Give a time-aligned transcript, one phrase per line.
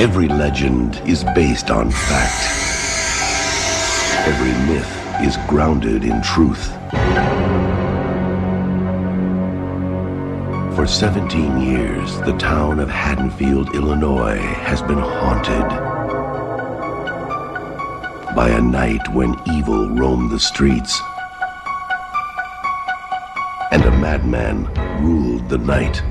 [0.00, 2.42] Every legend is based on fact.
[4.26, 6.70] Every myth is grounded in truth.
[10.74, 15.68] For 17 years, the town of Haddonfield, Illinois has been haunted
[18.34, 20.98] by a night when evil roamed the streets
[23.70, 24.64] and a madman
[25.04, 26.02] ruled the night.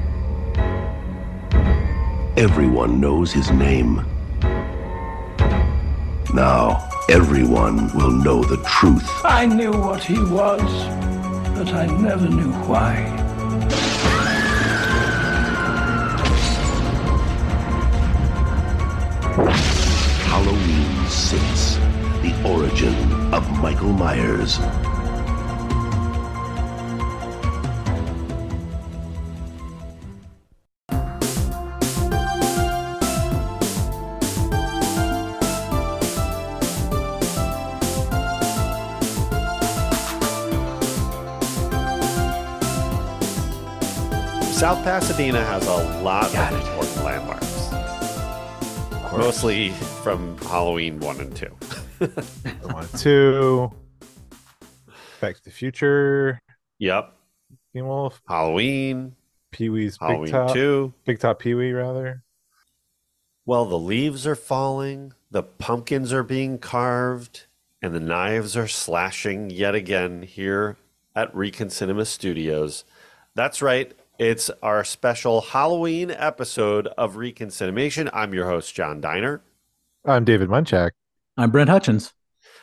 [2.39, 4.05] Everyone knows his name.
[6.33, 9.05] Now, everyone will know the truth.
[9.25, 10.63] I knew what he was,
[11.53, 12.93] but I never knew why.
[20.31, 21.75] Halloween 6
[22.21, 24.59] The Origin of Michael Myers.
[44.89, 47.71] Pasadena has a lot of important landmarks,
[49.15, 49.69] mostly
[50.01, 51.45] from Halloween 1 and 2.
[52.71, 53.71] One, two.
[55.21, 56.41] Back to the Future.
[56.79, 57.13] Yep.
[57.71, 58.19] Teen Wolf.
[58.27, 59.15] Halloween,
[59.51, 60.53] Pee Wee's Big Halloween Top.
[60.53, 60.91] 2.
[61.05, 62.23] Big Top Pee Wee, rather.
[63.45, 67.45] Well, the leaves are falling, the pumpkins are being carved,
[67.79, 70.77] and the knives are slashing yet again here
[71.15, 72.85] at Recon Cinema Studios.
[73.35, 73.95] That's right.
[74.19, 78.09] It's our special Halloween episode of Recon Cinemation.
[78.11, 79.41] I'm your host, Jon Diner.
[80.03, 80.91] I'm David Munchak.
[81.37, 82.11] I'm Brent Hutchins.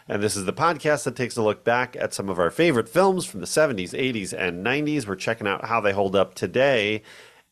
[0.07, 2.91] And this is the podcast that takes a look back at some of our favorite
[2.91, 5.07] films from the 70s, 80s, and 90s.
[5.07, 7.03] We're checking out how they hold up today.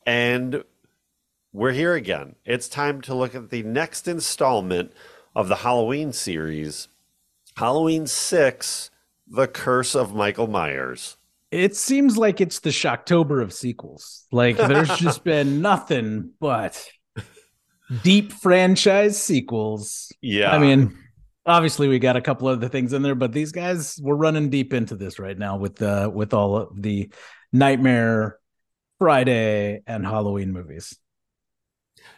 [0.05, 0.63] And
[1.51, 2.35] we're here again.
[2.45, 4.93] It's time to look at the next installment
[5.35, 6.89] of the Halloween series
[7.57, 8.91] Halloween 6
[9.27, 11.17] The Curse of Michael Myers.
[11.55, 14.25] It seems like it's the Shocktober of sequels.
[14.29, 16.85] Like there's just been nothing but
[18.03, 20.11] deep franchise sequels.
[20.21, 20.51] Yeah.
[20.51, 20.97] I mean,
[21.45, 24.73] obviously we got a couple other things in there, but these guys we're running deep
[24.73, 27.09] into this right now with the with all of the
[27.53, 28.37] Nightmare,
[28.99, 30.97] Friday, and Halloween movies.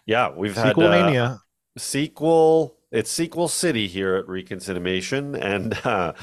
[0.07, 1.39] yeah, we've had Sequel uh, Mania.
[1.77, 6.13] sequel it's sequel city here at recon cinemation and uh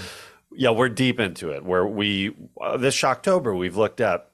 [0.56, 1.64] yeah we're deep into it.
[1.64, 4.30] Where we uh, this October we've looked at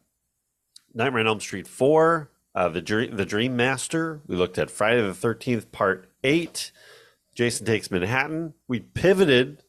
[0.94, 4.20] nightmare on elm street 4 uh the dream the dream master.
[4.26, 6.72] We looked at friday the 13th part 8
[7.34, 8.54] jason takes manhattan.
[8.68, 9.62] We pivoted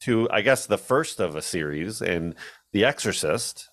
[0.00, 2.34] to i guess the first of a series and
[2.72, 3.70] the exorcist.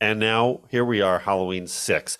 [0.00, 2.18] And now here we are halloween 6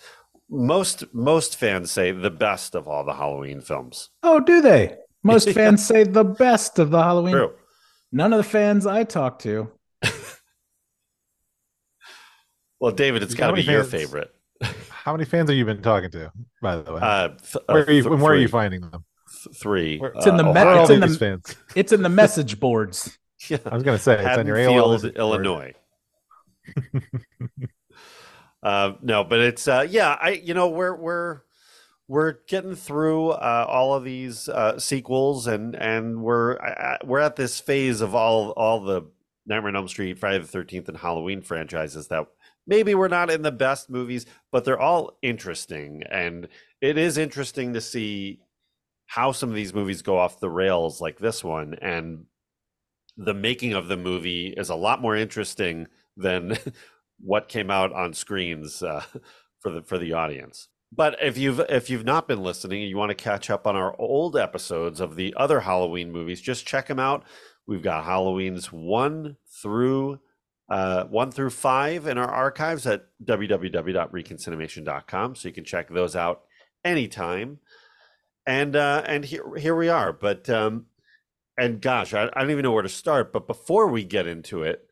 [0.49, 4.09] most most fans say the best of all the halloween films.
[4.23, 4.97] Oh, do they?
[5.23, 7.33] Most fans say the best of the Halloween.
[7.33, 7.53] True.
[8.11, 9.71] None of the fans I talk to.
[12.81, 14.33] Well, David, it's got to be many your favorite.
[14.89, 16.31] How many fans have you been talking to,
[16.61, 16.99] by the way?
[17.01, 19.03] Uh, th- uh, where, are you, th- where are you finding them?
[19.43, 20.01] Th- Three.
[20.15, 21.55] It's in the Uh, me- it's in the- fans?
[21.75, 23.17] It's in the message boards.
[23.49, 23.57] yeah.
[23.65, 24.61] I was going to say, it's on your AOL.
[24.61, 25.17] Haddonfield, message board.
[25.17, 25.73] Illinois.
[28.63, 30.17] uh, no, but it's uh, yeah.
[30.21, 31.41] I you know we're we're
[32.09, 37.35] we're getting through uh, all of these uh, sequels, and and we're uh, we're at
[37.35, 39.03] this phase of all all the
[39.45, 42.25] Nightmare on Elm Street, Friday the Thirteenth, and Halloween franchises that
[42.65, 46.47] maybe we're not in the best movies, but they're all interesting, and
[46.81, 48.39] it is interesting to see
[49.05, 52.25] how some of these movies go off the rails, like this one, and
[53.17, 55.85] the making of the movie is a lot more interesting
[56.17, 56.57] than
[57.19, 59.03] what came out on screens uh,
[59.59, 60.69] for the for the audience.
[60.91, 63.75] But if you've if you've not been listening and you want to catch up on
[63.75, 67.23] our old episodes of the other Halloween movies, just check them out.
[67.67, 70.19] We've got Halloween's one through
[70.69, 76.41] uh, one through five in our archives at www.reconcinemation.com, so you can check those out
[76.83, 77.59] anytime.
[78.45, 80.11] And uh, and here here we are.
[80.11, 80.87] But um,
[81.57, 83.31] and gosh, I, I don't even know where to start.
[83.31, 84.87] But before we get into it,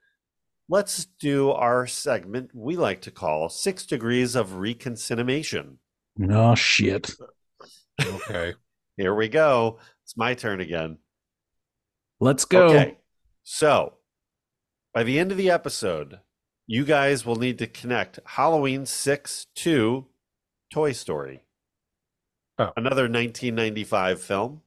[0.69, 5.77] let's do our segment we like to call Six Degrees of ReconCinemation.
[6.21, 7.11] Oh shit.
[8.01, 8.53] Okay.
[8.97, 9.79] Here we go.
[10.03, 10.97] It's my turn again.
[12.19, 12.67] Let's go.
[12.67, 12.97] Okay.
[13.43, 13.93] So
[14.93, 16.19] by the end of the episode,
[16.65, 20.07] you guys will need to connect Halloween 6 to
[20.71, 21.43] Toy Story.
[22.57, 22.71] Oh.
[22.75, 24.61] Another 1995 film.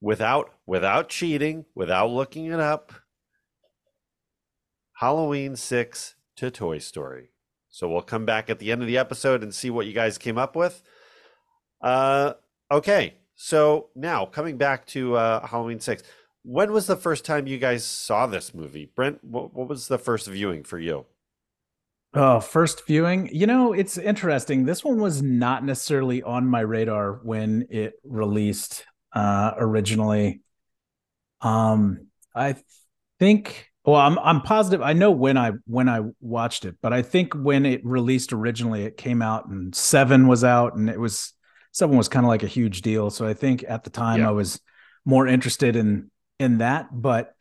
[0.00, 2.92] Without without cheating, without looking it up.
[4.94, 7.33] Halloween 6 to Toy Story.
[7.74, 10.16] So we'll come back at the end of the episode and see what you guys
[10.16, 10.80] came up with.
[11.82, 12.34] Uh,
[12.70, 16.04] okay, so now coming back to uh, Halloween Six,
[16.44, 18.92] when was the first time you guys saw this movie?
[18.94, 21.04] Brent, what, what was the first viewing for you?
[22.14, 23.28] Oh, first viewing.
[23.32, 24.64] You know, it's interesting.
[24.64, 30.42] This one was not necessarily on my radar when it released uh originally.
[31.40, 32.06] Um
[32.36, 32.54] I
[33.18, 37.02] think well, I'm I'm positive I know when I when I watched it, but I
[37.02, 41.32] think when it released originally it came out and 7 was out and it was
[41.72, 43.10] 7 was kind of like a huge deal.
[43.10, 44.28] So I think at the time Yeah.
[44.28, 44.60] I was
[45.04, 47.34] more interested in in that, but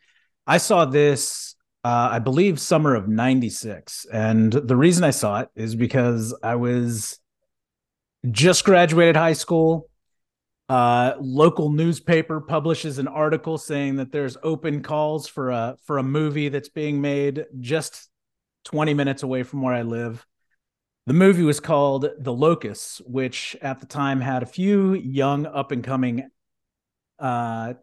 [0.45, 1.55] I saw this
[1.85, 4.05] uh, I believe summer of 96.
[4.11, 7.19] And the reason I saw it is because I was
[8.31, 9.89] just graduated high school.
[10.69, 16.03] Uh, local newspaper publishes an article saying that there's open calls for a for a
[16.03, 18.09] movie that's being made just
[18.65, 20.25] 20 minutes away from where I live.
[21.05, 25.71] The movie was called The Locusts, which at the time had a few young up
[25.71, 26.29] and coming
[27.19, 27.73] uh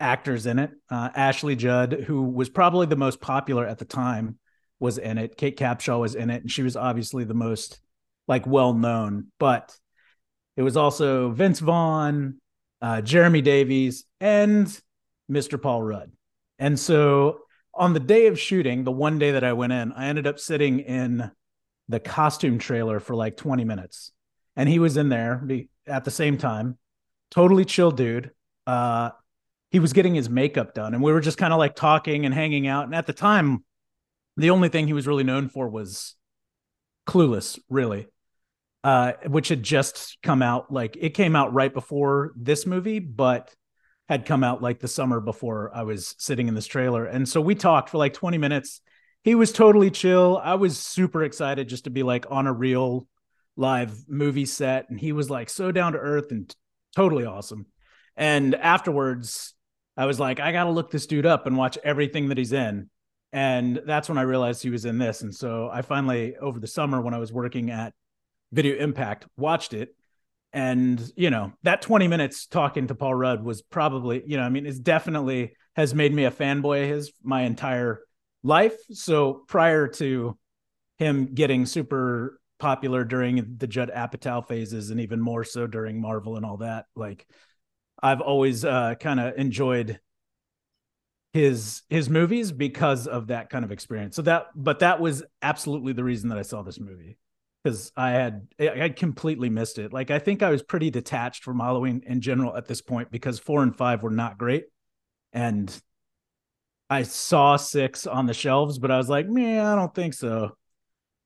[0.00, 0.70] actors in it.
[0.90, 4.38] Uh, Ashley Judd, who was probably the most popular at the time,
[4.80, 5.36] was in it.
[5.36, 7.80] Kate Capshaw was in it, and she was obviously the most
[8.26, 9.28] like well known.
[9.38, 9.76] But
[10.56, 12.40] it was also Vince Vaughn,
[12.80, 14.66] uh, Jeremy Davies, and
[15.30, 15.60] Mr.
[15.60, 16.12] Paul Rudd.
[16.58, 17.40] And so
[17.72, 20.38] on the day of shooting, the one day that I went in, I ended up
[20.38, 21.30] sitting in
[21.88, 24.12] the costume trailer for like 20 minutes.
[24.56, 25.46] And he was in there
[25.86, 26.78] at the same time.
[27.30, 28.30] Totally chill dude.
[28.66, 29.10] Uh,
[29.74, 32.32] he was getting his makeup done and we were just kind of like talking and
[32.32, 33.64] hanging out and at the time
[34.36, 36.14] the only thing he was really known for was
[37.08, 38.06] clueless really
[38.84, 43.52] uh which had just come out like it came out right before this movie but
[44.08, 47.06] had come out like the summer before i was sitting in this trailer.
[47.06, 48.80] And so we talked for like 20 minutes.
[49.22, 50.40] He was totally chill.
[50.42, 53.08] I was super excited just to be like on a real
[53.56, 54.90] live movie set.
[54.90, 56.54] And he was like so down to earth and t-
[56.94, 57.66] totally awesome.
[58.16, 59.54] And afterwards
[59.96, 62.52] I was like, I got to look this dude up and watch everything that he's
[62.52, 62.90] in.
[63.32, 65.22] And that's when I realized he was in this.
[65.22, 67.94] And so I finally, over the summer, when I was working at
[68.52, 69.94] Video Impact, watched it.
[70.52, 74.50] And, you know, that 20 minutes talking to Paul Rudd was probably, you know, I
[74.50, 78.02] mean, it's definitely has made me a fanboy of his my entire
[78.44, 78.76] life.
[78.92, 80.38] So prior to
[80.98, 86.36] him getting super popular during the Judd Apatow phases and even more so during Marvel
[86.36, 87.26] and all that, like,
[88.00, 89.98] I've always uh, kind of enjoyed
[91.32, 94.14] his his movies because of that kind of experience.
[94.14, 97.18] So that, but that was absolutely the reason that I saw this movie
[97.64, 99.92] because I had I completely missed it.
[99.92, 103.38] Like I think I was pretty detached from Halloween in general at this point because
[103.38, 104.66] four and five were not great,
[105.32, 105.74] and
[106.90, 110.56] I saw six on the shelves, but I was like, man, I don't think so.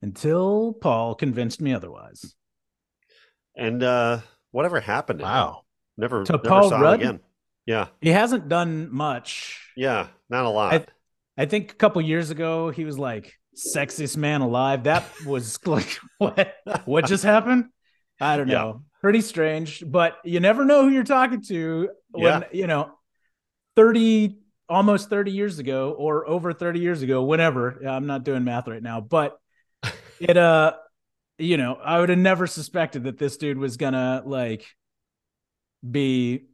[0.00, 2.34] Until Paul convinced me otherwise.
[3.56, 4.20] And uh,
[4.52, 5.20] whatever happened?
[5.20, 5.62] Wow.
[5.96, 7.00] Never, To never Paul saw Rudd?
[7.00, 7.20] again.
[7.66, 9.60] Yeah, He hasn't done much.
[9.76, 10.72] yeah, not a lot.
[10.74, 10.86] I-
[11.40, 14.84] I think a couple years ago he was like sexiest man alive.
[14.84, 17.66] That was like what what just happened?
[18.20, 18.54] I don't Yeah.
[18.58, 18.82] know.
[19.00, 22.48] Pretty strange, but you never know who you're talking to when Yeah.
[22.52, 22.92] you know
[23.76, 24.38] 30
[24.68, 27.80] almost 30 years ago or over 30 years ago, whenever.
[27.86, 29.38] I'm not doing math right now, but
[30.20, 30.74] it uh
[31.38, 34.66] you know, I would have never suspected that this dude was gonna like
[35.88, 36.44] be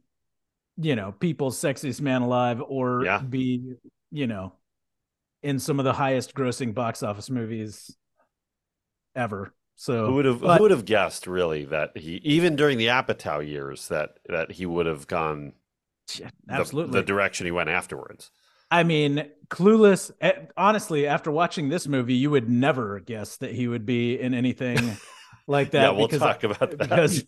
[0.77, 3.19] you know, people's sexiest man alive or Yeah.
[3.19, 3.75] be,
[4.11, 4.53] you know,
[5.45, 7.95] in some of the highest grossing box office movies
[9.15, 9.53] ever.
[9.75, 12.87] So who would have but- who would have guessed really that he even during the
[12.87, 15.53] Apatow years that that he would have gone
[16.17, 16.99] Yeah, the- absolutely.
[16.99, 18.31] the, direction he went afterwards.
[18.71, 20.11] I mean, Clueless.
[20.21, 24.33] eh, Honestly, after watching this movie, you would never guess that he would be in
[24.33, 24.97] anything
[25.47, 25.81] like that.
[25.83, 26.77] yeah, we'll because talk about that.
[26.79, 27.23] because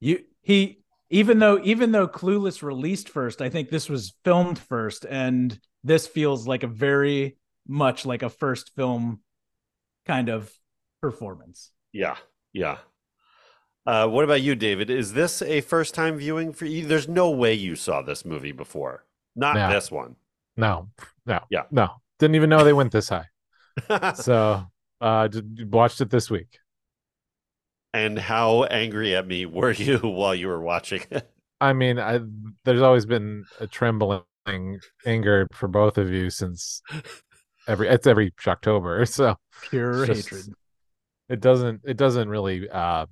[0.00, 5.04] you he even though even though Clueless released first, I think this was filmed first,
[5.08, 9.20] and this feels like a very much like a first film
[10.06, 10.52] kind of
[11.00, 11.70] performance.
[11.92, 12.16] yeah,
[12.52, 12.78] yeah.
[13.86, 14.90] Uh, what about you, David?
[14.90, 16.86] Is this a first time viewing for you?
[16.86, 19.06] There's no way you saw this movie before.
[19.34, 19.70] Not No.
[19.70, 20.16] this one.
[20.58, 20.88] No,
[21.24, 21.62] no, Yeah.
[21.70, 21.88] no.
[22.18, 23.28] Didn't even know they went this high.
[24.16, 24.66] So,
[25.00, 25.28] uh,
[25.70, 26.58] watched it this week.
[27.94, 31.30] and how angry at me were you while you were watching it?
[31.60, 32.20] I mean, I
[32.64, 34.22] there's always been a trembling
[35.06, 36.82] anger for both of you since
[37.66, 39.04] every it's every October.
[39.06, 39.36] So
[39.70, 40.54] Pure just- hatred.
[41.28, 43.06] it doesn't it doesn't really uh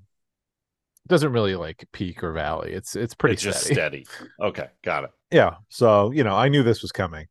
[1.09, 2.73] doesn't really like peak or valley.
[2.73, 4.05] It's it's pretty it's just steady.
[4.05, 4.31] steady.
[4.41, 5.11] Okay, got it.
[5.31, 5.57] Yeah.
[5.69, 7.27] So you know, I knew this was coming.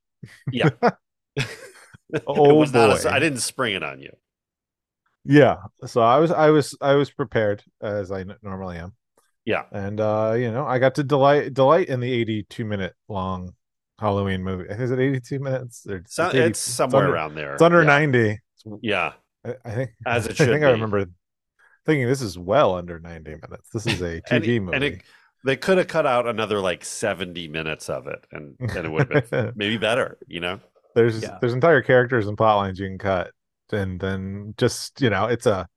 [0.51, 0.69] Yeah.
[1.35, 3.09] it Oh, was not a- boy.
[3.09, 4.11] I didn't spring it on you.
[5.25, 5.57] Yeah.
[5.85, 8.93] So I was I was I was prepared as I n- normally am.
[9.43, 9.63] Yeah.
[9.71, 13.53] and uh, you know, I got to delight delight in the 82 minute long
[13.99, 14.65] Halloween movie.
[14.69, 15.85] Is it 82 minutes?
[15.89, 17.53] Or 80 it's somewhere under, around there.
[17.53, 17.87] It's under yeah.
[17.87, 18.39] 90.
[18.81, 19.13] Yeah.
[19.45, 21.05] I, I think As it should I think I remember
[21.85, 23.69] thinking this is well under 90 minutes.
[23.73, 24.75] This is a And- TV movie.
[24.75, 25.01] and it-
[25.45, 29.13] They could have cut out another like 70 minutes of it and, and it would
[29.13, 30.59] have been maybe better, you know?
[30.95, 31.37] there's Yeah.
[31.41, 33.31] there's entire characters and plot lines you can cut
[33.73, 35.67] and then just you know it's a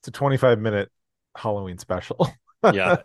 [0.00, 0.90] it's a 25 minute
[1.34, 2.28] halloween special
[2.72, 2.96] Yeah.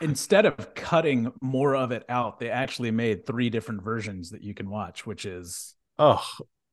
[0.00, 4.54] Instead of cutting more of it out, they actually made three different versions that you
[4.54, 6.24] can watch, which is oh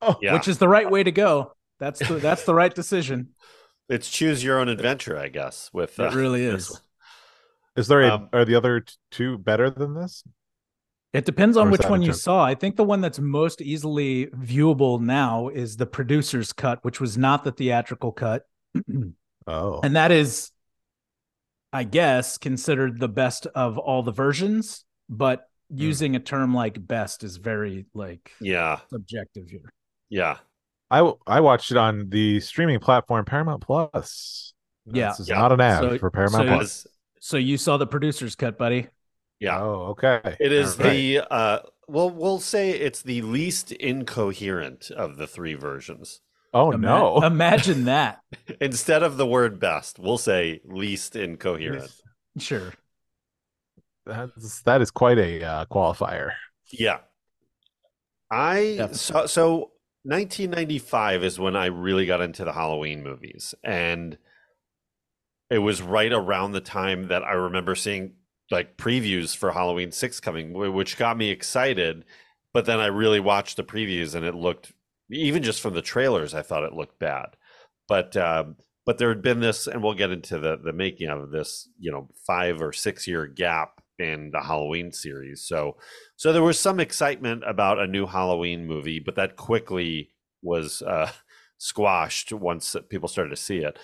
[0.02, 0.34] oh Yeah.
[0.34, 1.54] which is the right way to go.
[1.80, 3.30] That's the that's the right decision.
[3.90, 6.80] It's choose your own adventure, I guess, with It uh, really is.
[7.76, 10.24] is there a Um, are the other two better than this
[11.14, 12.44] It depends on which one you saw.
[12.44, 17.18] I think the one that's most easily viewable now is the producer's cut, which was
[17.18, 18.44] not the theatrical cut.
[19.48, 20.52] oh and that is
[21.74, 25.78] i guess considered the best of all the versions but Hmm.
[25.82, 28.80] using a term like best is very like Yeah.
[28.90, 29.70] subjective here
[30.10, 30.38] Yeah.
[30.90, 34.54] i w- i watched it on the streaming platform paramount plus
[34.86, 35.10] Yeah.
[35.10, 35.40] this is Yeah.
[35.40, 36.88] not an ad So- for paramount so- plus is,
[37.20, 38.88] so you saw the producer's cut buddy
[39.42, 39.60] yeah.
[39.62, 40.94] oh okay It is All right.
[40.94, 41.60] the uh
[41.90, 46.22] well we'll say it's the least incoherent of the three versions.
[46.54, 48.20] Oh Ima- no imagine that
[48.62, 51.92] Instead of the word best, we'll say least incoherent.
[52.38, 52.74] sure
[54.06, 56.32] That's, that is quite a uh, qualifier
[56.72, 57.00] Yeah.
[58.30, 58.98] I Definitely.
[58.98, 59.72] so, so
[60.04, 64.18] 1995 is when I really got into the Halloween movies and
[65.50, 68.14] it was right around the time that I remember seeing
[68.52, 72.06] like previews for Halloween 6 coming which got me excited
[72.54, 74.74] but then I really watched the previews and it looked
[75.10, 77.36] even just from the trailers I thought it looked bad.
[77.88, 81.32] But um but there had been this and we'll get into the the making of
[81.32, 85.44] this, you know, 5 or 6 year gap in the Halloween series.
[85.44, 85.78] So
[86.16, 90.12] so there was some excitement about a new Halloween movie, but that quickly
[90.42, 91.12] was uh,
[91.58, 93.78] squashed once people started to see it.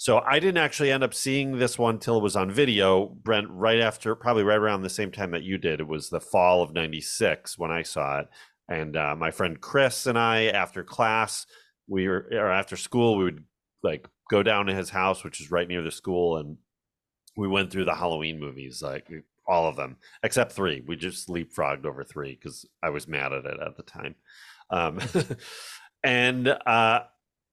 [0.00, 3.48] So I didn't actually end up seeing this one till it was on video, Brent,
[3.50, 5.80] right after, probably right around the same time that you did.
[5.80, 8.28] It was the fall of 96 when I saw it.
[8.68, 11.46] And uh, my friend Chris and I, after class,
[11.86, 13.44] we were, or after school, we would
[13.82, 16.36] like go down to his house, which is right near the school.
[16.36, 16.58] And
[17.36, 19.08] we went through the Halloween movies, like
[19.46, 20.82] all of them except three.
[20.86, 24.14] We just leapfrogged over three because I was mad at it at the time.
[24.70, 25.00] Um,
[26.04, 27.00] and uh,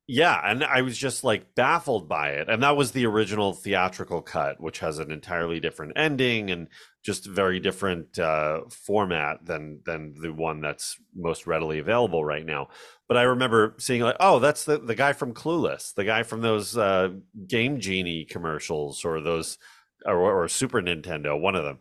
[0.08, 2.48] yeah, and I was just like baffled by it.
[2.48, 6.68] And that was the original theatrical cut, which has an entirely different ending and
[7.04, 12.68] just very different uh, format than than the one that's most readily available right now.
[13.08, 16.42] But I remember seeing like, oh, that's the the guy from Clueless, the guy from
[16.42, 17.10] those uh,
[17.48, 19.58] Game Genie commercials or those
[20.06, 21.80] or, or Super Nintendo, one of them.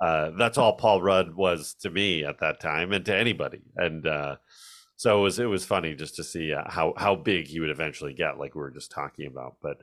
[0.00, 3.60] Uh, that's all Paul Rudd was to me at that time, and to anybody.
[3.76, 4.36] And uh,
[5.00, 7.70] so it was it was funny just to see uh, how how big he would
[7.70, 9.56] eventually get, like we were just talking about.
[9.62, 9.78] But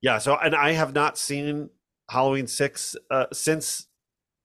[0.00, 1.68] yeah, so and I have not seen
[2.08, 3.88] Halloween six uh, since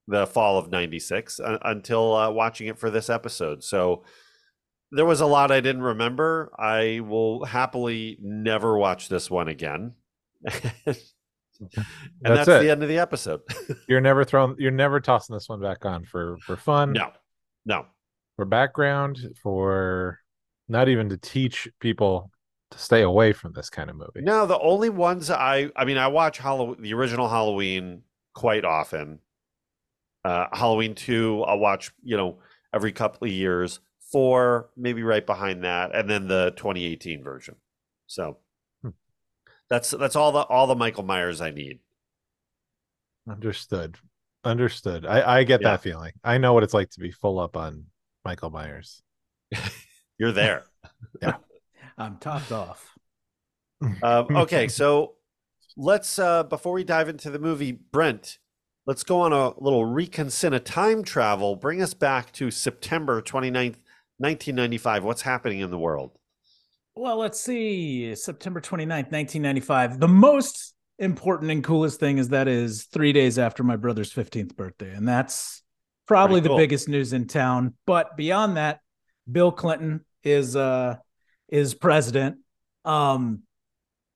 [0.09, 3.63] the fall of '96 uh, until uh, watching it for this episode.
[3.63, 4.03] So
[4.91, 6.51] there was a lot I didn't remember.
[6.59, 9.93] I will happily never watch this one again.
[10.45, 10.97] and
[12.19, 13.39] that's, That's the end of the episode.
[13.87, 14.57] You're never throwing.
[14.59, 17.13] You're never tossing this one back on for for fun, no,
[17.65, 17.85] no.
[18.39, 20.19] For background, for
[20.67, 22.31] not even to teach people
[22.71, 24.21] to stay away from this kind of movie.
[24.21, 28.03] No, the only ones I I mean I watch Halloween the original Halloween
[28.33, 29.19] quite often.
[30.23, 32.39] Uh Halloween 2 I'll watch, you know,
[32.73, 33.79] every couple of years.
[34.11, 37.55] 4 maybe right behind that and then the 2018 version.
[38.07, 38.37] So
[38.81, 38.89] Hmm.
[39.69, 41.79] that's that's all the all the Michael Myers I need.
[43.27, 43.97] Understood.
[44.43, 45.05] Understood.
[45.05, 45.71] I I get Yeah.
[45.71, 46.13] that feeling.
[46.23, 47.85] I know what it's like to be full up on
[48.25, 49.01] Michael Myers.
[50.17, 50.63] You're there.
[51.21, 51.37] Yeah.
[51.97, 52.93] I'm topped off
[53.81, 55.15] um, okay, so
[55.77, 58.37] let's uh before we dive into the movie, Brent,
[58.85, 61.55] let's go on a little reconsider time travel.
[61.55, 63.77] Bring us back to September 29th,
[64.17, 65.03] 1995.
[65.03, 66.11] What's happening in the world?
[66.95, 72.85] well let's see september 29th 1995 the most important and coolest thing is that is
[72.91, 75.61] three days after my brother's 15th birthday and that's
[76.09, 77.75] probably Pretty the biggest news in town.
[77.85, 78.81] But beyond that
[79.31, 80.97] bill clinton is uh
[81.47, 82.39] is president.
[82.83, 83.43] Um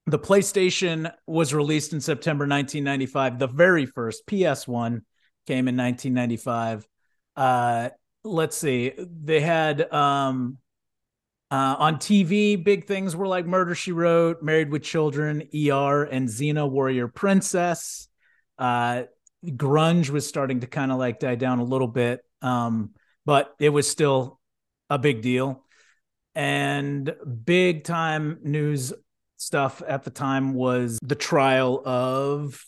[0.08, 5.02] the playstation was released in september 1995 the very first ps1
[5.48, 6.86] came in 1995
[7.38, 7.90] uh
[8.24, 8.92] let's see.
[8.98, 10.58] They had um
[11.52, 16.28] uh, on TV, big things were like Murder She Wrote, Married with Children, ER, and
[16.28, 18.08] Xena Warrior Princess.
[18.58, 19.04] Uh,
[19.46, 22.22] grunge was starting to kind of like die down a little bit.
[22.42, 22.92] Um,
[23.26, 24.40] but it was still
[24.90, 25.64] a big deal.
[26.36, 27.14] And
[27.46, 28.94] big time news
[29.38, 32.66] stuff at the time was the trial of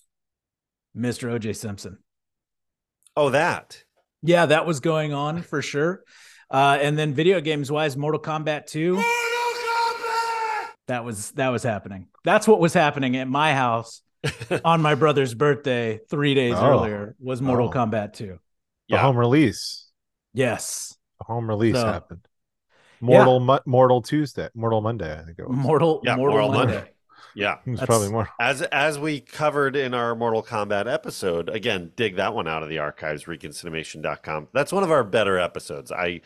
[0.96, 1.32] Mr.
[1.32, 1.98] OJ Simpson.
[3.18, 3.84] Oh, that.
[4.22, 6.04] Yeah, that was going on for sure.
[6.50, 9.02] Uh, and then video games wise, Mortal Kombat 2.
[10.88, 12.08] That was that was happening.
[12.24, 14.02] That's what was happening at my house
[14.66, 16.66] on my brother's birthday three days Oh.
[16.66, 17.72] earlier was Mortal Oh.
[17.72, 18.26] Kombat 2.
[18.28, 18.40] The
[18.88, 19.02] Yeah.
[19.02, 19.90] home release.
[20.34, 20.98] Yes.
[21.20, 22.28] The home release So- happened.
[23.02, 25.56] Mortal Mo- Mortal Tuesday, Mortal Monday, I think it was.
[25.58, 26.74] Mortal Yeah, Mortal, Mortal Monday.
[26.76, 26.92] Monday.
[27.36, 27.58] Yeah.
[27.66, 28.30] It was That's- probably more.
[28.40, 32.70] As as we covered in our Mortal Kombat episode, again, dig that one out of
[32.70, 34.48] the archives, reconcinemation.com.
[34.54, 35.92] That's one of our better episodes.
[35.92, 36.22] I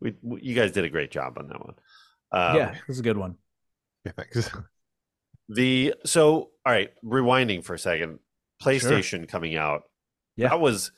[0.00, 1.74] we, we- you guys did a great job on that one.
[2.32, 3.36] Um, yeah, it was a good one.
[4.04, 4.50] Yeah, thanks.
[5.48, 8.18] The so all right, rewinding for a second.
[8.62, 9.82] PlayStation coming out.
[10.36, 10.48] Yeah.
[10.48, 10.90] That was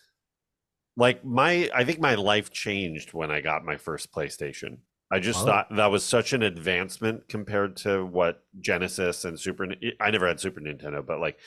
[0.97, 4.79] like my I think my life changed when I got my first PlayStation.
[5.13, 5.47] I just Oh.
[5.47, 9.69] thought that was such an advancement compared to what Genesis and Super
[10.01, 11.39] I never had Super Nintendo, but like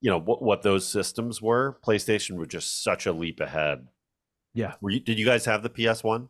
[0.00, 3.86] you know what what those systems were, PlayStation was just such a leap ahead.
[4.54, 4.74] Yeah.
[4.80, 6.28] Were you, did you guys have the PS1?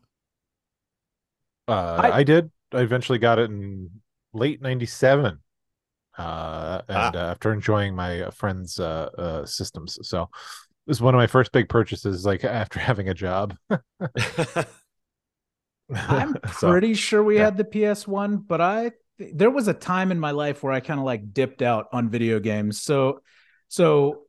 [1.68, 2.50] Uh, I- I, did.
[2.72, 3.90] I eventually got it in
[4.32, 5.38] late '97,
[6.18, 7.16] uh, and Ah.
[7.16, 10.28] uh, after enjoying my friends' uh, uh, systems, so it
[10.86, 12.24] was one of my first big purchases.
[12.26, 13.56] Like after having a job.
[16.08, 17.44] I'm So, pretty sure we yeah.
[17.44, 20.98] had the PS1, but I there was a time in my life where I kind
[20.98, 22.80] of like dipped out on video games.
[22.82, 23.20] So
[23.68, 24.22] so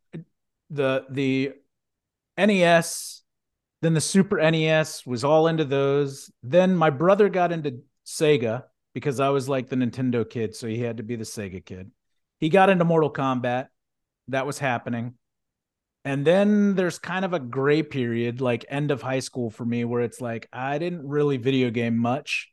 [0.69, 1.53] the the
[2.37, 3.23] NES,
[3.81, 6.31] then the Super NES was all into those.
[6.43, 8.63] Then my brother got into Sega
[8.93, 11.91] because I was like the Nintendo kid, so he had to be the Sega kid.
[12.39, 13.67] He got into Mortal Kombat.
[14.27, 15.15] That was happening.
[16.05, 19.85] And then there's kind of a gray period, like end of high school for me,
[19.85, 22.51] where it's like I didn't really video game much,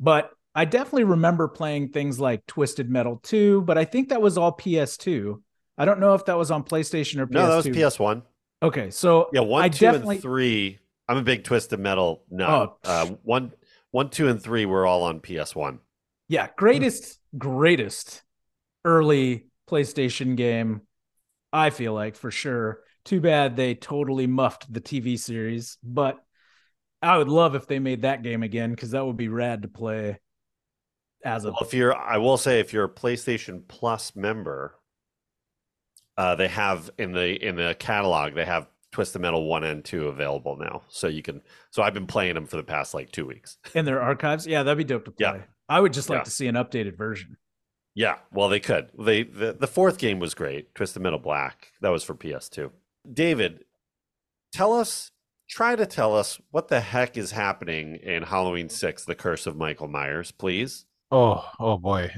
[0.00, 4.36] but I definitely remember playing things like Twisted Metal 2, but I think that was
[4.36, 5.40] all PS2.
[5.76, 7.30] I don't know if that was on PlayStation or PS2.
[7.30, 8.22] no, that was PS1.
[8.60, 10.78] Okay, so Yeah, one, I two, definitely and three.
[11.08, 12.50] I'm a big Twisted Metal nut.
[12.50, 13.52] Oh, uh, one,
[13.90, 15.78] one, two, and three were all on PS1.
[16.28, 18.22] yeah, greatest greatest
[18.84, 20.82] early PlayStation game
[21.52, 22.80] I feel like for sure.
[23.04, 26.18] Too bad they totally muffed the TV series, but
[27.00, 29.68] I would love if they made that game again cuz that would be rad to
[29.68, 30.18] play
[31.24, 34.78] as a Well, if you're, I will say, if you're a PlayStation Plus member,
[36.16, 40.08] uh, they have in the in the catalog they have Twisted Metal one and two
[40.08, 41.42] available now, so you can.
[41.70, 43.58] So I've been playing them for the past like two weeks.
[43.74, 44.46] in their archives.
[44.46, 45.26] Yeah, that'd be dope to play.
[45.38, 45.42] Yeah.
[45.68, 46.24] I would just like Yeah.
[46.24, 47.36] to see an updated version.
[47.94, 48.90] Yeah, well, they could.
[48.98, 51.72] They the, the fourth game was great, Twisted Metal Black.
[51.80, 52.70] That was for PS2.
[53.12, 53.64] David,
[54.52, 55.10] tell us,
[55.50, 59.56] try to tell us what the heck is happening in Halloween Six: The Curse of
[59.56, 60.86] Michael Myers, please.
[61.10, 62.10] Oh, oh boy.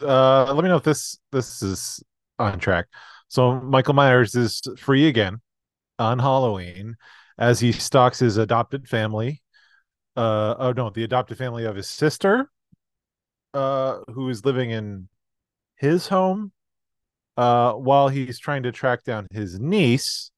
[0.00, 2.02] Uh, let me know if this this is
[2.38, 2.86] on track.
[3.28, 5.40] So Michael Myers is free again
[5.98, 6.96] on Halloween
[7.38, 9.42] as he stalks his adopted family.
[10.16, 12.50] Uh, oh no, the adopted family of his sister,
[13.54, 15.08] uh, who is living in
[15.76, 16.52] his home,
[17.36, 20.30] uh, while he's trying to track down his niece,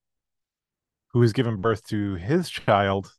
[1.13, 3.13] who has given birth to his child,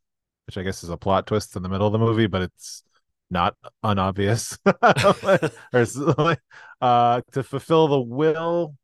[0.48, 2.84] which I guess is a plot twist in the middle of the movie, but it's
[3.30, 4.58] not unobvious.
[4.66, 5.86] or
[6.82, 8.76] uh, to fulfill the will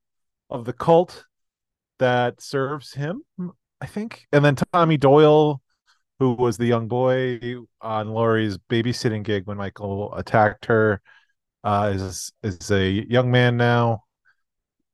[0.50, 1.26] of the cult
[2.02, 3.22] that serves him,
[3.80, 4.26] I think.
[4.32, 5.62] And then Tommy Doyle,
[6.20, 11.00] who was the young boy on Laurie's babysitting gig when Michael attacked her,
[11.64, 14.04] uh, is is a young man now,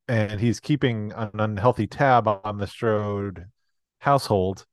[0.10, 3.46] and he's keeping an unhealthy tab on the Strode
[4.00, 4.66] household,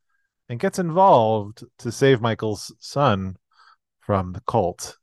[0.48, 3.36] and gets involved to save Michael's son
[4.00, 4.98] from the cult.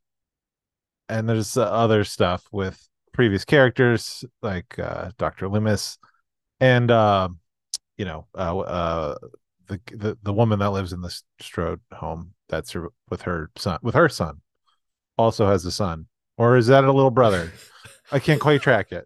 [1.08, 5.48] And there's uh, other stuff with previous characters like uh, Dr.
[5.48, 5.98] Loomis
[6.62, 7.28] and uh,
[7.98, 9.16] you know uh, uh,
[9.68, 13.80] the, the the woman that lives in the Strode home that's her, with her son
[13.82, 14.42] with her son
[15.18, 16.06] also has a son
[16.38, 17.52] or is that a little brother?
[18.12, 19.06] I can't quite track it.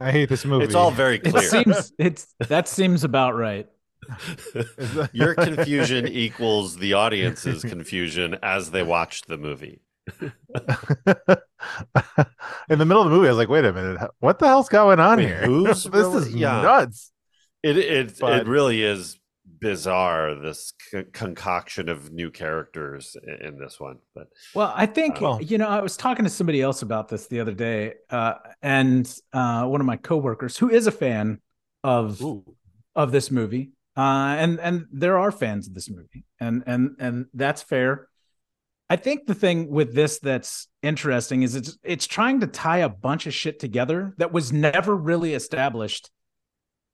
[0.00, 0.64] I hate this movie.
[0.64, 1.42] It's all very clear.
[1.42, 3.66] It seems it's that seems about right.
[5.12, 9.80] Your confusion equals the audience's confusion as they watched the movie.
[12.68, 13.26] In the middle of the movie.
[13.28, 15.46] I was like, wait a minute, what the hell's going on Wait, here?
[15.64, 16.62] this really- is yeah.
[16.62, 17.12] nuts.
[17.62, 19.16] It it But- it really is
[19.60, 23.98] bizarre this c- concoction of new characters i- in this one.
[24.14, 27.26] But Well, I think Uh, you know I was talking to somebody else about this
[27.26, 31.40] the other day, uh, and uh, one of my coworkers who is a fan
[31.84, 32.44] of Ooh.
[32.94, 33.72] of this movie.
[33.96, 38.08] Uh, and and there are fans of this movie, and and and that's fair.
[38.90, 42.88] I think the thing with this that's interesting is it's it's trying to tie a
[42.88, 46.10] bunch of shit together that was never really established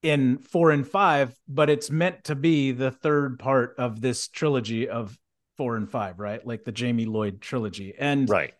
[0.03, 4.91] in four and five, but it's meant to be the third part of this trilogy
[4.91, 5.19] of
[5.57, 6.47] four and five, right?
[6.47, 7.95] Like the Jamie Lloyd trilogy.
[7.99, 8.53] And Right.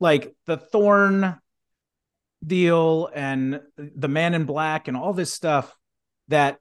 [0.00, 1.38] like the Thorn
[2.44, 5.76] deal and the Man in Black and all this stuff
[6.28, 6.58] that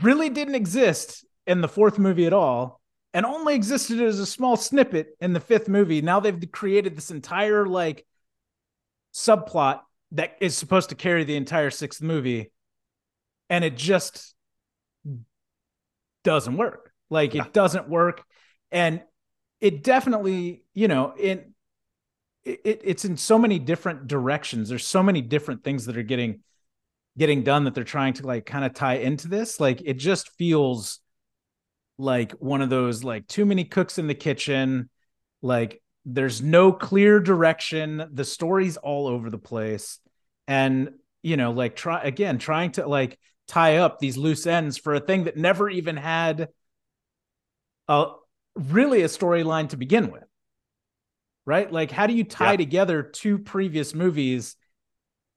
[0.00, 2.80] really didn't exist in the fourth movie at all
[3.14, 6.00] and only existed as a small snippet in the fifth movie.
[6.00, 8.06] Now they've created this entire like
[9.14, 9.80] subplot
[10.12, 12.52] that is supposed to carry the entire sixth movie
[13.50, 14.34] and it just
[16.24, 16.92] doesn't work.
[17.10, 17.44] Like Yeah.
[17.44, 18.24] it doesn't work
[18.70, 19.02] and
[19.60, 21.54] it definitely, you know, in
[22.44, 24.68] it, it's in so many different directions.
[24.68, 26.40] There's so many different things that are getting
[27.18, 29.60] getting done that they're trying to like kind of tie into this.
[29.60, 31.00] Like it just feels
[32.02, 34.90] like one of those like too many cooks in the kitchen.
[35.40, 38.04] Like there's no clear direction.
[38.12, 40.00] The story's all over the place.
[40.48, 40.90] And
[41.22, 45.00] you know, like try again, trying to like tie up these loose ends for a
[45.00, 46.48] thing that never even had
[47.88, 48.06] a
[48.56, 50.24] really a storyline to begin with.
[51.46, 51.70] Right?
[51.70, 52.56] Like how do you tie Yeah.
[52.56, 54.56] together two previous movies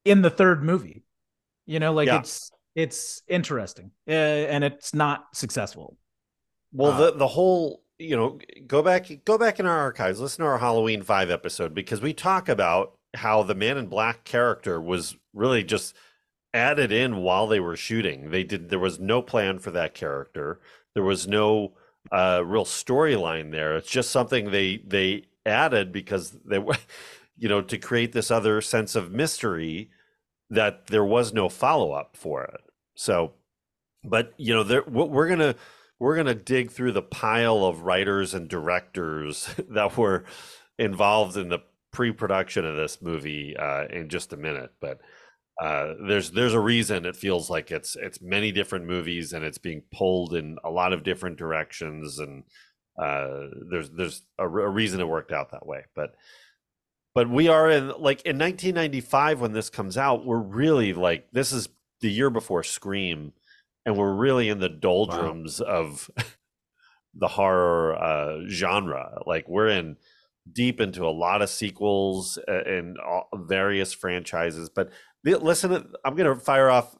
[0.04, 1.04] in the third movie?
[1.68, 2.20] You know, like Yeah.
[2.20, 5.98] it's it's interesting uh, and it's not successful.
[6.76, 10.44] Well, Uh, the the whole you know go back go back in our archives, listen
[10.44, 14.82] to our Halloween five episode because we talk about how the Man in Black character
[14.82, 15.96] was really just
[16.54, 18.30] added in while they were shooting.
[18.30, 20.60] They did there was no plan for that character.
[20.94, 21.74] There was no
[22.12, 23.76] uh, real storyline there.
[23.78, 26.78] It's just something they they added because they were
[27.38, 29.90] you know to create this other sense of mystery
[30.50, 32.62] that there was no follow up for it.
[32.96, 33.34] So,
[34.04, 35.56] but you know, there what we're gonna
[36.00, 40.26] we're gonna dig through the pile of writers and directors that were
[40.78, 41.60] involved in the
[41.92, 44.72] pre-production of this movie uh, in just a minute.
[44.82, 45.00] But
[45.62, 49.58] uh, there's there's a reason it feels like it's it's many different movies and it's
[49.58, 52.44] being pulled in a lot of different directions and
[53.02, 55.86] uh, there's there's a, a reason it worked out that way.
[55.96, 56.16] But
[57.14, 61.54] but we are in like in 1995 when this comes out we're really like this
[61.54, 61.70] is
[62.02, 63.32] the year before scream
[63.86, 66.10] and we're really in the doldrums of
[67.14, 69.96] the horror uh, genre like we're in
[70.52, 72.98] deep into a lot of sequels and
[73.34, 74.92] various franchises but
[75.24, 76.96] listen to, i'm going to fire off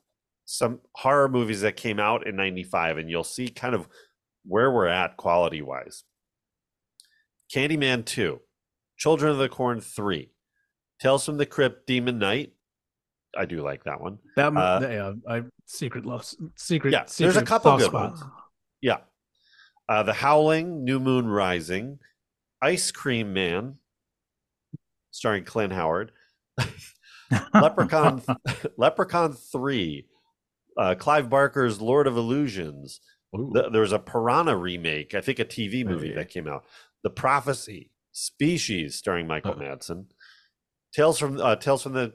[0.46, 3.88] some horror movies that came out in 95 and you'll see kind of
[4.46, 6.04] where we're at quality wise
[7.54, 8.40] candyman 2
[8.98, 10.32] Children of the Corn 3,
[11.00, 12.54] Tales from the Crypt, Demon Knight.
[13.38, 14.18] I do like that one.
[14.36, 16.92] That Uh, yeah, I secret love secret.
[16.92, 18.12] Yeah, there's a couple good spot.
[18.12, 18.24] ones.
[18.82, 18.98] Yeah.
[19.90, 22.00] Uh, the Howling, New Moon Rising,
[22.62, 23.76] Ice Cream Man,
[25.12, 26.12] starring Clint Howard,
[27.54, 28.22] Leprechaun,
[28.78, 30.08] Leprechaun 3,
[30.78, 33.00] uh, Clive Barker's Lord of Illusions.
[33.34, 36.16] The, there was a Piranha remake, I think a TV movie Hey.
[36.16, 36.64] that came out.
[37.04, 39.56] The Prophecy, Species, starring Michael Uh.
[39.58, 40.06] Madsen.
[40.94, 42.14] Tales from uh, Tales from the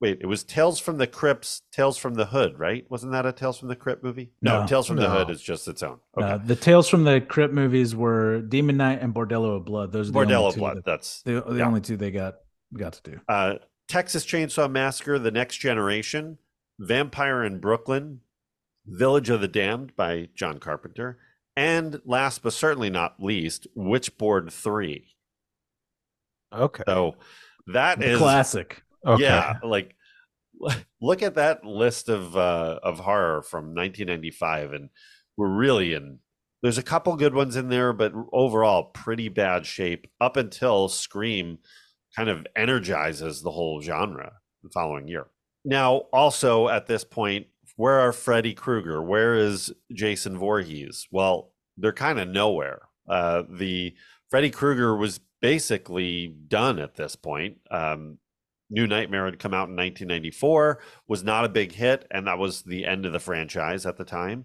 [0.00, 2.84] wait, it was Tales from the Crypts, Tales from the Hood, right?
[2.90, 4.32] Wasn't that a Tales from the Crypt movie?
[4.42, 4.66] No, No.
[4.66, 5.98] Tales from the Hood is just its own.
[6.16, 6.26] Okay.
[6.26, 9.92] Uh, the tales from the Crypt movies were Demon Knight and Bordello of Blood.
[9.92, 10.76] Those are the Bordello of Blood.
[10.78, 11.66] that- That's the, the yeah.
[11.66, 12.36] only two they got
[12.76, 13.20] got to do.
[13.28, 13.54] uh,
[13.88, 16.38] Texas Chainsaw Massacre: The Next Generation,
[16.78, 18.20] Vampire in Brooklyn,
[18.86, 21.18] Village of the Damned by John Carpenter,
[21.56, 25.16] and last but certainly not least, Witchboard Three.
[26.52, 26.82] Okay.
[26.86, 27.16] So
[27.66, 28.82] that The is classic.
[29.06, 29.22] Okay.
[29.22, 29.94] yeah, like
[31.00, 34.90] look at that list of uh, of horror from 1995, and
[35.36, 36.18] we're really in.
[36.62, 41.58] There's a couple good ones in there, but overall pretty bad shape up until Scream
[42.14, 44.32] kind of energizes the whole genre
[44.62, 45.28] the following year.
[45.64, 49.02] Now, also at this point, where are Freddy Krueger?
[49.02, 51.06] Where is Jason Voorhees?
[51.10, 52.82] Well, they're kind of nowhere.
[53.08, 53.94] Uh, the
[54.28, 57.56] Freddy Krueger was basically done at this point.
[57.70, 58.18] Um,
[58.70, 62.62] New Nightmare had come out in 1994, was not a big hit, and that was
[62.62, 64.44] the end of the franchise at the time.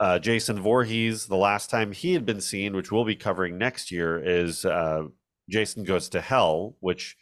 [0.00, 3.90] Uh, Jason Voorhees, the last time he had been seen, which we'll be covering next
[3.90, 5.02] year, is uh,
[5.50, 7.16] Jason Goes to Hell, which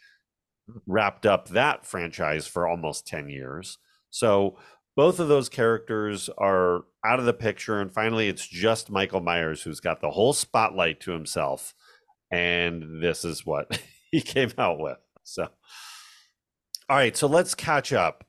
[0.87, 3.77] wrapped up that franchise for almost 10 years.
[4.09, 4.57] So
[4.95, 7.79] both of those characters are out of the picture.
[7.79, 11.73] And finally, it's just Michael Myers who's got the whole spotlight to himself.
[12.31, 14.97] And this is what he came out with.
[15.33, 15.47] So,
[16.89, 17.15] all right.
[17.15, 18.25] So let's catch up.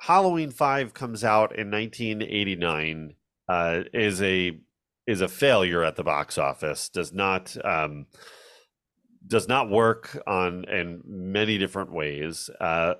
[0.00, 3.14] Halloween Five comes out in 1989.
[3.48, 4.58] Uh, is a
[5.06, 6.88] is a failure at the box office.
[6.88, 8.06] Does not um,
[9.26, 12.50] does not work on in many different ways.
[12.60, 12.94] Uh,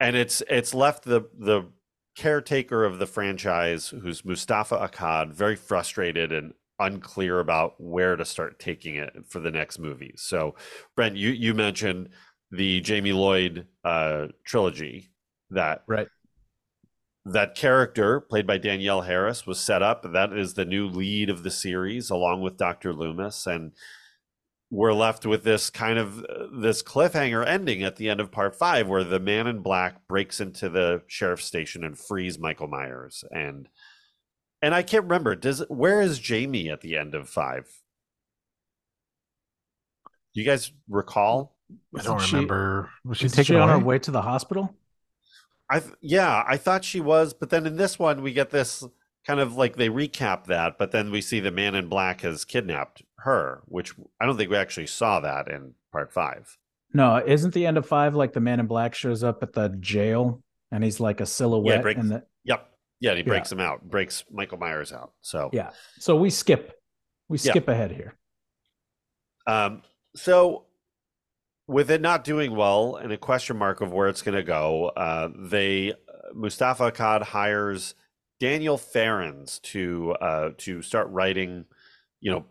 [0.00, 1.68] and it's it's left the the
[2.16, 8.58] caretaker of the franchise, who's Moustapha Akkad, very frustrated and unclear about where to start
[8.58, 10.14] taking it for the next movie.
[10.16, 10.54] So,
[10.96, 12.10] Brent, you you mentioned
[12.54, 15.10] the Jamie Lloyd uh, trilogy
[15.50, 16.08] that right
[17.26, 20.04] that character played by Danielle Harris was set up.
[20.12, 22.92] That is the new lead of the series, along with Dr.
[22.92, 23.72] Loomis, and
[24.70, 28.56] we're left with this kind of uh, this cliffhanger ending at the end of part
[28.56, 33.24] five, where the man in black breaks into the sheriff's station and frees Michael Myers,
[33.30, 33.68] and
[34.60, 35.34] and I can't remember.
[35.36, 37.66] Does where is Jamie at the end of five?
[40.34, 41.53] Do you guys recall?
[41.98, 42.90] I don't Isn't she- remember.
[43.04, 43.78] Was she taken she on away?
[43.80, 44.74] her way to the hospital?
[45.70, 48.84] I th- yeah, I thought she was, but then in this one we get this
[49.26, 52.44] kind of like they recap that, but then we see the man in black has
[52.44, 56.58] kidnapped her, which I don't think we actually saw that in part five.
[56.92, 59.70] No, isn't the end of five like the man in black shows up at the
[59.80, 62.70] jail and he's like a silhouette break- and the Yep.
[63.00, 63.28] Yeah, and he Yeah.
[63.28, 65.12] breaks him out, breaks Michael Myers out.
[65.22, 65.70] So yeah.
[65.98, 66.78] So we skip
[67.28, 67.52] we Yeah.
[67.52, 68.14] skip ahead here.
[69.46, 69.82] Um,
[70.14, 70.66] so
[71.66, 74.88] with it not doing well and a question mark of where it's going to go,
[74.88, 75.94] uh, they
[76.34, 77.94] Moustapha Akkad hires
[78.40, 81.64] Daniel Farrands to uh, to start writing,
[82.20, 82.44] you know,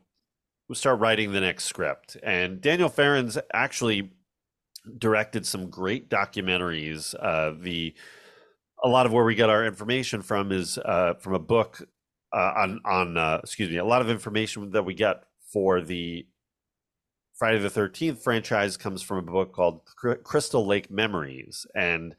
[0.74, 2.18] start writing the next script.
[2.24, 4.12] And Daniel Farrands actually
[4.98, 7.16] directed some great documentaries.
[7.20, 7.94] Uh, the
[8.84, 11.88] a lot of where we get our information from is uh, from a book
[12.34, 13.78] uh, on on uh, excuse me.
[13.78, 16.26] A lot of information that we get for the
[17.38, 19.82] Friday the Thirteenth franchise comes from a book called
[20.24, 22.16] Crystal Lake Memories, and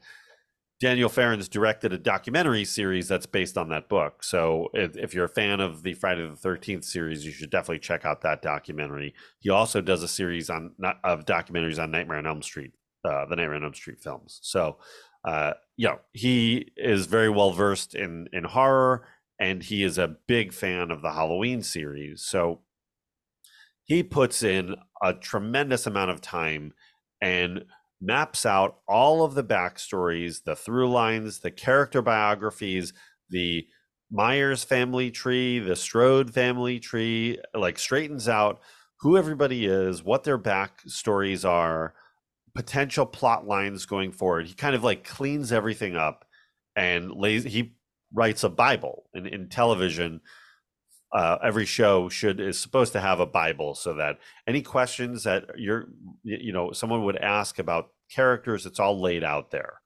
[0.81, 4.23] Daniel Farrands directed a documentary series that's based on that book.
[4.23, 7.79] So if, if you're a fan of the Friday the Thirteenth series, you should definitely
[7.79, 9.13] check out that documentary.
[9.39, 12.73] He also does a series on of documentaries on Nightmare on Elm Street,
[13.05, 14.39] uh, the Nightmare on Elm Street films.
[14.43, 14.77] So,
[15.23, 19.07] uh, you know, he is very well versed in in horror,
[19.39, 22.21] and he is a big fan of the Halloween series.
[22.21, 22.59] So
[23.85, 26.73] he puts in a tremendous amount of time
[27.21, 27.65] and
[28.01, 32.93] maps out all of the backstories, the through lines, the character biographies,
[33.29, 33.65] the
[34.11, 38.59] Myers family tree, the Strode family tree, like straightens out
[38.99, 41.93] who everybody is, what their backstories are,
[42.55, 44.47] potential plot lines going forward.
[44.47, 46.25] He kind of like cleans everything up
[46.75, 47.75] and lays he
[48.13, 50.21] writes a Bible in, in television
[51.11, 55.45] uh, every show should is supposed to have a bible so that any questions that
[55.55, 55.87] you're
[56.23, 59.81] you know someone would ask about characters it's all laid out there.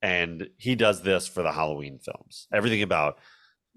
[0.00, 2.46] And he does this for the halloween films.
[2.52, 3.18] Everything about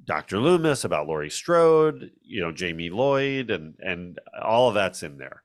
[0.04, 5.18] dr loomis about laurie strode you know jamie lloyd and and all of that's in
[5.18, 5.44] there.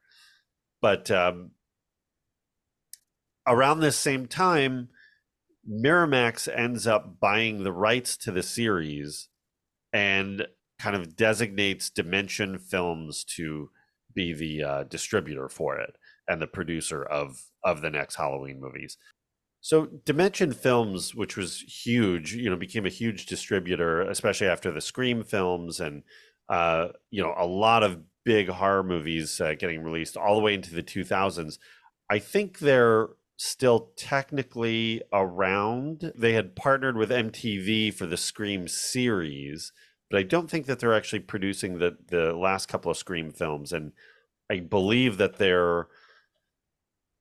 [0.80, 1.52] But um
[3.46, 4.88] around this same time
[5.68, 9.28] miramax ends up buying the rights to the series
[9.92, 10.46] and
[10.78, 13.70] kind of designates Dimension Films to
[14.14, 15.96] be the uh, distributor for it
[16.28, 18.96] and the producer of of the next Halloween movies.
[19.60, 24.80] So Dimension Films, which was huge, you know, became a huge distributor, especially after the
[24.80, 26.02] Scream films and
[26.48, 30.54] uh, you know a lot of big horror movies uh, getting released all the way
[30.54, 31.58] into the 2000s.
[32.10, 36.12] I think they're still technically around.
[36.16, 39.72] They had partnered with MTV for the Scream series
[40.10, 43.72] but I don't think that they're actually producing the the last couple of Scream films,
[43.72, 43.92] and
[44.50, 45.88] I believe that they're.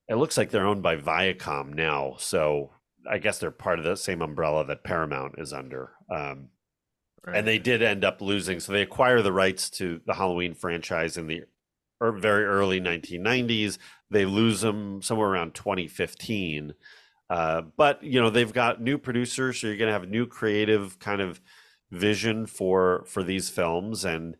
[0.07, 2.71] It looks like they're owned by Viacom now, so
[3.09, 5.93] I guess they're part of the same umbrella that Paramount is under.
[6.11, 6.49] Um,
[7.37, 11.17] And they did end up losing, so they acquire the rights to the Halloween franchise
[11.17, 11.43] in the
[12.01, 13.79] er, very early 1990s.
[14.11, 16.75] They lose them somewhere around 2015.
[17.29, 20.99] Uh, but you know they've got new producers, so you're going to have new creative
[20.99, 21.41] kind of
[21.91, 24.35] vision for for these films and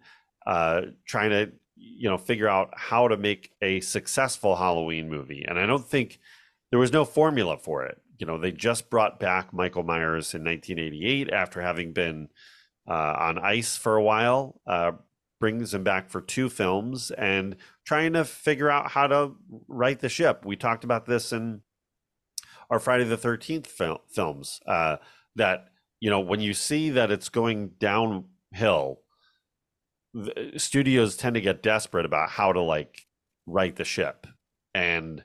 [0.46, 5.46] uh trying to you know figure out how to make a successful halloween movie.
[5.48, 6.20] And i don't think
[6.72, 8.02] there was no formula for it.
[8.18, 12.30] You know they just brought back michael myers in 1988 after having been
[12.88, 14.92] uh, on ice for a while uh,
[15.40, 19.32] brings him back for two films and trying to figure out how to
[19.68, 20.46] right the ship.
[20.46, 21.62] We talked about this in
[22.70, 24.98] our friday the 13th fil- films uh,
[25.36, 25.68] that
[26.00, 29.00] you know when you see that it's going downhill
[30.58, 33.06] studios tend to get desperate about how to like
[33.46, 34.28] right the ship.
[34.74, 35.24] And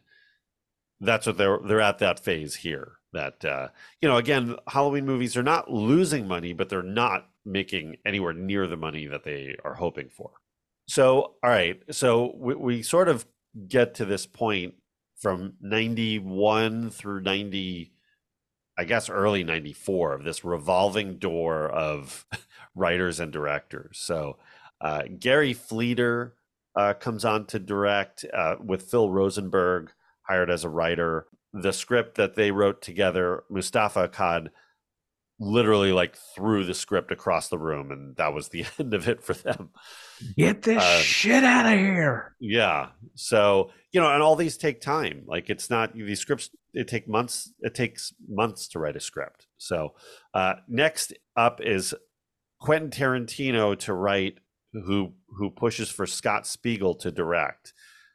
[1.01, 3.69] that's what they're they're at that phase here that uh,
[4.01, 8.67] you know again halloween movies are not losing money but they're not making anywhere near
[8.67, 10.31] the money that they are hoping for.
[10.87, 13.27] So all right so we, we sort of
[13.69, 14.75] get to this point
[15.19, 17.93] from 91 through 90
[18.81, 22.25] i guess early 94 of this revolving door of
[22.75, 23.99] writers and directors.
[23.99, 24.38] So
[24.81, 26.35] uh, Gary Fleder
[26.75, 31.27] uh, comes on to direct uh, with phil rosenberg hired as a writer.
[31.53, 34.49] The script that they wrote together, Moustapha Akkad
[35.40, 39.22] literally like threw the script across the room, and that was the end of it
[39.22, 39.70] for them.
[40.37, 42.37] Get this uh, shit out of here.
[42.38, 42.90] Yeah.
[43.14, 45.24] So, you know, and all these take time.
[45.26, 49.46] Like it's not these scripts, it take months, it takes months to write a script.
[49.57, 49.94] So
[50.35, 51.94] uh next up is
[52.61, 54.38] Quentin Tarantino to write
[54.72, 57.72] who who pushes for Scott Spiegel to direct.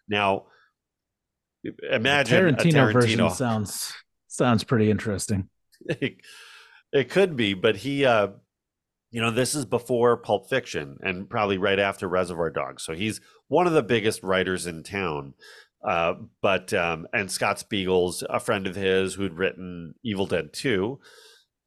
[0.08, 0.46] Now,
[1.92, 3.94] imagine the Tarantino, Tarantino, version sounds
[4.28, 5.50] sounds pretty interesting.
[6.92, 8.30] It, could be, but he, uh,
[9.12, 12.84] you know, this is before Pulp Fiction and probably right after Reservoir Dogs.
[12.84, 15.34] So he's one of the biggest writers in town.
[15.86, 21.00] Uh, but um, and Scott Spiegel's a friend of his who'd written Evil Dead 2.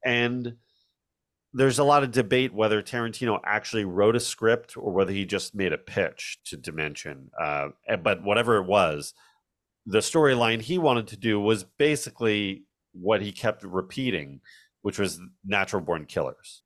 [0.05, 0.55] And
[1.53, 5.55] there's a lot of debate whether Tarantino actually wrote a script or whether he just
[5.55, 7.31] made a pitch to Dimension.
[7.41, 7.69] Uh,
[8.03, 9.13] but whatever it was,
[9.85, 14.41] the storyline he wanted to do was basically what he kept repeating,
[14.81, 16.63] which was natural born killers.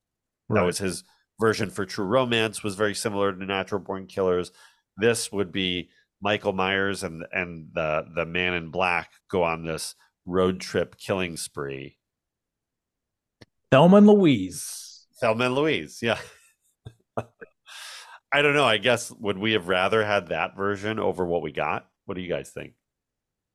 [0.50, 0.62] Right.
[0.62, 1.04] That was his
[1.40, 4.52] version for True Romance was very similar to Natural Born Killers.
[4.98, 5.90] This would be
[6.22, 9.96] Michael Myers and and the the man in black go on this
[10.26, 11.98] road trip killing spree.
[13.72, 15.08] Thelma and Louise.
[15.20, 16.20] Thelma and Louise, yeah.
[17.18, 18.66] I don't know.
[18.66, 21.88] I guess would we have rather had that version over what we got?
[22.06, 22.74] What do you guys think?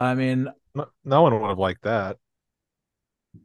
[0.01, 2.19] I mean, no, no one would have liked that.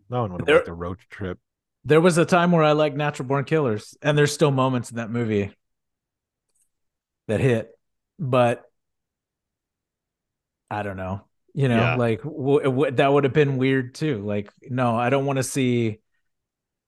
[0.09, 1.39] No one would have there, liked a road trip.
[1.85, 4.97] There was a time where I liked Natural Born Killers, and there's still moments in
[4.97, 5.51] that movie
[7.27, 7.69] that hit,
[8.19, 8.63] but
[10.69, 11.25] I don't know.
[11.53, 11.95] You know, yeah.
[11.95, 14.23] like w- w- that would have been weird too.
[14.25, 15.99] Like, no, I don't want to see.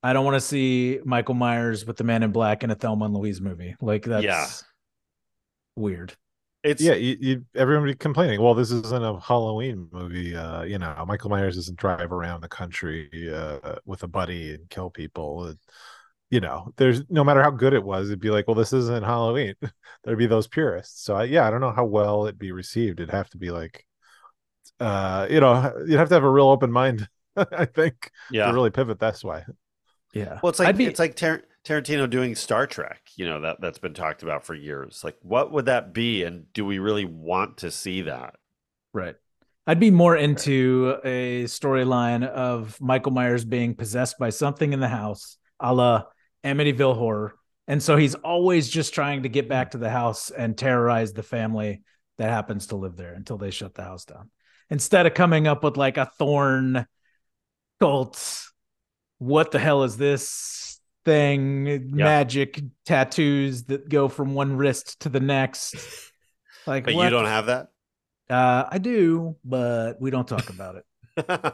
[0.01, 3.05] I don't want to see Michael Myers with the Man in Black in a Thelma
[3.05, 3.75] and Louise movie.
[3.79, 4.47] Like that's yeah.
[5.75, 6.15] weird.
[6.65, 8.41] It's yeah, you, you, everybody complaining.
[8.41, 10.36] Well, this isn't a Halloween movie.
[10.36, 14.67] Uh, you know, Michael Myers doesn't drive around the country uh, with a buddy and
[14.71, 15.54] kill people.
[16.32, 19.06] you know, there's no matter how good it was, it'd be like, well, this isn't
[19.06, 19.54] Halloween.
[20.04, 21.04] There'd be those purists.
[21.04, 22.99] So I, yeah, I don't know how well it'd be received.
[22.99, 23.86] It'd have to be like,
[24.80, 27.08] uh, you know, you'd have to have a real open mind.
[27.38, 29.43] I think, yeah, to really pivot this way.
[30.13, 30.39] Yeah.
[30.41, 30.86] Well, it's like be...
[30.86, 33.01] it's like Tar- Tarantino doing Star Trek.
[33.15, 35.01] You know that that's been talked about for years.
[35.04, 38.36] Like, what would that be, and do we really want to see that?
[38.93, 39.15] Right.
[39.67, 44.88] I'd be more into a storyline of Michael Myers being possessed by something in the
[44.88, 46.04] house, a la
[46.43, 47.34] Amityville Horror,
[47.67, 51.23] and so he's always just trying to get back to the house and terrorize the
[51.23, 51.82] family
[52.19, 54.30] that happens to live there until they shut the house down.
[54.69, 56.86] Instead of coming up with like a thorn
[57.80, 58.45] cult
[59.17, 60.74] what the hell is this
[61.05, 61.95] thing?
[61.95, 65.75] Magic tattoos that go from one wrist to the next.
[66.67, 67.03] Like, but what?
[67.03, 67.67] you don't have that.
[68.27, 71.53] Uh, I do, but we don't talk about it.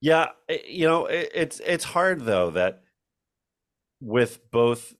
[0.00, 0.28] yeah,
[0.68, 2.82] you know, it, it's it's hard though that
[4.00, 4.94] with both,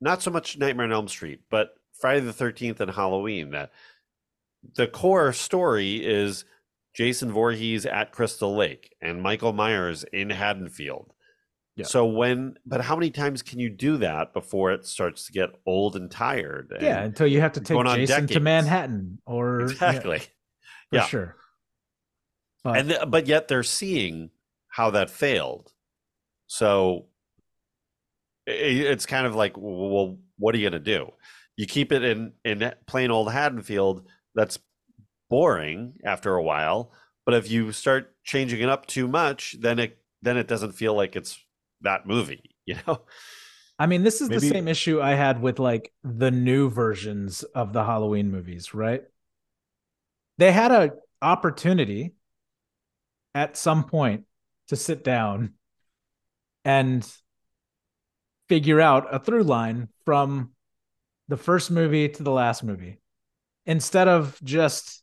[0.00, 3.70] not so much Nightmare on Elm Street, but Friday the Thirteenth and Halloween, that
[4.74, 6.44] the core story is
[6.94, 11.12] Jason Voorhees at Crystal Lake and Michael Myers in Haddonfield.
[11.76, 11.86] Yeah.
[11.86, 15.50] So when, but how many times can you do that before it starts to get
[15.64, 16.70] old and tired?
[16.72, 20.20] And yeah, until you have to take Jason to Manhattan or exactly,
[20.90, 21.06] yeah, yeah.
[21.06, 21.36] sure.
[22.62, 24.30] But, and the, but yet they're seeing
[24.68, 25.72] how that failed.
[26.46, 27.06] So
[28.46, 31.10] it, it's kind of like, well, what are you going to do?
[31.56, 34.06] You keep it in in plain old Haddonfield.
[34.34, 34.58] That's
[35.30, 36.92] boring after a while.
[37.24, 40.94] But if you start changing it up too much, then it then it doesn't feel
[40.94, 41.38] like it's
[41.82, 43.02] that movie, you know?
[43.78, 44.40] I mean, this is Maybe...
[44.40, 49.02] the same issue I had with like the new versions of the Halloween movies, right?
[50.38, 52.14] They had a opportunity
[53.34, 54.24] at some point
[54.68, 55.54] to sit down
[56.64, 57.06] and
[58.48, 60.50] figure out a through line from
[61.28, 63.00] the first movie to the last movie
[63.66, 65.02] instead of just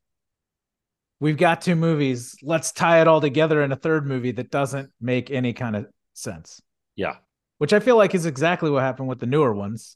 [1.19, 2.35] we've got two movies.
[2.41, 5.87] Let's tie it all together in a third movie that doesn't make any kind of
[6.13, 6.61] sense.
[6.99, 7.15] Yeah.
[7.59, 9.95] Which I feel like is exactly what happened with the newer ones,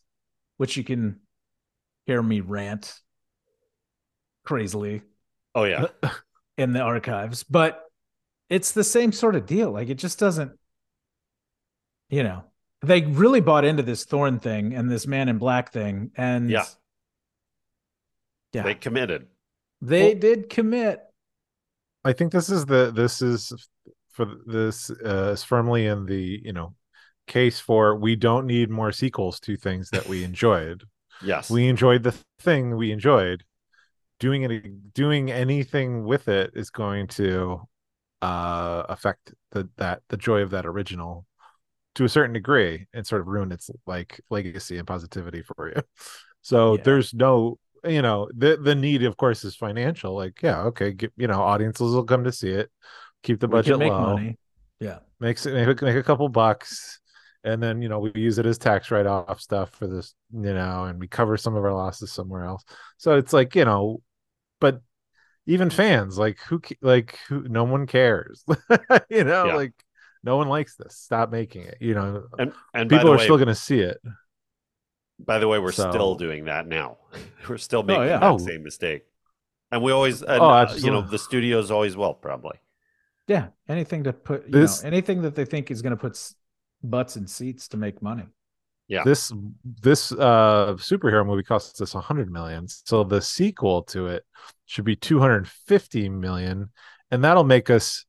[0.57, 1.19] which you can
[2.05, 2.93] hear me rant
[4.45, 5.01] crazily.
[5.53, 5.87] Oh, yeah.
[6.57, 7.43] In the archives.
[7.43, 7.83] But
[8.49, 9.71] it's the same sort of deal.
[9.71, 10.51] Like it just doesn't,
[12.09, 12.43] you know,
[12.81, 16.65] they really bought into this Thorn thing and this Man in Black thing, and Yeah.
[18.53, 19.27] yeah, They committed.
[19.81, 20.19] they, committed.
[20.21, 20.99] did commit.
[22.03, 23.51] I think this is the this is
[24.11, 26.75] for this uh, is firmly in the you know
[27.27, 30.83] case for we don't need more sequels to things that we enjoyed.
[31.21, 31.49] Yes.
[31.49, 33.43] we enjoyed the thing we enjoyed.
[34.19, 37.61] Doing it, doing anything with it is going to
[38.21, 41.25] uh affect the that the joy of that original
[41.95, 45.81] to a certain degree and sort of ruin its like legacy and positivity for you.
[46.45, 46.83] So Yeah.
[46.83, 51.13] there's no you know the the need of course is financial like yeah okay get,
[51.17, 52.69] you know audiences will come to see it
[53.23, 54.37] keep the budget make low money.
[54.79, 56.99] Yeah, makes it make, make a couple bucks
[57.43, 60.85] and then you know we use it as tax write-off stuff for this you know
[60.85, 62.63] and we cover some of our losses somewhere else
[62.97, 64.01] so it's like you know
[64.59, 64.81] but
[65.45, 68.43] even fans like who like who no one cares
[69.09, 69.55] you know Yeah.
[69.55, 69.73] like
[70.23, 73.37] no one likes this stop making it you know and and people are way, still
[73.37, 73.97] going to see it
[75.19, 76.97] by the way, we're So- still doing that now.
[77.47, 78.17] we're still making yeah.
[78.19, 78.37] that Oh.
[78.39, 79.03] same mistake.
[79.71, 82.57] And we always, and, Oh, uh, you know, the studios always will probably.
[83.27, 83.49] yeah.
[83.69, 86.35] Anything to put, you This- know, anything that they think is going to put s-
[86.83, 88.25] butts and seats to make money.
[88.89, 89.03] Yeah.
[89.05, 89.31] this
[89.63, 94.23] this uh superhero movie costs us 100 million so the sequel to it
[94.65, 96.69] should be 250 million
[97.09, 98.05] and that'll make us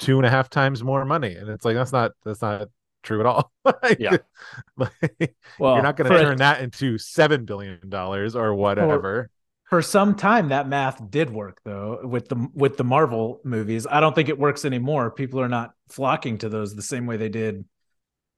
[0.00, 2.68] two and a half times more money and it's like that's not that's not
[3.04, 4.16] true at all Like, Yeah.
[4.76, 8.52] like, Well, you're not going for to a- turn that into seven billion dollars or
[8.52, 9.30] whatever
[9.70, 13.86] for some time that math did work though with the with the Marvel movies.
[13.88, 15.12] I don't think it works anymore.
[15.12, 17.64] People are not flocking to those the same way they did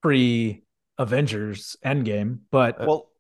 [0.02, 0.62] pre
[0.98, 2.40] Avengers Endgame.
[2.50, 3.10] But uh, Well,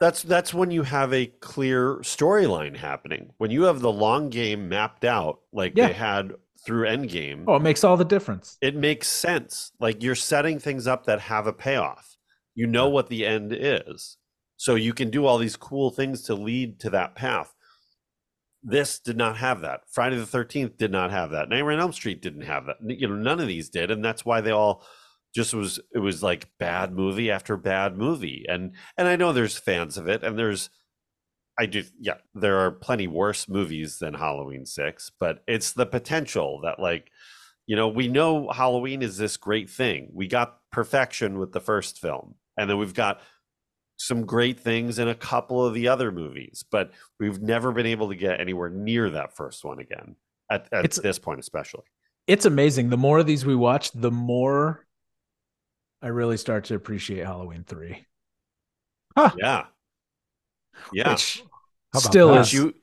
[0.00, 3.30] that's that's when you have a clear storyline happening.
[3.38, 5.88] When you have the long game mapped out, like Yeah.
[5.88, 6.32] they had
[6.64, 8.56] through Endgame, oh, it makes all the difference.
[8.60, 9.72] it makes sense.
[9.80, 12.16] Like you're setting things up that have a payoff.
[12.54, 14.16] You know what the end is.
[14.56, 17.54] So you can do all these cool things to lead to that path.
[18.64, 19.82] This did not have that.
[19.92, 21.48] Friday the 13th did not have that.
[21.48, 22.76] Nightmare on Elm Street didn't have that.
[22.84, 23.90] You know, none of these did.
[23.92, 24.84] And that's why they all
[25.34, 28.44] just was it was like bad movie after bad movie.
[28.48, 30.70] And and I know there's fans of it and there's
[31.58, 36.60] I do yeah, there are plenty worse movies than Halloween 6, but it's the potential
[36.62, 37.10] that like
[37.66, 40.08] you know, we know Halloween is this great thing.
[40.14, 43.20] We got perfection with the first film, and then we've got
[43.98, 48.08] some great things in a couple of the other movies, but we've never been able
[48.08, 50.16] to get anywhere near that first one again
[50.50, 51.82] at, at It's- this point, especially.
[52.26, 52.88] It's amazing.
[52.90, 54.86] The more of these we watch, the more
[56.02, 58.04] I really start to appreciate Halloween three.
[59.36, 59.66] Yeah.
[60.92, 61.10] Yeah.
[61.12, 61.42] Which
[61.96, 62.40] still that?
[62.42, 62.74] is you,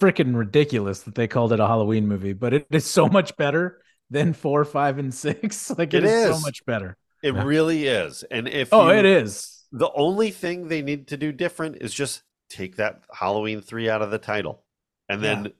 [0.00, 3.80] freaking ridiculous that they called it a Halloween movie, but it is so much better
[4.10, 5.70] than four, five, and six.
[5.78, 6.96] Like It it is, so much better.
[7.22, 7.42] it Yeah.
[7.44, 8.22] really is.
[8.24, 9.64] And if Oh, you- it is.
[9.72, 14.02] the only thing they need to do different is just take that Halloween three out
[14.02, 14.64] of the title,
[15.08, 15.52] and then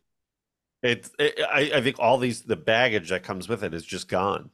[0.82, 1.10] it's.
[1.18, 4.50] It, I, I think all these the baggage that comes with it is just gone.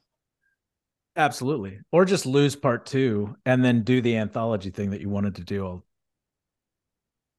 [1.18, 1.80] Absolutely.
[1.92, 5.42] Or just lose part two and then do the anthology thing that you wanted to
[5.42, 5.84] do all,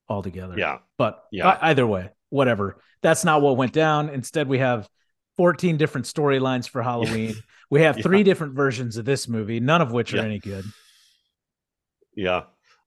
[0.10, 0.56] all together.
[0.58, 1.58] Yeah, But Yeah.
[1.62, 2.82] either way, whatever.
[3.02, 4.10] That's not what went down.
[4.10, 4.88] Instead, we have
[5.38, 7.34] 14 different storylines for Halloween.
[7.72, 8.04] We have Yeah.
[8.04, 10.24] three different versions of this movie, none of which are Yeah.
[10.24, 10.66] any good.
[12.16, 12.46] yeah.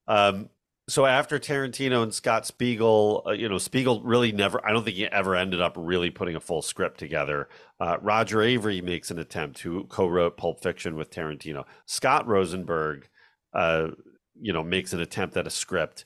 [0.09, 0.49] Um,
[0.89, 4.65] so after Tarantino and Scott Spiegel, uh, you know, Spiegel really never.
[4.65, 7.47] I don't think he ever ended up really putting a full script together.
[7.79, 11.63] Uh, Roger Avary makes an attempt who co-wrote Pulp Fiction with Tarantino.
[11.85, 13.07] Scott Rosenberg,
[13.53, 13.89] uh,
[14.39, 16.03] you know, makes an attempt at a script.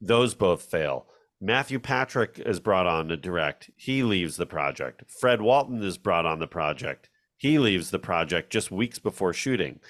[0.00, 1.06] Those both fail.
[1.38, 3.70] Matthew Patrick is brought on to direct.
[3.76, 5.04] He leaves the project.
[5.08, 7.10] Fred Walton is brought on the project.
[7.36, 9.80] He leaves the project just weeks before shooting.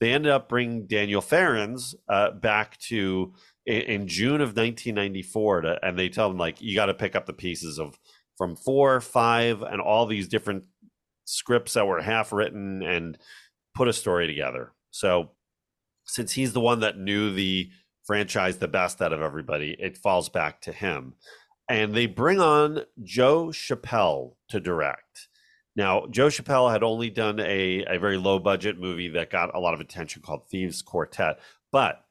[0.00, 3.32] They ended up bringing Daniel Farrands uh, back to
[3.68, 7.14] in, in June of 1994, to, and they tell him like you got to pick
[7.14, 7.98] up the pieces of
[8.36, 10.64] from four, five, and all these different
[11.24, 13.18] scripts that were half written and
[13.74, 14.72] put a story together.
[14.90, 15.32] So
[16.04, 17.70] since he's the one that knew the
[18.04, 21.14] franchise the best out of everybody, it falls back to him.
[21.68, 25.28] And they bring on Joe Chappelle to direct.
[25.76, 29.60] Now, Joe Chappelle had only done a, a very low budget movie that got a
[29.60, 31.38] lot of attention called Thieves Quartet,
[31.70, 32.04] but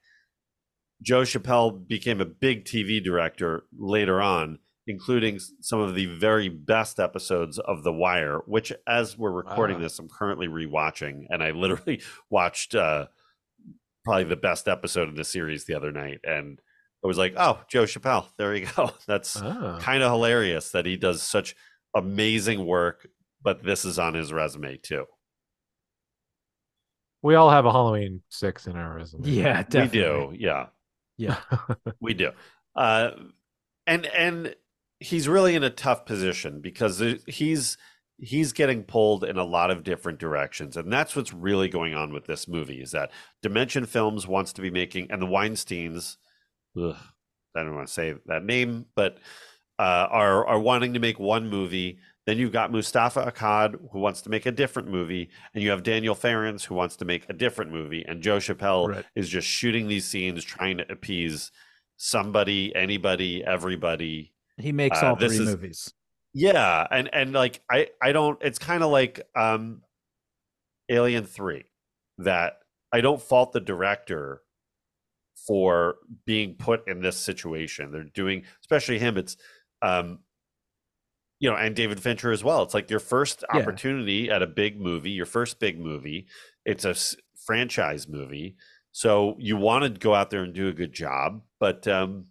[1.02, 7.00] Joe Chappelle became a big TV director later on, including some of the very best
[7.00, 9.84] episodes of The Wire, which, as we're recording Wow.
[9.84, 11.26] this, I'm currently rewatching.
[11.30, 13.08] And I literally watched uh,
[14.06, 16.20] probably the best episode in the series the other night.
[16.24, 16.60] And
[17.04, 18.92] I was like, oh, Joe Chappelle, there you go.
[19.08, 19.78] That's Ah.
[19.82, 21.56] kind of hilarious that he does such
[21.96, 23.08] amazing work
[23.44, 25.06] but this is on his resume too.
[27.22, 29.28] We all have a Halloween six in our resume.
[29.28, 30.00] Yeah, definitely.
[30.30, 30.66] We do, yeah,
[31.18, 31.38] Yeah.
[32.00, 32.32] we do.
[32.76, 33.12] Uh,
[33.86, 34.56] and and
[35.00, 37.78] he's really in a tough position because he's
[38.20, 42.12] he's getting pulled in a lot of different directions and that's what's really going on
[42.12, 43.12] with this movie is that
[43.44, 46.18] dimension films wants to be making and the weinsteins
[46.82, 46.96] ugh,
[47.56, 49.20] i don't want to say that name but
[49.78, 54.22] uh, are are wanting to make one movie then you've got moustapha akkad who wants
[54.22, 57.34] to make a different movie and you have daniel farrands who wants to make a
[57.34, 59.06] different movie and joe chappelle Right.
[59.16, 61.52] is just shooting these scenes trying to appease
[61.96, 65.94] somebody anybody everybody He makes Uh, all three is- movies.
[66.34, 68.38] yeah, and and like I I don't.
[68.44, 69.82] It's kind of like um,
[70.90, 71.66] Alien Three,
[72.20, 72.60] that
[72.92, 74.42] I don't fault the director
[75.48, 77.92] for being put in this situation.
[77.92, 79.18] They're doing, especially him.
[79.18, 79.38] It's
[79.82, 80.20] um,
[81.40, 82.64] you know, and David Fincher as well.
[82.64, 83.62] It's like your first Yeah.
[83.62, 86.28] opportunity at a big movie, your first big movie.
[86.66, 87.16] It's a s-
[87.46, 88.58] franchise movie,
[88.92, 92.28] so you want to go out there and do a good job, but um,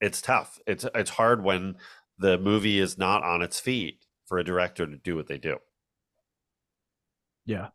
[0.00, 0.58] it's tough.
[0.66, 1.76] It's it's hard when
[2.18, 5.58] the movie is not on its feet for a director to do what they do.
[7.46, 7.68] Yeah.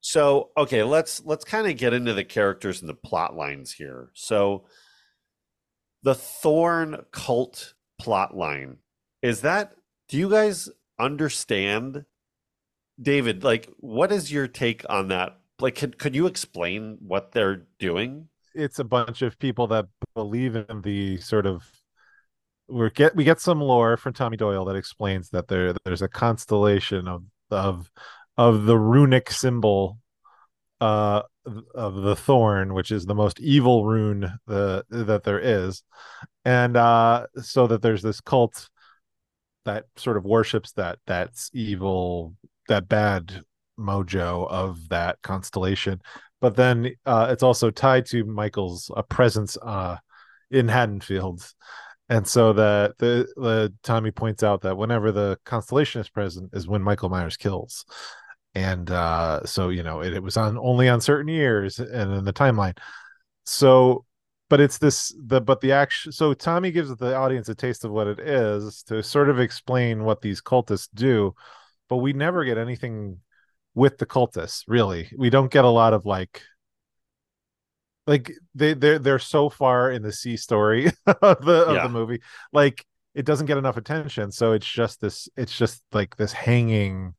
[0.00, 4.10] So, okay, let's let's kind of get into the characters and the plot lines here.
[4.14, 4.66] So,
[6.02, 8.78] the Thorn cult plot line
[9.22, 9.74] is that
[10.08, 12.04] do you guys understand
[13.00, 15.38] David, like what is your take on that?
[15.60, 18.28] Like could could you explain what they're doing?
[18.54, 21.70] it's a bunch of people that believe in the sort of
[22.68, 26.08] we get we get some lore from Tommy Doyle that explains that there there's a
[26.08, 27.90] constellation of of
[28.36, 29.98] of the runic symbol
[30.80, 31.22] uh
[31.74, 35.82] of the thorn which is the most evil rune the that there is.
[36.44, 38.68] And uh so that there's this cult
[39.64, 42.34] that sort of worships that that's evil
[42.68, 43.42] that bad
[43.78, 46.00] mojo of that constellation.
[46.40, 49.96] But then uh, it's also tied to Michael's uh, presence uh,
[50.50, 51.46] in Haddonfield,
[52.08, 56.66] and so that the the Tommy points out that whenever the constellation is present is
[56.66, 57.84] when Michael Myers kills,
[58.54, 62.24] and uh, so you know it, it was on only on certain years and in
[62.24, 62.76] the timeline.
[63.44, 64.04] So,
[64.48, 66.12] but it's this the but the action.
[66.12, 70.04] So Tommy gives the audience a taste of what it is to sort of explain
[70.04, 71.34] what these cultists do,
[71.88, 73.18] but we never get anything
[73.74, 76.42] with the cultists really we don't get a lot of like
[78.06, 81.82] like they they're they're so far in the c story of the of Yeah.
[81.82, 82.20] the movie
[82.52, 82.84] like
[83.14, 87.14] it doesn't get enough attention so it's just this it's just like this hanging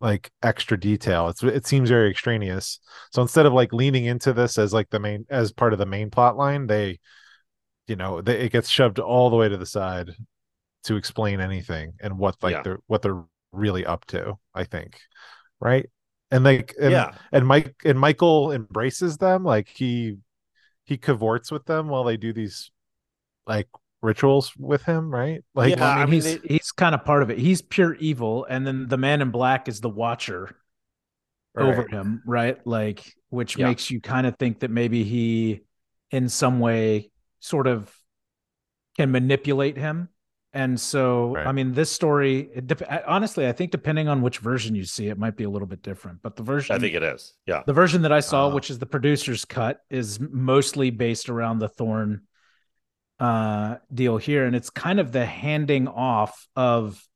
[0.00, 2.80] like extra detail it's it seems very extraneous
[3.12, 5.86] so instead of like leaning into this as like the main as part of the
[5.86, 6.98] main plot line they
[7.86, 10.10] you know they, it gets shoved all the way to the side
[10.84, 12.62] to explain anything and what like Yeah.
[12.62, 13.22] they're what they're
[13.52, 14.98] really up to i think
[15.60, 15.88] right
[16.30, 17.14] and like and, yeah.
[17.32, 20.16] and mike and michael embraces them like he
[20.84, 22.70] he cavorts with them while they do these
[23.46, 23.68] like
[24.02, 25.86] rituals with him right like Yeah.
[25.88, 27.38] I mean, I he's it- he's kind of part of it.
[27.38, 30.56] He's pure evil, and then the man in black is the watcher
[31.56, 32.64] over him, right?
[32.66, 33.68] Like, which Yeah.
[33.68, 35.62] makes you kind of think that maybe he,
[36.10, 37.94] in some way, sort of
[38.96, 40.08] can manipulate him.
[40.52, 41.46] And so, Right.
[41.46, 45.08] I mean, this story, it dep- honestly, I think depending on which version you see,
[45.08, 46.22] it might be a little bit different.
[46.22, 47.34] But the version I think it is.
[47.46, 47.62] Yeah.
[47.66, 51.58] the version that I saw, Uh, which is the producer's cut, is mostly based around
[51.60, 52.22] the Thorn
[53.20, 57.06] uh, deal here, and it's kind of the handing off of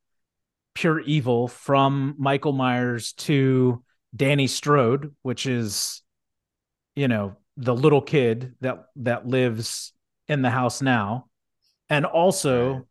[0.74, 3.82] pure evil from Michael Myers to
[4.14, 6.02] Danny Strode, which is,
[6.94, 9.92] you know, the little kid that that lives
[10.28, 11.26] in the house now,
[11.88, 12.86] and also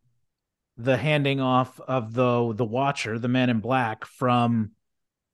[0.76, 4.72] the handing off of the the Watcher, the Man in Black, from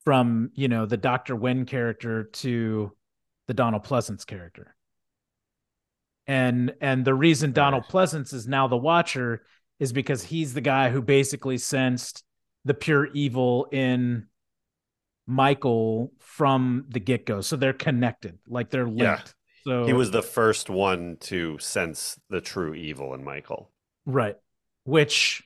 [0.04, 2.92] from you know the Doctor Wynn character to
[3.46, 4.76] the Donald Pleasence character.
[6.30, 7.90] And and the reason Donald Right.
[7.90, 9.42] Pleasence is now the Watcher
[9.80, 12.22] is because he's the guy who basically sensed
[12.64, 14.28] the pure evil in
[15.26, 17.40] Michael from the get go.
[17.40, 19.00] So they're connected, like they're linked.
[19.00, 19.22] Yeah.
[19.64, 23.72] So He was the first one to sense the true evil in Michael.
[24.06, 24.36] right,
[24.84, 25.42] which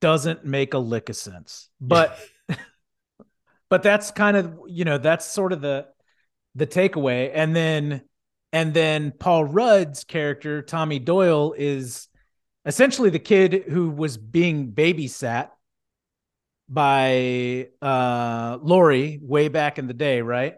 [0.00, 2.16] doesn't make a lick of sense, but
[3.68, 5.88] but that's kind of you know that's sort of the
[6.54, 8.02] the takeaway, and then
[8.52, 12.08] and then Paul Rudd's character Tommy Doyle is
[12.64, 15.50] essentially the kid who was being babysat
[16.68, 20.56] by uh Laurie way back in the day, right?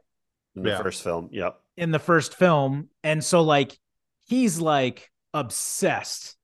[0.56, 0.82] in the Yeah.
[0.82, 1.28] first film.
[1.32, 1.60] Yep.
[1.76, 3.78] in the first film and so like
[4.26, 6.36] he's like obsessed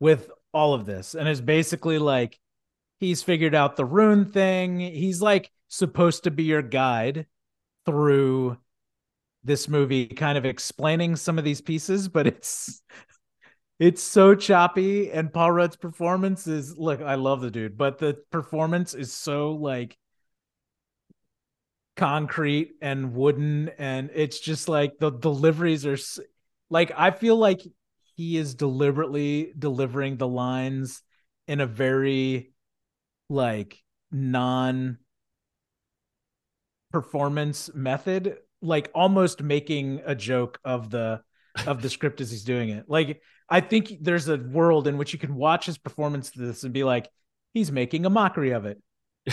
[0.00, 2.38] with all of this and is basically like
[2.98, 4.80] He's figured out the rune thing.
[4.80, 7.26] He's like supposed to be your guide
[7.84, 8.56] through
[9.46, 12.82] this movie, kind of explaining some of these pieces, but it's
[13.78, 15.10] it's so choppy.
[15.10, 19.52] And Paul Rudd's performance is look, I love the dude, but the performance is so
[19.52, 19.96] like
[21.96, 25.96] concrete and wooden, and it's just like the deliveries are
[26.70, 27.60] like I feel like
[28.16, 31.02] he is deliberately delivering the lines
[31.46, 32.52] in a very
[33.28, 34.98] like non
[36.92, 41.20] performance method like almost making a joke of the
[41.66, 42.84] of the script as he's doing it.
[42.88, 46.64] Like i think there's a world in which you can watch his performance of this
[46.64, 47.08] and be like
[47.54, 48.82] he's making a mockery of it.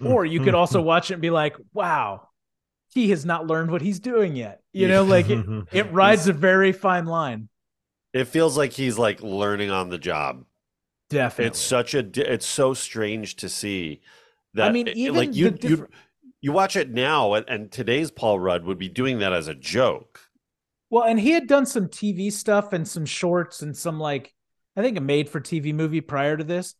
[0.00, 2.28] Or you could also watch it and be like wow
[2.94, 4.60] he has not learned what he's doing yet.
[4.72, 7.48] You know like it, it rides a very fine line.
[8.12, 10.44] It feels like he's like learning on the job.
[11.08, 11.46] definitely.
[11.48, 14.02] It's such a it's so strange to see
[14.54, 15.90] that I mean, it- even like you the you differ-
[16.42, 19.54] you watch it now and, and today's Paul Rudd would be doing that as a
[19.54, 20.20] joke.
[20.90, 24.34] Well, and he had done some TV stuff and some shorts and some like
[24.76, 26.74] I think a made for TV movie prior to this.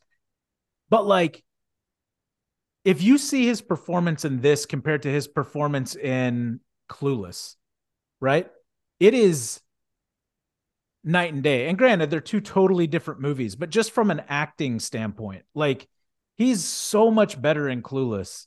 [0.91, 1.43] But like
[2.85, 6.61] if you see his performance in this compared to his performance in
[6.91, 7.55] Clueless,
[8.21, 8.51] right?
[8.99, 9.61] It is
[11.05, 11.69] night and day.
[11.69, 15.89] And granted, they're two totally different movies, but just from an acting standpoint, like
[16.37, 18.47] he's so much better in Clueless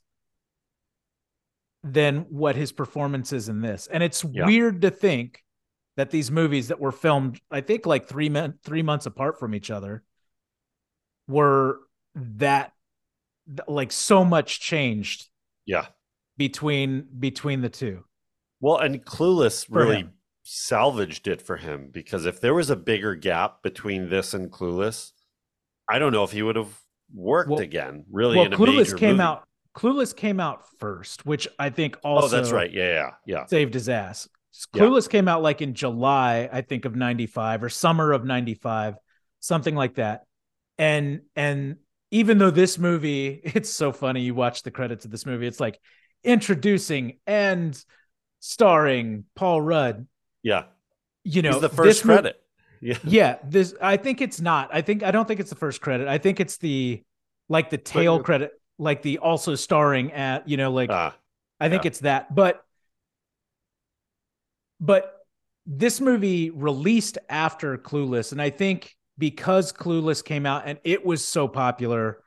[1.86, 3.86] than what his performance is in this.
[3.88, 4.46] And it's Yeah.
[4.48, 5.44] weird to think
[5.98, 9.54] that these movies that were filmed, I think like three men, three months apart from
[9.54, 10.04] each other,
[11.28, 11.80] were
[12.16, 12.74] that
[13.68, 15.28] like so much changed
[15.66, 15.88] Yeah.
[16.38, 18.04] between between the two.
[18.60, 20.14] Well, and Clueless For really him.
[20.44, 25.12] salvaged it for him because if there was a bigger gap between this and Clueless,
[25.88, 26.82] I don't know if he would have
[27.14, 28.06] worked Well- again.
[28.12, 29.22] Really, well, in a Clueless came movie.
[29.22, 29.45] out.
[29.76, 32.72] Clueless came out first, which I think also Oh, that's right.
[32.72, 33.46] Yeah, yeah, yeah.
[33.46, 34.28] saved his ass.
[34.74, 34.84] Yeah.
[34.84, 38.96] Clueless came out like in July, I think, of '95 or summer of '95,
[39.42, 40.24] something like that.
[40.78, 41.78] And and
[42.12, 44.22] even though this movie, it's so funny.
[44.22, 45.46] You watch the credits of this movie.
[45.48, 45.80] It's like
[46.24, 47.78] introducing and
[48.40, 50.08] starring Paul Rudd.
[50.44, 50.64] Yeah.
[51.24, 52.42] You know, He's the first mo- credit.
[52.82, 52.98] Yeah.
[53.04, 54.70] yeah, this I think it's not.
[54.72, 56.08] I think I don't think it's the first credit.
[56.08, 57.02] I think it's the
[57.50, 61.16] like the tail But- credit, like the also starring at, you know, like Ah,
[61.60, 61.88] I think yeah.
[61.88, 62.34] it's that.
[62.34, 62.64] But
[64.80, 65.14] but
[65.66, 71.26] this movie released after Clueless, and I think because Clueless came out and it was
[71.26, 72.22] so popular,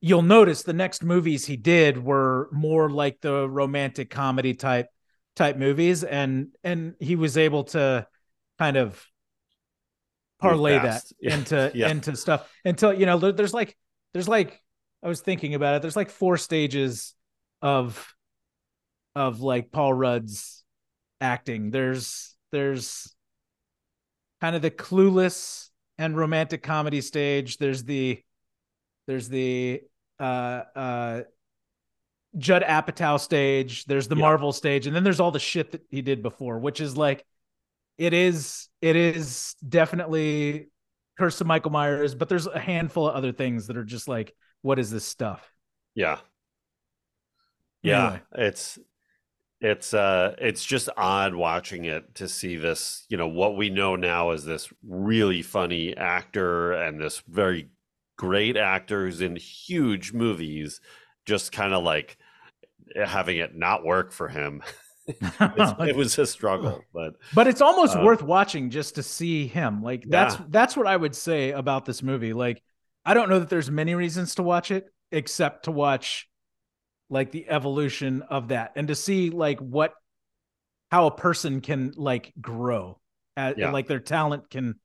[0.00, 4.88] you'll notice the next movies he did were more like the romantic comedy type
[5.36, 8.06] type movies, and and he was able to
[8.58, 9.04] kind of
[10.40, 11.02] parlay that.
[11.20, 11.34] Yeah.
[11.36, 11.90] into Yeah.
[11.90, 13.76] into stuff until you know there's like
[14.12, 14.60] there's like
[15.04, 15.82] I was thinking about it.
[15.82, 17.14] There's like four stages
[17.62, 18.14] of
[19.14, 20.64] of like Paul Rudd's
[21.20, 21.70] acting.
[21.70, 23.14] There's there's
[24.40, 27.58] kind of the clueless and romantic comedy stage.
[27.58, 28.20] There's the
[29.06, 29.82] there's the
[30.18, 31.22] uh uh
[32.36, 33.84] Judd Apatow stage.
[33.84, 34.22] There's the Yeah.
[34.22, 37.24] Marvel stage, and then there's all the shit that he did before, which is like
[37.98, 40.68] it is it is definitely
[41.18, 44.34] Curse of Michael Myers, but there's a handful of other things that are just like,
[44.64, 45.52] what is this stuff?
[45.94, 46.18] yeah.
[47.82, 48.06] Yeah.
[48.06, 48.22] Anyway.
[48.36, 48.78] It's
[49.60, 53.94] it's uh it's just odd watching it to see this, you know, what we know
[53.96, 57.68] now as this really funny actor and this very
[58.16, 60.80] great actor who's in huge movies
[61.26, 62.16] just kind of like
[62.96, 64.62] having it not work for him.
[65.86, 69.82] It was a struggle, but but it's almost Uh, worth watching just to see him.
[69.82, 70.46] Like that's Yeah.
[70.48, 72.32] that's what I would say about this movie.
[72.32, 72.62] Like
[73.04, 76.28] I don't know that there's many reasons to watch it except to watch
[77.10, 79.94] like the evolution of that and to see like what
[80.90, 82.98] how a person can like grow
[83.36, 83.70] uh, at, Yeah.
[83.72, 84.76] like their talent can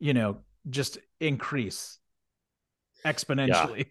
[0.00, 0.38] you know
[0.70, 1.98] just increase
[3.04, 3.78] exponentially.
[3.78, 3.84] yeah.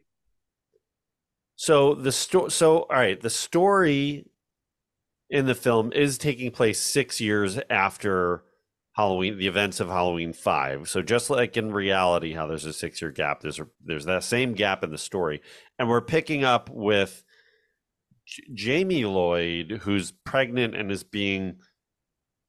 [1.55, 2.49] So the story.
[2.51, 4.25] So all right, the story
[5.29, 8.43] in the film is taking place six years after
[8.93, 10.89] Halloween, the events of Halloween Five.
[10.89, 14.53] So just like in reality, how there's a six-year gap, there's a, there's that same
[14.53, 15.41] gap in the story,
[15.79, 17.23] and we're picking up with
[18.25, 21.59] J- Jamie Lloyd, who's pregnant and is being,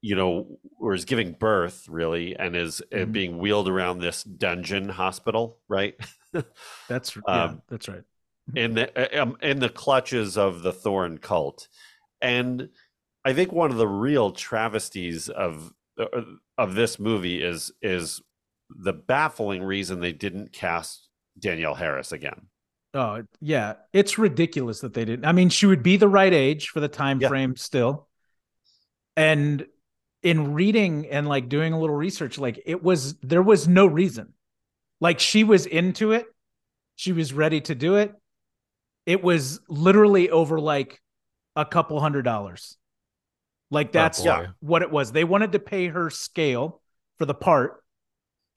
[0.01, 3.13] you know, or is giving birth really, and is uh, Mhm.
[3.13, 5.95] being wheeled around this dungeon hospital, right?
[6.89, 8.03] That's yeah, Um, that's right.
[8.57, 11.69] in the uh, um, in the clutches of the Thorn cult,
[12.21, 12.69] and
[13.25, 15.73] I think one of the real travesties of
[16.03, 16.23] Uh, uh,
[16.59, 18.21] of this movie is is
[18.71, 22.47] the baffling reason they didn't cast Danielle Harris again.
[22.95, 25.25] Oh yeah, it's ridiculous that they didn't.
[25.25, 27.29] I mean, she would be the right age for the time Yeah.
[27.29, 28.09] frame still.
[29.17, 29.67] And
[30.23, 34.35] in reading and like doing a little research, like it was there was no reason.
[35.01, 36.27] Like she was into it.
[36.97, 38.15] She was ready to do it.
[39.07, 41.01] It was literally over like
[41.57, 42.77] a couple hundred dollars.
[43.73, 45.13] Like that's Oh, what it was.
[45.13, 46.83] They wanted to pay her scale
[47.19, 47.83] for the part.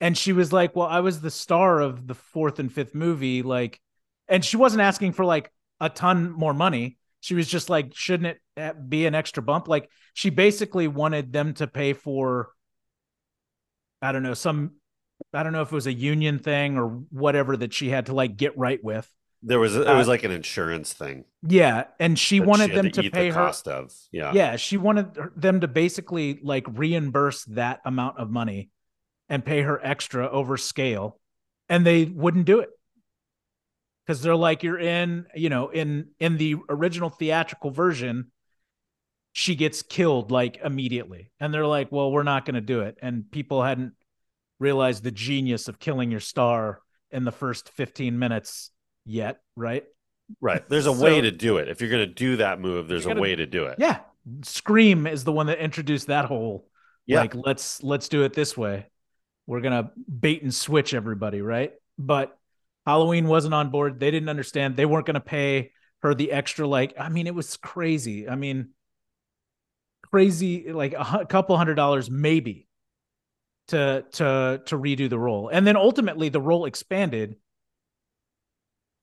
[0.00, 3.42] And she was like, Well, I was the star of the fourth and fifth movie.
[3.42, 3.80] Like,
[4.28, 5.50] and she wasn't asking for like
[5.80, 6.98] a ton more money.
[7.20, 9.68] She was just like, Shouldn't it uh, be an extra bump?
[9.68, 12.50] Like, she basically wanted them to pay for,
[14.02, 14.72] I don't know, some,
[15.32, 18.14] I don't know if it was a union thing or whatever that she had to
[18.14, 19.10] like get right with.
[19.46, 21.24] There was it Uh, was like an insurance thing.
[21.42, 21.84] Yeah.
[22.00, 23.46] And she wanted had them to, eat pay the her.
[23.46, 23.94] cost of.
[24.12, 24.32] Yeah.
[24.34, 28.70] Yeah, she wanted them to basically like reimburse that amount of money
[29.28, 31.20] and pay her extra over scale,
[31.68, 32.70] and they wouldn't do it
[34.04, 38.30] because they're like, you're in, you know, in in the original theatrical version,
[39.32, 42.98] she gets killed like immediately, and they're like, well, we're not going to do it,
[43.02, 43.94] and people hadn't
[44.60, 46.80] realized the genius of killing your star
[47.10, 48.70] in the first 15 minutes
[49.06, 49.84] yet, right?
[50.40, 50.68] Right.
[50.68, 51.68] There's a So- way to do it.
[51.68, 53.76] If you're going to do that move, there's a way to do it.
[53.78, 54.00] Yeah.
[54.42, 56.66] Scream is the one that introduced that whole
[57.06, 57.20] Yeah.
[57.20, 58.86] like let's let's do it this way.
[59.46, 61.72] We're gonna bait and switch everybody, right?
[61.96, 62.36] But
[62.84, 64.00] Halloween wasn't on board.
[64.00, 64.76] They didn't understand.
[64.76, 65.70] They weren't gonna pay
[66.02, 66.66] her the extra.
[66.66, 68.28] Like, I mean, it was crazy.
[68.28, 68.70] I mean,
[70.10, 72.66] crazy, like a couple hundred dollars maybe
[73.68, 75.48] to to to redo the role.
[75.52, 77.36] And then ultimately the role expanded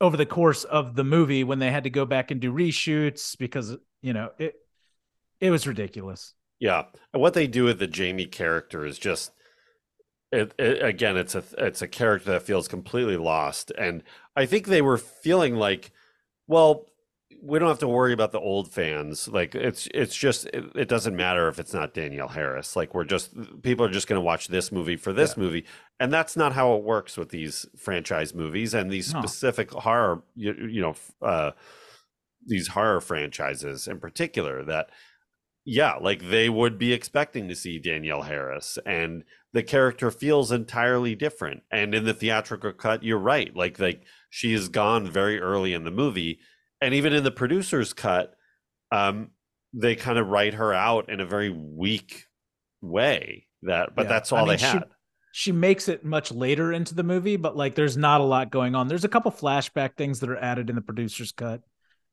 [0.03, 3.37] over the course of the movie when they had to go back and do reshoots
[3.37, 4.55] because you know it
[5.39, 6.33] it was ridiculous.
[6.59, 6.83] Yeah,
[7.13, 9.31] and what they do with the Jamie character is just
[10.33, 11.15] it, it again.
[11.15, 14.03] It's a it's a character that feels completely lost, and
[14.35, 15.93] I think they were feeling like,
[16.47, 16.85] well,
[17.41, 19.27] we don't have to worry about the old fans.
[19.27, 22.75] Like it's it's just it, it doesn't matter if it's not Danielle Harris.
[22.75, 25.65] Like we're just people are just going to watch this movie for this movie,
[25.99, 29.21] and that's not how it works with these franchise movies and these No.
[29.21, 30.23] specific horror.
[30.35, 31.51] You, you know, uh,
[32.45, 34.89] these horror franchises in particular that
[35.65, 39.23] yeah, like they would be expecting to see Danielle Harris, and
[39.53, 41.63] the character feels entirely different.
[41.71, 43.55] And in the theatrical cut, you're right.
[43.55, 46.39] Like like she is gone very early in the movie,
[46.83, 48.33] and even in the producer's cut,
[48.91, 49.31] um,
[49.73, 52.25] they kind of write her out in a very weak
[52.81, 53.47] way.
[53.63, 54.09] That, but Yeah.
[54.09, 54.83] that's I all mean, they she- had.
[55.31, 58.75] she makes it much later into the movie, but like there's not a lot going
[58.75, 58.87] on.
[58.87, 61.61] There's a couple flashback things that are added in the producer's cut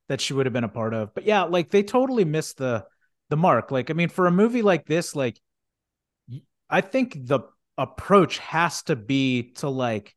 [0.08, 1.12] that she would have been a part of.
[1.14, 2.86] But yeah, like they totally missed the
[3.28, 3.70] the mark.
[3.70, 5.38] Like I mean, for a movie like this, like
[6.70, 7.40] I think the
[7.76, 10.14] approach has to be to like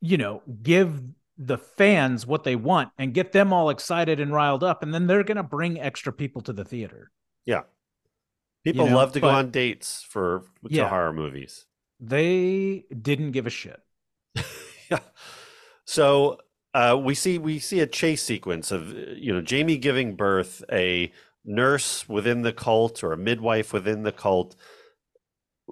[0.00, 1.00] you know, give
[1.36, 5.06] the fans what they want and get them all excited and riled up and then
[5.06, 7.10] they're going to bring extra people to the theater.
[7.44, 7.62] Yeah,
[8.64, 10.88] people know, love to go on dates for to Yeah.
[10.88, 11.66] horror movies.
[12.00, 13.80] They didn't give a shit.
[14.90, 15.00] yeah.
[15.84, 16.38] So
[16.72, 21.12] uh, we see we see a chase sequence of you know Jamie giving birth, a
[21.44, 24.56] nurse within the cult or a midwife within the cult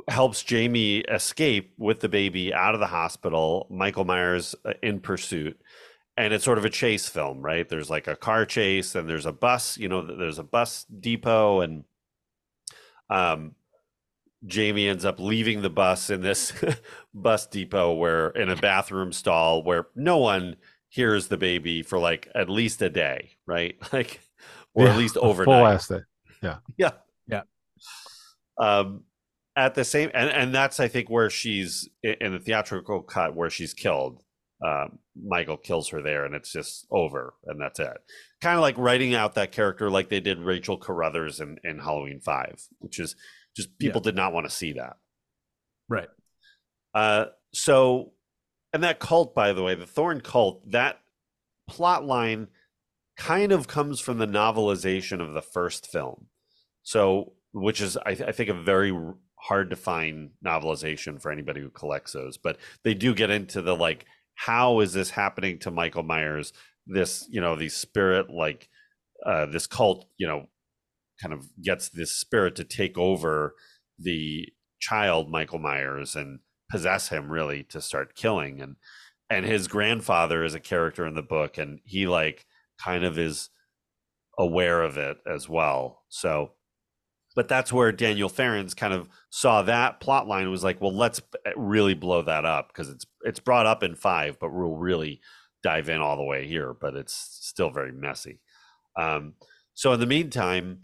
[0.08, 3.66] helps Jamie escape with the baby out of the hospital.
[3.70, 5.60] Michael Myers uh, in pursuit.
[6.16, 7.66] And it's sort of a chase film, right?
[7.66, 9.78] There's like a car chase, and there's a bus.
[9.78, 11.84] You know, there's a bus depot, and
[13.08, 13.54] um,
[14.46, 16.52] Jamie ends up leaving the bus in this
[17.14, 20.56] bus depot where in a bathroom stall where no one
[20.88, 23.76] hears the baby for like at least a day, right?
[23.92, 24.20] Like
[24.74, 25.54] or at least a overnight.
[25.54, 26.00] Full last day.
[26.76, 26.90] Yeah.
[27.28, 27.42] Yeah.
[28.58, 29.04] Um
[29.56, 33.50] at the same and and that's I think where she's in the theatrical cut where
[33.50, 34.22] she's killed.
[34.64, 37.96] Um, Michael kills her there, and it's just over, and that's it.
[38.40, 42.20] Kind of like writing out that character, like they did Rachel Carruthers in, in Halloween
[42.20, 43.16] Five, which is
[43.56, 44.98] just people did not want to see that.
[45.88, 46.08] Right.
[46.94, 48.12] Uh, so,
[48.72, 51.00] and that cult, by the way, the Thorn cult, that
[51.68, 52.48] plot line
[53.16, 56.26] kind of comes from the novelization of the first film.
[56.82, 58.96] So, which is, I, th- I think, a very
[59.42, 62.38] hard to find novelization for anybody who collects those.
[62.38, 66.52] But they do get into the like, how is this happening to Michael Myers?
[66.86, 68.68] This, you know, the spirit, like,
[69.26, 70.46] uh, this cult, you know,
[71.20, 73.54] kind of gets this spirit to take over
[73.98, 74.48] the
[74.80, 76.40] child Michael Myers and
[76.70, 78.76] possess him really to start killing and
[79.28, 82.46] and his grandfather is a character in the book and he like
[82.82, 83.50] kind of is
[84.38, 86.52] aware of it as well so
[87.34, 91.20] but that's where Daniel Farrands kind of saw that plot line was like, well, let's
[91.56, 95.20] really blow that up because it's it's brought up in five, but we'll really
[95.62, 96.74] dive in all the way here.
[96.74, 98.40] But it's still very messy.
[98.96, 99.34] Um,
[99.74, 100.82] so in the meantime,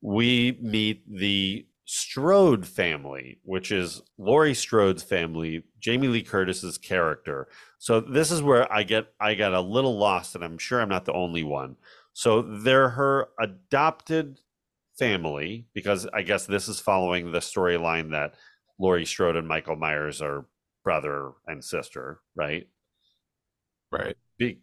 [0.00, 7.48] we meet the Strode family, which is Laurie Strode's family, Jamie Lee Curtis's character.
[7.78, 10.88] So this is where I get I get a little lost, and I'm sure I'm
[10.88, 11.74] not the only one.
[12.12, 14.38] So they're her adopted
[15.00, 18.34] family because I guess this is following the storyline that
[18.78, 20.46] Laurie Strode and Michael Myers are
[20.84, 22.68] brother and sister, right?
[23.90, 24.16] Right.
[24.38, 24.60] Be-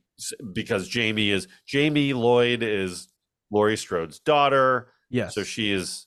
[0.53, 3.09] because Jamie is Jamie Lloyd is
[3.51, 4.91] Laurie Strode's daughter.
[5.09, 5.33] Yes.
[5.33, 6.05] So she is,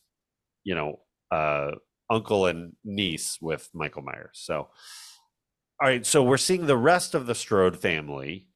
[0.64, 1.00] you know,
[1.30, 1.72] uh,
[2.08, 4.30] uncle and niece with Michael Myers.
[4.34, 4.54] So,
[5.80, 6.06] all right.
[6.06, 8.46] So we're seeing the rest of the Strode family,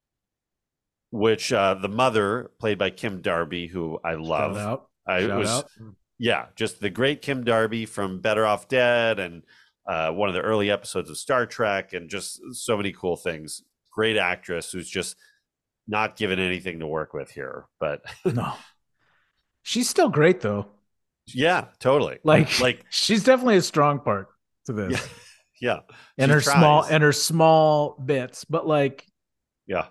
[1.10, 4.86] which uh, the mother, played by Kim Darby, who I love.
[5.08, 5.22] Shout out.
[5.22, 5.70] I Shout was, out.
[6.18, 9.42] yeah, just the great Kim Darby from Better Off Dead and
[9.86, 13.62] uh, one of the early episodes of Star Trek, and just so many cool things.
[13.92, 15.16] Great actress who's just
[15.86, 18.52] not given anything to work with here, but No.
[19.62, 20.66] She's still great though.
[21.26, 22.18] yeah, totally.
[22.22, 24.28] Like, like she's definitely a strong part
[24.66, 24.92] to this.
[25.60, 26.92] Yeah, yeah, and she her small tries.
[26.92, 29.06] and her small bits, but like
[29.66, 29.86] yeah,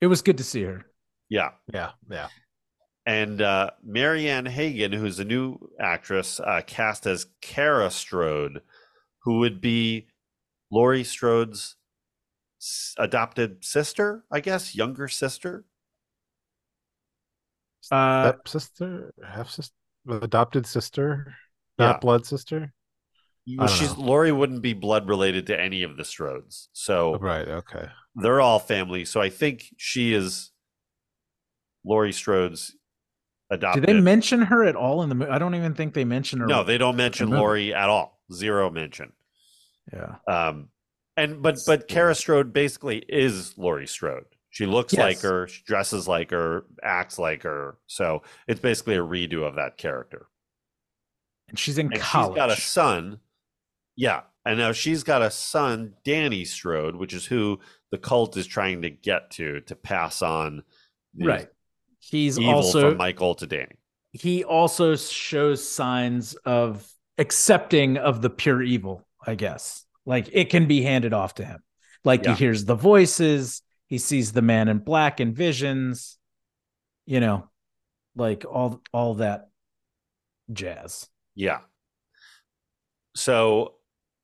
[0.00, 0.86] it was good to see her.
[1.28, 1.50] yeah.
[1.72, 1.90] Yeah.
[2.08, 2.28] Yeah.
[3.08, 8.60] And uh, Marianne Hagan, who's a new actress, uh, cast as Kara Strode,
[9.20, 10.08] who would be
[10.70, 11.76] Laurie Strode's
[12.98, 15.64] adopted sister, I guess, younger sister.
[17.90, 19.74] Uh Step sister, half sister,
[20.10, 21.34] adopted sister,
[21.78, 21.98] not Yeah.
[22.00, 22.74] blood sister.
[23.56, 24.04] Well, she's know.
[24.04, 27.48] Laurie wouldn't be blood related to any of the Strodes, so Right.
[27.48, 27.88] Okay.
[28.16, 29.06] they're all family.
[29.06, 30.50] So I think she is
[31.86, 32.76] Laurie Strode's
[33.50, 33.84] did adopted.
[33.86, 35.30] they mention her at all in the movie?
[35.30, 36.46] I don't even think they mention her.
[36.46, 37.40] no, they don't mention movie.
[37.40, 38.20] Laurie at all.
[38.32, 39.12] Zero mention.
[39.92, 40.16] Yeah.
[40.26, 40.68] Um,
[41.16, 44.24] and but but Kara Strode basically is Laurie Strode.
[44.50, 45.00] She looks Yes.
[45.02, 47.76] like her, she dresses like her, acts like her.
[47.86, 50.26] So it's basically a redo of that character.
[51.48, 52.32] And she's in And college.
[52.32, 53.20] she's got a son.
[53.96, 57.58] Yeah, and now she's got a son, Danny Strode, which is who
[57.90, 60.62] the cult is trying to get to to pass on
[61.14, 61.48] the right.
[62.00, 63.76] He's evil also from Michael to Danny.
[64.12, 69.84] he also shows signs of accepting of the pure evil, I guess.
[70.06, 71.62] Like it can be handed off to him.
[72.04, 72.34] Like Yeah.
[72.34, 76.18] he hears the voices, he sees the man in black in visions,
[77.06, 77.50] you know,
[78.16, 79.48] like all all that
[80.52, 81.08] jazz.
[81.34, 81.58] Yeah.
[83.14, 83.74] So,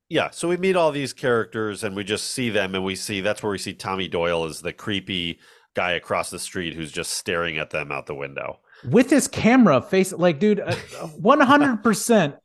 [0.08, 3.20] yeah, so we meet all these characters and we just see them, and we see
[3.20, 5.40] that's where we see Tommy Doyle as the creepy
[5.74, 8.60] guy across the street who's just staring at them out the window.
[8.88, 10.72] With his camera face like dude, uh,
[11.20, 12.36] 100%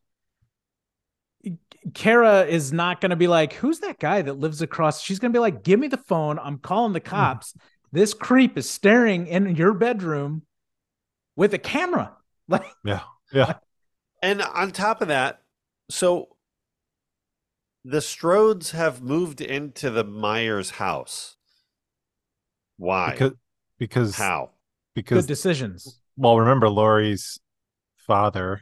[1.94, 5.02] Kara is not going to be like, who's that guy that lives across?
[5.02, 6.38] She's going to be like, give me the phone.
[6.40, 7.56] I'm calling the cops.
[7.92, 10.44] This creep is staring in your bedroom
[11.36, 12.14] with a camera.
[12.52, 13.02] Like, Yeah.
[13.32, 13.54] Yeah.
[14.24, 15.44] And on top of that,
[15.92, 16.30] so
[17.86, 21.36] the Strodes have moved into the Myers house.
[22.80, 23.12] Why?
[23.12, 23.34] Because
[23.78, 24.52] because How?
[24.96, 26.00] good because decisions.
[26.18, 27.40] well, remember Laurie's
[27.98, 28.62] father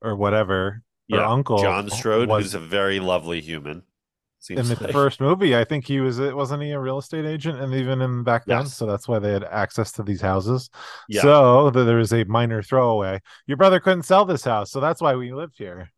[0.00, 0.82] or whatever
[1.12, 3.78] or Yeah, uncle John Strode, was who's a very lovely human.
[3.78, 4.92] in Seems the like.
[4.92, 5.56] first movie.
[5.56, 8.60] I think he was wasn't he a real estate agent and even in back then,
[8.62, 8.74] Yes.
[8.74, 10.70] so that's why they had access to these houses.
[11.08, 11.22] Yeah.
[11.22, 13.20] So th- there was a minor throwaway.
[13.46, 15.90] Your brother couldn't sell this house, so that's why we lived here.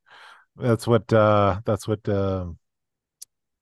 [0.57, 2.59] That's what uh that's what um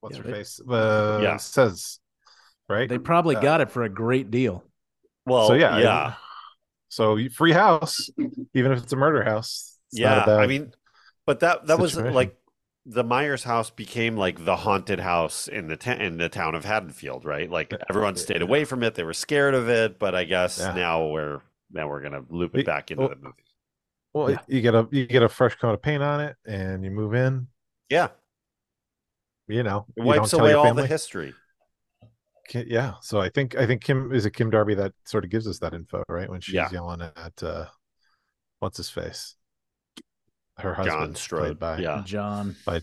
[0.00, 1.36] what's Yeah, her they- face uh Yeah.
[1.38, 1.98] says.
[2.68, 2.88] Right?
[2.88, 4.64] They probably Uh, got it for a great deal.
[5.26, 6.14] well, so yeah, yeah.
[6.88, 8.08] So free house,
[8.54, 9.78] even if it's a murder house.
[9.92, 10.72] It's not a yeah i mean
[11.26, 12.36] but that that was like
[12.86, 16.64] the myers house became like the haunted house in the ta- in the town of
[16.64, 20.24] haddonfield right like everyone stayed away from it they were scared of it but i
[20.24, 20.74] guess Yeah.
[20.74, 21.40] now we're
[21.72, 23.44] now we're gonna loop it back into oh, the movie
[24.12, 24.38] well, yeah.
[24.48, 27.14] you get a you get a fresh coat of paint on it, and you move
[27.14, 27.48] in.
[27.90, 28.08] yeah
[29.46, 31.34] You know, it you wipes don't tell away all the history Ki-
[32.52, 35.46] yeah so i think i think kim is it kim darby that sort of gives
[35.46, 36.70] us that info right when she's Yeah.
[36.70, 37.66] yelling at uh
[38.60, 39.36] what's his face
[40.58, 42.54] her john husband strode played by yeah John.
[42.66, 42.80] By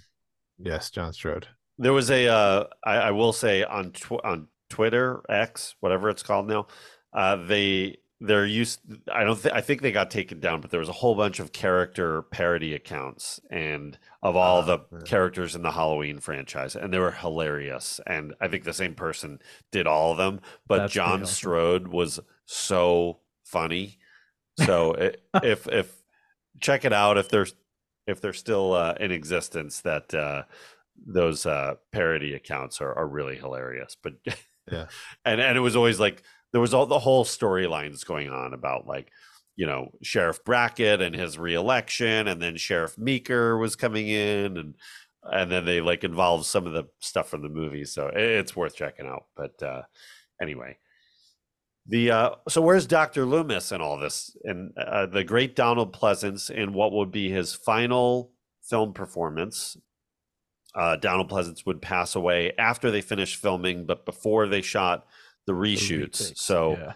[0.57, 1.47] yes john strode
[1.77, 6.23] there was a uh I, I will say on tw- on twitter x whatever it's
[6.23, 6.67] called now
[7.13, 8.79] uh they they're used
[9.11, 11.39] i don't think i think they got taken down but there was a whole bunch
[11.39, 14.99] of character parody accounts and of all Ah, the yeah.
[15.05, 19.39] characters in the halloween franchise and they were hilarious and i think the same person
[19.71, 21.25] did all of them but That's john awesome.
[21.25, 23.97] strode was so funny
[24.59, 25.91] so it, if if
[26.59, 27.55] check it out if there's
[28.07, 29.81] if they're still uh, in existence.
[29.81, 30.43] That uh,
[31.05, 33.95] those uh, parody accounts are, are really hilarious.
[34.01, 34.13] But
[34.71, 34.87] Yeah.
[35.25, 38.87] and and it was always like there was all the whole storylines going on about
[38.87, 39.09] like
[39.55, 44.75] you know Sheriff Brackett and his reelection, and then Sheriff Meeker was coming in, and
[45.23, 48.55] and then they like involved some of the stuff from the movie, so it- it's
[48.55, 49.25] worth checking out.
[49.35, 49.83] But uh,
[50.41, 50.77] anyway,
[51.87, 54.35] the uh, so where's Doctor Loomis in all this?
[54.43, 58.31] And uh, the great Donald Pleasence in what would be his final
[58.63, 59.77] film performance.
[60.73, 65.05] Uh, Donald Pleasence would pass away after they finished filming, but before they shot
[65.45, 66.21] the The reshoots.
[66.21, 66.93] retakes, so yeah.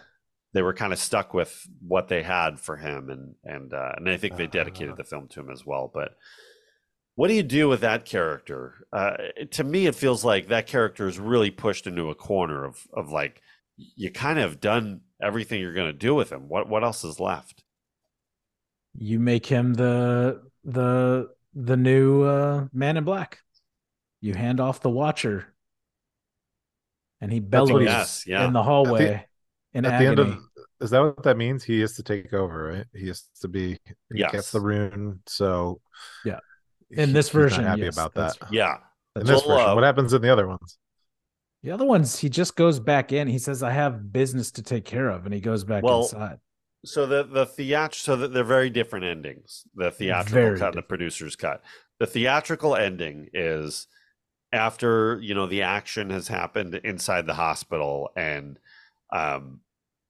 [0.52, 4.08] they were kind of stuck with what they had for him, and and uh, and
[4.08, 4.96] I think they dedicated Uh.
[4.96, 5.90] the film to him as well.
[5.92, 6.16] But
[7.14, 8.86] what do you do with that character?
[8.92, 9.16] Uh,
[9.52, 13.10] to me, it feels like that character is really pushed into a corner of of
[13.10, 13.40] like
[13.76, 16.48] you kind of done everything you're going to do with him.
[16.48, 17.62] What what else is left?
[18.98, 23.40] you make him the the the new uh, man in black.
[24.22, 25.52] You hand off the watcher,
[27.20, 28.46] and he That's what bellows Yes, yeah.
[28.46, 29.26] in the hallway
[29.72, 30.16] in At agony.
[30.16, 30.42] the end of
[30.80, 31.64] is that what that means?
[31.64, 32.84] He has to take over, right?
[32.94, 33.78] He has to be
[34.12, 34.32] he Yes.
[34.32, 35.80] gets the rune, so
[36.24, 36.40] Yeah.
[36.90, 38.52] In he- this he's not version, happy yes, about that's that.
[38.52, 38.76] Yeah,
[39.16, 40.78] In this Well, version, uh, what happens in the other ones?
[41.62, 43.26] the other ones, he just goes back in.
[43.26, 46.38] He says, "I have business to take care of," and he goes back Well, inside.
[46.84, 49.64] So the the theat so that they're very different endings.
[49.74, 51.64] The theatrical Very cut, and the producer's cut.
[51.98, 53.88] The theatrical ending is
[54.56, 58.58] after you know the action has happened inside the hospital, and
[59.12, 59.60] um,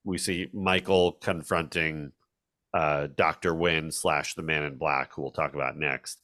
[0.04, 2.12] we see Michael confronting
[2.72, 6.20] uh, Doctor Wynn slash the Man in Black, who we'll talk about next.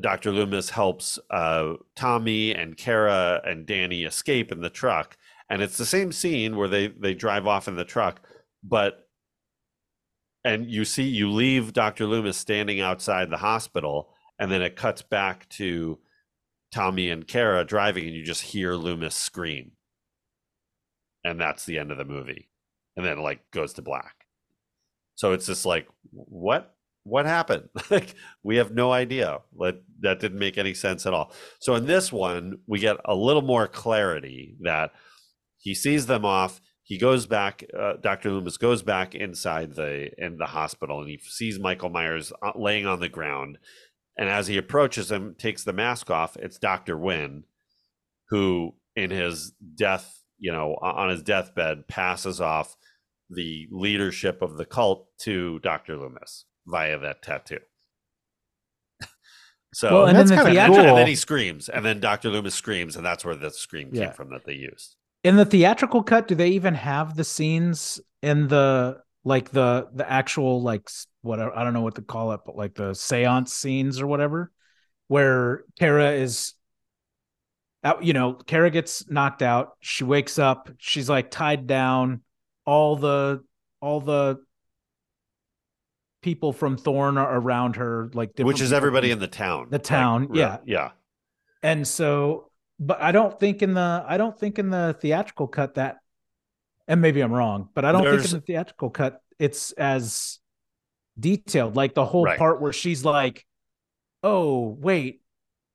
[0.00, 0.32] Dr.
[0.32, 5.16] Loomis helps uh, Tommy and Kara and Danny escape in the truck,
[5.48, 8.20] and it's the same scene where they they drive off in the truck,
[8.62, 9.08] but
[10.44, 12.06] and you see you leave Dr.
[12.06, 15.98] Loomis standing outside the hospital, and then it cuts back to
[16.72, 19.72] Tommy and Kara driving, and you just hear Loomis scream,
[21.24, 22.48] and that's the end of the movie,
[22.96, 24.26] and then it like goes to black.
[25.16, 27.68] So it's just like what what happened?
[27.90, 29.40] like we have no idea.
[29.54, 31.32] Like that didn't make any sense at all.
[31.58, 34.92] So in this one, we get a little more clarity that
[35.58, 36.60] he sees them off.
[36.82, 37.64] He goes back.
[37.78, 38.30] Uh, Dr.
[38.30, 42.86] Loomis goes back inside the in the hospital, and he sees Michael Myers uh, laying
[42.86, 43.58] on the ground.
[44.16, 46.36] And as he approaches him, takes the mask off.
[46.36, 46.96] It's Dr.
[46.98, 47.44] Wynn,
[48.28, 52.76] who in his death, you know, on his deathbed, passes off
[53.30, 55.96] the leadership of the cult to Dr.
[55.96, 57.60] Loomis via that tattoo.
[59.72, 62.28] so Well, and that's then the kinda theatrical and then he screams, and then Dr.
[62.28, 64.96] Loomis screams, and that's where the scream came from that they used.
[65.22, 70.10] in the theatrical cut, do they even have the scenes in the like the the
[70.10, 70.88] actual like
[71.22, 74.50] whatever I don't know what to call it, but like the seance scenes or whatever,
[75.08, 76.54] where Kara is
[77.84, 82.22] out, you know, Kara gets knocked out, she wakes up, she's like tied down,
[82.64, 83.42] all the
[83.80, 84.40] all the
[86.22, 89.68] people from Thorn are around her, like different Which is everybody in the town.
[89.70, 90.58] The town, re- yeah.
[90.66, 90.90] Yeah.
[91.62, 92.50] and so
[92.82, 95.98] but i don't think in the i don't think in the theatrical cut that
[96.90, 100.38] and maybe i'm wrong but i don't think There's- in the theatrical cut it's as
[101.18, 102.38] detailed like the whole Right.
[102.38, 103.46] part where she's like
[104.22, 105.22] oh wait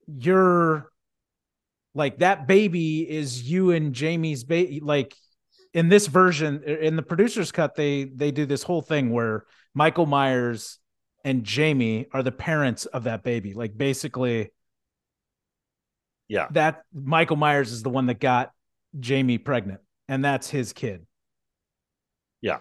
[0.07, 0.91] you're
[1.95, 5.15] like that baby is you and jamie's baby like
[5.73, 10.05] in this version in the producer's cut they they do this whole thing where michael
[10.05, 10.79] myers
[11.23, 14.51] and jamie are the parents of that baby like basically
[16.27, 16.47] Yeah.
[16.51, 18.51] that Michael Myers is the one that got
[18.99, 21.05] Jamie pregnant, and that's his kid.
[22.41, 22.59] Yeah.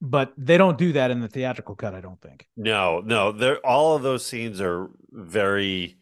[0.00, 2.46] But they don't do that in the theatrical cut, I don't think.
[2.56, 3.32] No, no.
[3.32, 5.96] They're all of those scenes are very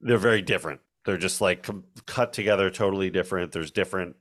[0.00, 0.80] they're very different.
[1.04, 3.52] They're just like com- cut together totally different.
[3.52, 4.16] There's different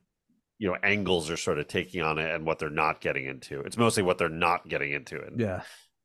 [0.60, 3.60] you know angles are sort of taking on it and what they're not getting into.
[3.62, 5.62] It's mostly what they're not getting into and Yeah.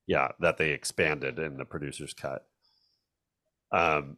[0.07, 2.45] yeah that they expanded in the producer's cut
[3.73, 4.17] um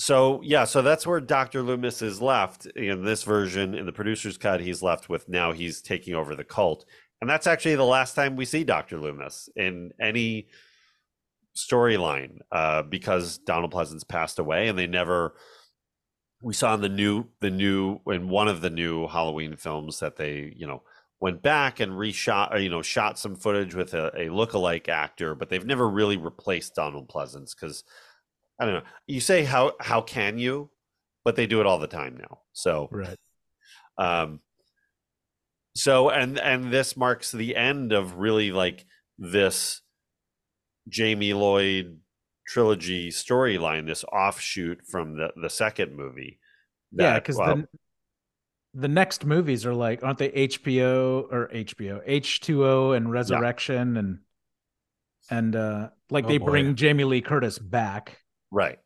[0.00, 4.38] so yeah so that's where dr loomis is left in this version in the producer's
[4.38, 6.86] cut he's left with now he's taking over the cult.
[7.20, 10.48] And that's actually the last time we see dr loomis in any
[11.54, 15.34] storyline uh because donald pleasence passed away and they never
[16.42, 20.16] we saw in the new the new in one of the new halloween films that
[20.16, 20.82] they you know
[21.20, 25.34] went back and reshot or you know shot some footage with a, a look-alike actor
[25.34, 27.84] but they've never really replaced donald pleasence because
[28.60, 30.70] i don't know you say how how can you
[31.24, 33.16] but they do it all the time now so Right.
[33.98, 34.40] um
[35.74, 38.84] so and and this marks the end of really like
[39.18, 39.80] this
[40.88, 41.98] Jamie Lloyd
[42.48, 46.40] trilogy storyline, this offshoot from the the second movie.
[46.90, 47.68] yeah, because well, the
[48.74, 53.96] the next movies are like, aren't they HBO or HBO H two O and Resurrection
[53.96, 54.18] and
[55.30, 56.46] and uh like Oh, they boy.
[56.46, 58.18] bring Jamie Lee Curtis back.
[58.50, 58.78] Right.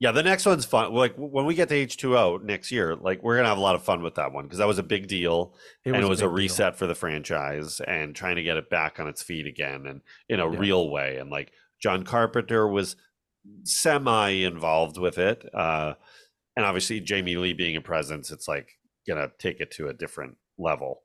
[0.00, 0.92] Yeah, the next one's fun.
[0.92, 3.82] Like when we get to H2O next year, like we're gonna have a lot of
[3.84, 5.54] fun with that one because that was a big deal
[5.86, 6.30] and it was a, deal.
[6.32, 10.02] reset for the franchise and trying to get it back on its feet again and
[10.28, 10.58] in a Yeah.
[10.58, 11.16] real way.
[11.18, 12.96] And like John Carpenter was
[13.62, 15.44] semi involved with it.
[15.54, 15.94] Uh
[16.56, 18.78] and obviously Jamie Lee being a presence, it's like
[19.08, 21.02] gonna take it to a different level.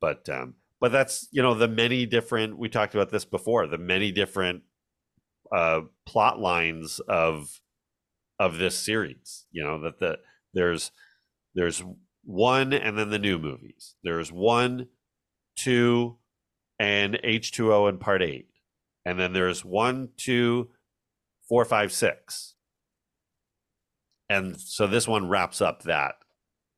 [0.00, 3.76] But um but that's you know the many different we talked about this before, the
[3.76, 4.62] many different
[5.52, 7.60] uh plot lines of
[8.38, 10.18] of this series you know that the
[10.54, 10.90] there's
[11.54, 11.82] there's
[12.24, 14.86] one and then the new movies there's one
[15.56, 16.16] two
[16.78, 18.48] and h2o and part eight
[19.04, 20.70] and then there's one two
[21.48, 22.54] four five six
[24.28, 26.14] and so this one wraps up that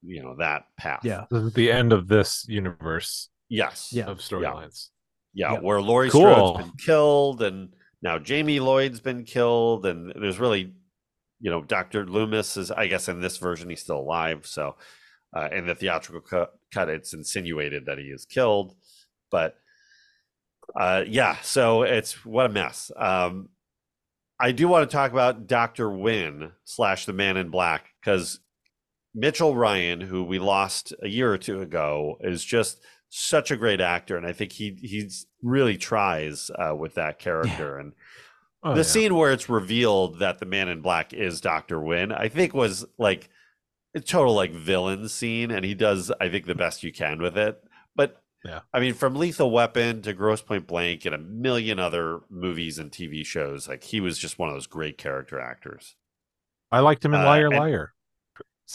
[0.03, 1.27] you know that path Yeah.
[1.31, 4.07] This is the end of this universe yes Yeah.
[4.07, 4.89] of storylines.
[5.35, 5.61] yeah, Yeah.
[5.61, 6.23] where Laurie Cool.
[6.23, 10.72] Strode's been killed, and now Jamie Lloyd's been killed, and there's really,
[11.40, 14.46] you know, Doctor Loomis is, I guess, in this version he's still alive.
[14.46, 14.76] So,
[15.34, 18.74] uh, in the theatrical cut, cut, it's insinuated that he is killed,
[19.30, 19.57] but,
[20.78, 21.36] uh, yeah.
[21.42, 22.90] So it's what a mess.
[22.96, 23.48] Um,
[24.38, 28.40] I do want to talk about Doctor Wynn slash the Man in Black because
[29.14, 32.80] Mitchell Ryan, who we lost a year or two ago, is just
[33.14, 37.78] such a great actor, and I think he he's really tries uh, with that character.
[37.78, 37.92] And
[38.64, 38.82] Oh, the yeah.
[38.84, 42.84] scene where it's revealed that the Man in Black is Doctor Wynn, I think was
[42.96, 43.28] like
[43.94, 47.36] a total like villain scene, and he does I think the best you can with
[47.36, 47.60] it.
[47.96, 48.60] But Yeah.
[48.72, 52.90] I mean, from Lethal Weapon to Grosse Pointe Blank and a million other movies and
[52.92, 55.96] TV shows, like he was just one of those great character actors.
[56.70, 57.92] I liked him in uh, Liar and- Liar.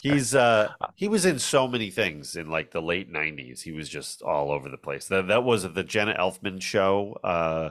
[0.04, 3.62] He's uh he was in so many things in like the late nineties.
[3.64, 5.08] He was just all over the place.
[5.08, 7.18] That that was the Jenna Elfman show.
[7.24, 7.70] Uh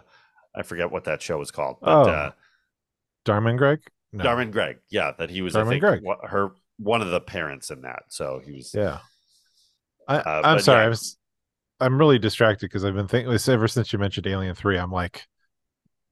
[0.55, 1.77] I forget what that show was called.
[1.81, 2.31] But Oh, uh
[3.25, 3.81] Dharma and Greg.
[4.13, 4.25] No.
[4.25, 4.79] Darman Greg.
[4.89, 6.03] Yeah, that he was Darman I think Greg.
[6.03, 8.05] wha- her one of the parents in that.
[8.09, 8.99] So he was Yeah.
[10.09, 10.81] I, Uh, I'm sorry.
[10.81, 10.87] yeah.
[10.87, 11.19] I was,
[11.81, 14.79] I'm really distracted because I've been thinking this ever since you mentioned Alien Three.
[14.79, 15.27] I'm like,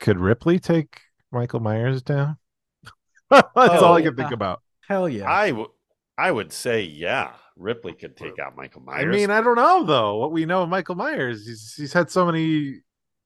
[0.00, 1.00] could Ripley take
[1.32, 2.36] Michael Myers down?
[3.30, 4.62] That's all I Oh, can think about.
[4.88, 5.30] Hell yeah.
[5.30, 5.70] I w-
[6.16, 9.04] I would say yeah, Ripley could take out Michael Myers.
[9.04, 10.16] I mean, I don't know though.
[10.16, 12.80] What we know of Michael Myers, he's he's had so many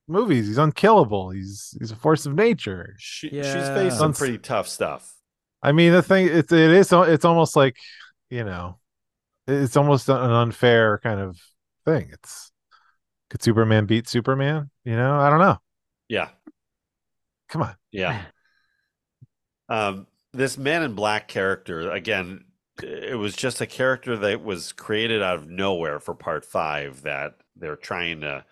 [0.07, 0.47] movies.
[0.47, 1.30] He's unkillable.
[1.30, 2.97] He's he's a force of nature.
[2.99, 5.14] she, she's faced some pretty tough stuff.
[5.62, 7.76] I mean, the thing it's it is it's almost like
[8.30, 8.78] you know,
[9.47, 11.39] it's almost an unfair kind of
[11.84, 12.11] thing.
[12.12, 12.53] It's
[13.30, 14.70] could Superman beat Superman?
[14.84, 15.59] You know, I don't know.
[16.09, 16.28] Yeah.
[17.49, 17.74] Come on.
[17.93, 18.20] Yeah.
[19.70, 22.47] Um, this Man in Black character, again,
[22.82, 27.34] it was just a character that was created out of nowhere for part five that
[27.56, 28.44] they're trying to,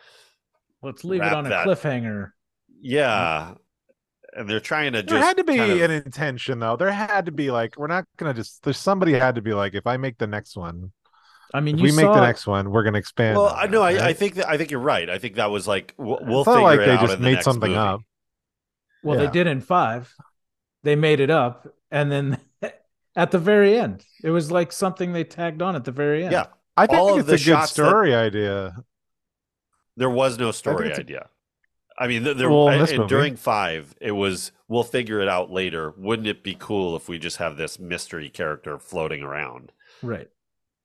[0.83, 2.33] Let's leave it wrap on a that- cliffhanger.
[2.81, 3.55] yeah.
[4.37, 6.77] And they're trying to There just had to be kind of- an intention though.
[6.77, 9.75] There had to be like we're not gonna just there's somebody had to be like
[9.75, 10.93] if I make the next one,
[11.55, 13.39] I mean, if you we make the next one, we're gonna expand.
[13.39, 13.81] well, I that, know.
[13.81, 15.09] I, I think that I think you're right.
[15.09, 17.33] I think that was like we'll, we'll figure like it they out just in made
[17.35, 17.79] next something movie.
[17.81, 18.01] up.
[19.03, 19.25] Well, Yeah.
[19.27, 20.13] they did in five.
[20.83, 22.39] They made it up, and then
[23.17, 26.33] at the very end, it was like something they tagged on at the very end.
[26.33, 28.77] Yeah, I think all of it's the a good shots that- story idea.
[29.97, 31.29] there was no story it's a- idea.
[31.99, 35.29] I mean, th- there Well, in this and during five, it was we'll figure it
[35.29, 35.95] out later.
[35.97, 39.73] Wouldn't it be cool if we just have this mystery character floating around?
[40.03, 40.29] right.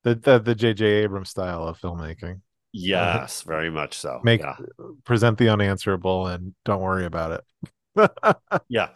[0.03, 0.85] The the the J.J.
[0.85, 2.41] Abrams style of filmmaking.
[2.73, 4.21] Yes, very much so.
[4.23, 4.55] Make yeah.
[5.03, 7.43] present the unanswerable and don't worry about
[7.97, 8.11] it.
[8.69, 8.89] yeah,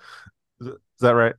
[0.62, 0.70] Is
[1.02, 1.36] that right?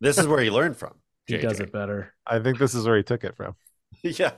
[0.00, 0.94] this is where he learned from.
[1.26, 1.42] He JJ.
[1.42, 2.14] does it better.
[2.26, 3.54] I think this is where he took it from.
[4.02, 4.32] yeah,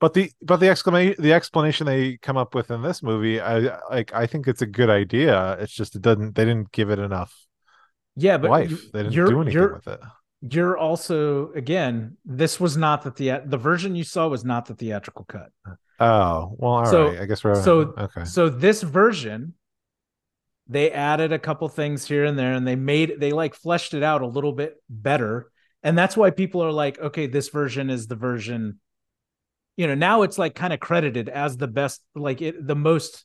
[0.00, 3.78] But the but the exclamation the explanation they come up with in this movie, I
[3.90, 5.56] like I think it's a good idea.
[5.60, 7.32] It's just it doesn't they didn't give it enough
[8.16, 8.70] Yeah, but life.
[8.70, 10.00] you- They didn't you're, do anything you're, with it.
[10.50, 12.16] You're also again.
[12.24, 15.50] This was not the thea- the version you saw was not the theatrical cut.
[16.00, 16.90] Oh well, all right.
[16.90, 18.24] So- I guess we're so- okay.
[18.24, 19.54] So this version,
[20.66, 24.02] they added a couple things here and there, and they made they like fleshed it
[24.02, 25.50] out a little bit better,
[25.84, 28.80] and that's why people are like, okay, this version is the version.
[29.76, 33.24] You know, now it's like kind of credited as the best, like it, the most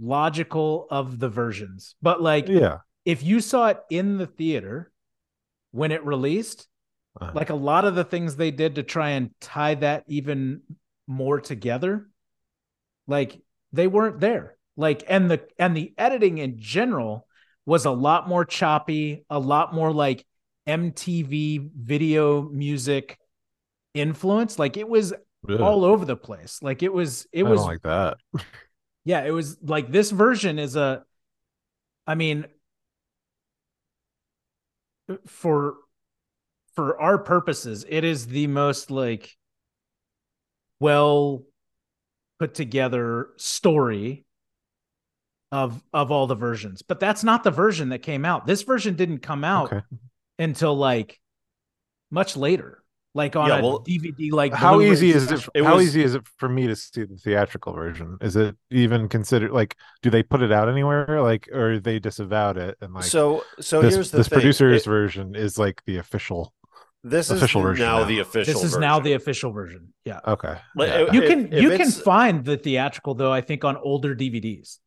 [0.00, 1.96] logical of the versions.
[2.02, 4.92] But like, Yeah, if you saw it in the theater
[5.72, 6.68] when it released,
[7.20, 7.32] Uh-huh.
[7.34, 10.62] like a lot of the things they did to try and tie that even
[11.06, 12.08] more together,
[13.06, 13.40] like
[13.72, 14.56] they weren't there.
[14.76, 17.26] Like and the and the editing in general
[17.66, 20.24] was a lot more choppy, a lot more like
[20.70, 23.18] MTV video music
[23.94, 24.58] influence.
[24.58, 25.12] Like it was
[25.48, 26.60] Ugh, all over the place.
[26.62, 28.18] Like it was, it I was like that.
[29.04, 31.04] yeah, it was like this version is a
[32.06, 32.46] I mean
[35.26, 35.74] for
[36.74, 39.36] for our purposes, it is the most like
[40.78, 41.42] well
[42.38, 44.24] put together story
[45.52, 46.82] of of all the versions.
[46.82, 48.46] But that's not the version that came out.
[48.46, 49.82] This version didn't come out Okay.
[50.40, 51.20] Until like
[52.10, 52.78] much later.
[53.12, 55.26] Like on Yeah, a well, DVD like How Blu-ray easy is it?
[55.26, 55.52] special.
[55.56, 58.16] It how was- easy is it for me to see the theatrical version?
[58.20, 59.74] Is it even considered like?
[60.02, 61.20] Do they put it out anywhere?
[61.20, 64.36] Like, or they disavowed it and like so so this, here's the this thing.
[64.36, 66.54] producer's It- version is like the official.
[67.02, 68.04] this official is version now now.
[68.04, 68.54] the official.
[68.54, 69.04] This is now version.
[69.04, 69.92] the official version.
[70.04, 70.20] Yeah.
[70.28, 71.12] Okay, Yeah.
[71.12, 74.78] you can if you can find the theatrical though i think on older dvds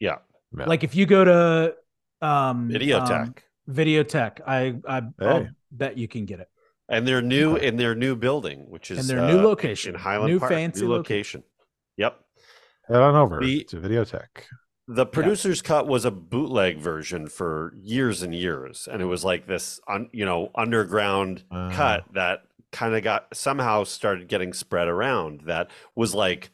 [0.00, 0.16] yeah
[0.56, 0.64] Yeah.
[0.64, 1.74] like if you go to
[2.22, 3.10] um Videotech.
[3.10, 3.34] um,
[3.68, 4.40] videotech Tech.
[4.46, 5.48] i I'll Hey.
[5.70, 6.48] bet you can get it
[6.88, 7.66] and their new Okay.
[7.66, 10.52] in their new building, which is and their new uh, location in Highland new Park,
[10.52, 11.42] fancy new location location.
[11.96, 12.20] Yep.
[12.88, 14.46] head on over The- to Video Tech.
[14.88, 19.48] The producer's cut was a bootleg version for years and years, and it was like
[19.48, 21.72] this, un, you know, underground Uh.
[21.72, 25.40] cut that kind of got somehow started getting spread around.
[25.46, 26.50] That was like,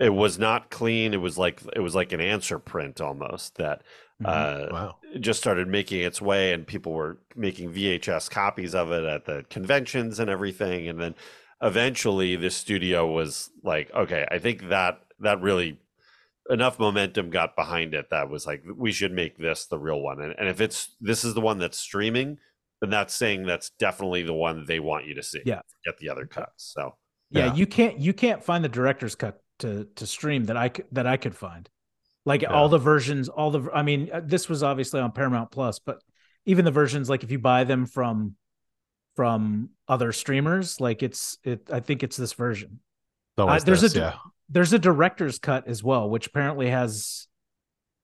[0.00, 1.14] it was not clean.
[1.14, 3.82] It was like it was like an answer print almost that.
[4.24, 4.96] Uh, Wow.
[5.14, 9.24] it just started making its way, and people were making VHS copies of it at
[9.24, 11.14] the conventions and everything, and then
[11.62, 15.78] eventually the studio was like, okay, I think that that really
[16.50, 20.20] enough momentum got behind it that was like we should make this the real one
[20.20, 22.36] and, and if it's this is the one that's streaming
[22.80, 25.60] then that's saying that's definitely the one they want you to see Yeah.
[25.84, 26.96] get the other cuts so
[27.30, 27.54] yeah, Yeah.
[27.54, 31.16] you can't you can't find the director's cut to to stream that i that i
[31.16, 31.68] could find
[32.24, 32.48] like Yeah.
[32.52, 36.00] all the versions all the i mean uh, this was obviously on paramount plus but
[36.46, 38.34] even the versions like if you buy them from
[39.16, 42.80] from other streamers like it's it i think it's this version
[43.34, 44.14] It's always Uh, there's this, a yeah.
[44.48, 47.26] there's a director's cut as well, which apparently has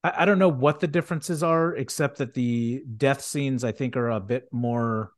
[0.04, 3.96] I, I don't know what the differences are, except that the death scenes I think
[3.96, 5.12] are a bit more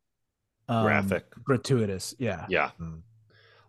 [0.68, 1.24] um, Graphic.
[1.44, 2.14] gratuitous.
[2.18, 2.46] Yeah.
[2.48, 3.02] yeah Mm.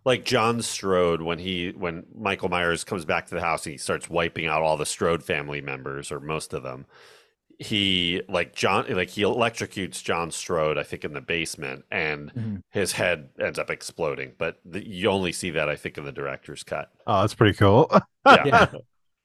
[0.06, 3.78] Like john strode when he when michael myers comes back to the house and he
[3.78, 6.86] starts wiping out all the strode family members or most of them
[7.60, 12.64] he like john like he electrocutes john strode i think in the basement and Mhm.
[12.72, 16.12] his head ends up exploding but the, you only see that i think in the
[16.12, 17.90] director's cut Oh, that's pretty cool.
[18.26, 18.46] Yeah.
[18.46, 18.66] Yeah.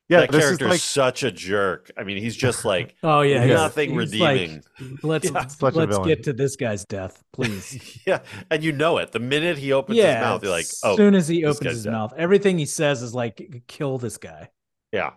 [0.08, 1.90] Yeah, that this is like such a jerk.
[1.96, 3.44] I mean, he's just like Oh yeah.
[3.44, 4.62] he's- nothing he's like, redeeming.
[5.02, 5.46] let's Yeah.
[5.60, 8.00] Let's get to this guy's death, please.
[8.06, 8.20] yeah,
[8.50, 10.14] and you know it the minute he opens yeah.
[10.14, 10.42] his mouth.
[10.42, 11.92] You're like, as oh, soon as he opens his dead.
[11.92, 14.50] mouth, everything he says is like, kill this guy.
[14.92, 15.10] yeah,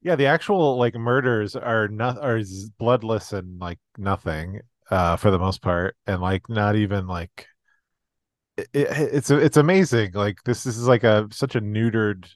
[0.00, 2.40] yeah, the actual like murders are not are
[2.78, 4.60] bloodless and like nothing
[4.90, 7.46] uh for the most part, and like not even like
[8.56, 10.12] it, it, it's it's amazing.
[10.14, 12.26] Like this is like a such a neutered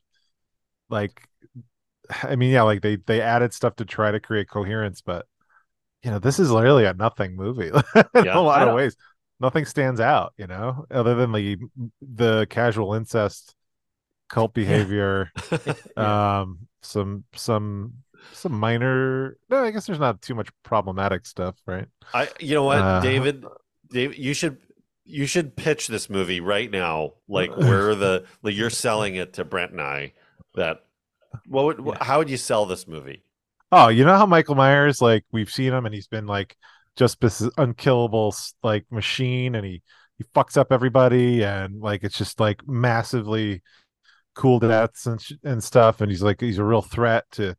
[0.89, 1.29] like
[2.23, 5.27] I mean, yeah, like they they added stuff to try to create coherence, but
[6.03, 7.69] you know, this is really a nothing movie
[8.15, 8.39] in Yeah.
[8.39, 8.97] a lot of ways.
[9.41, 11.59] Nothing stands out, you know, other than the
[12.03, 13.55] the casual incest
[14.29, 15.31] cult behavior
[15.97, 17.93] um some some
[18.33, 22.29] some minor no i guess there's not too much problematic stuff right I.
[22.41, 23.45] You know what, Uh, David?
[23.91, 24.59] David, you should
[25.05, 27.13] you should pitch this movie right now.
[27.29, 30.13] Like where the like you're selling it to Brent and I.
[30.55, 30.86] That
[31.47, 32.05] what would Yeah.
[32.05, 33.23] how would you sell this movie?
[33.73, 36.57] oh you know how michael myers like we've seen him and he's been like
[36.97, 39.83] just this unkillable like machine and he
[40.19, 43.63] he fucks up everybody and like it's just like massively
[44.35, 47.57] cool deaths and sh- and stuff and he's like he's a real threat to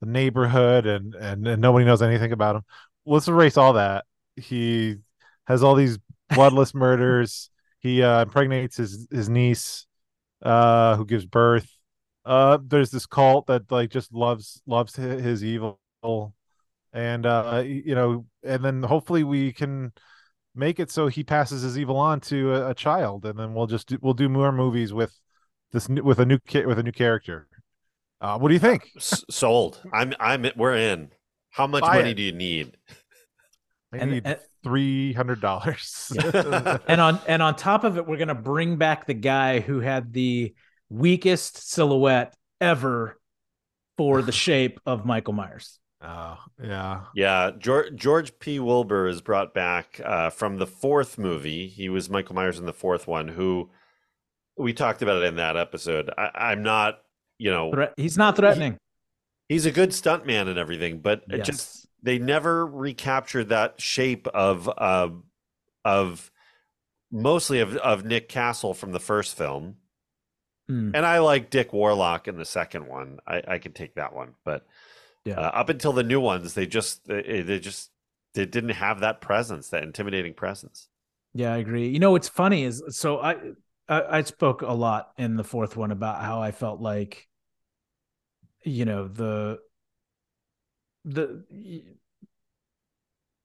[0.00, 2.62] the neighborhood and and, and nobody knows anything about him
[3.04, 4.04] let's erase all that
[4.36, 4.96] he
[5.46, 5.98] has all these
[6.30, 7.50] bloodless murders
[7.80, 9.86] he uh impregnates his his niece
[10.42, 11.68] uh who gives birth
[12.24, 15.78] uh there's this cult that like just loves loves his evil
[16.92, 19.92] and uh you know and then hopefully we can
[20.54, 23.66] make it so he passes his evil on to a, a child and then we'll
[23.66, 25.16] just do, we'll do more movies with
[25.72, 27.46] this new- with a new kid with a new character
[28.20, 29.80] uh what do you think S- sold.
[29.92, 31.10] I'm I'm we're in.
[31.50, 32.14] How much Buy money it.
[32.14, 32.76] do you need?
[33.92, 36.12] i And- need three hundred dollars
[36.86, 40.12] and on and on top of it, we're gonna bring back the guy who had
[40.12, 40.54] the
[40.90, 43.18] weakest silhouette ever
[43.96, 45.78] for the shape of Michael Myers.
[46.02, 48.58] oh yeah Yeah, George, George P.
[48.60, 51.66] Wilbur is brought back uh, from the fourth movie.
[51.68, 53.70] He was Michael Myers in the fourth one, who
[54.56, 56.10] we talked about it in that episode.
[56.18, 56.98] I, I'm not,
[57.38, 58.76] you know, Threat- he's not threatening.
[59.48, 61.46] he's a good stuntman and everything, but it Yes.
[61.46, 65.10] just they never recaptured that shape of uh,
[65.84, 66.30] of
[67.12, 69.76] mostly of, of Nick Castle from the first film.
[70.70, 70.92] Hmm.
[70.94, 73.18] And I like Dick Warlock in the second one.
[73.26, 74.64] I, I can take that one, but
[75.24, 75.34] Yeah.
[75.34, 77.90] uh, up until the new ones, they just they, they just
[78.34, 80.86] they didn't have that presence, that intimidating presence.
[81.34, 81.88] Yeah, I agree.
[81.88, 83.34] You know, what's funny is so I,
[83.88, 87.26] I I spoke a lot in the fourth one about how I felt like,
[88.62, 89.58] you know, the
[91.04, 91.44] the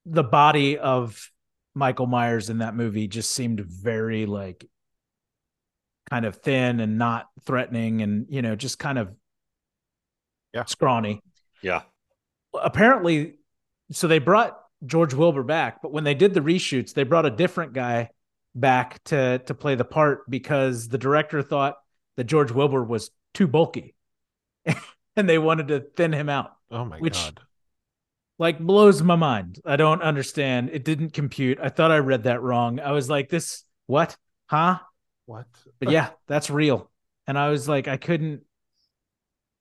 [0.06, 1.31] the body of
[1.73, 4.68] Michael Myers in that movie just seemed very like
[6.10, 9.14] kind of thin and not threatening and you know just kind of
[10.53, 10.65] Yeah.
[10.65, 11.22] scrawny
[11.61, 11.82] Yeah,
[12.53, 13.36] apparently
[13.91, 17.30] so they brought George Wilbur back, but when they did the reshoots, they brought a
[17.32, 18.10] different guy
[18.53, 21.77] back to to play the part because the director thought
[22.18, 23.95] that George Wilbur was too bulky.
[25.15, 26.52] and they wanted to thin him out.
[26.72, 27.41] Oh my Which- god.
[28.38, 29.61] Like blows my mind.
[29.65, 30.69] I don't understand.
[30.73, 31.57] It didn't compute.
[31.61, 32.82] I thought I read that wrong.
[32.82, 34.18] I was like this what?
[34.48, 34.80] Huh?
[35.26, 35.47] What?
[35.80, 36.89] But yeah, that's real.
[37.27, 38.43] And I was like, I couldn't,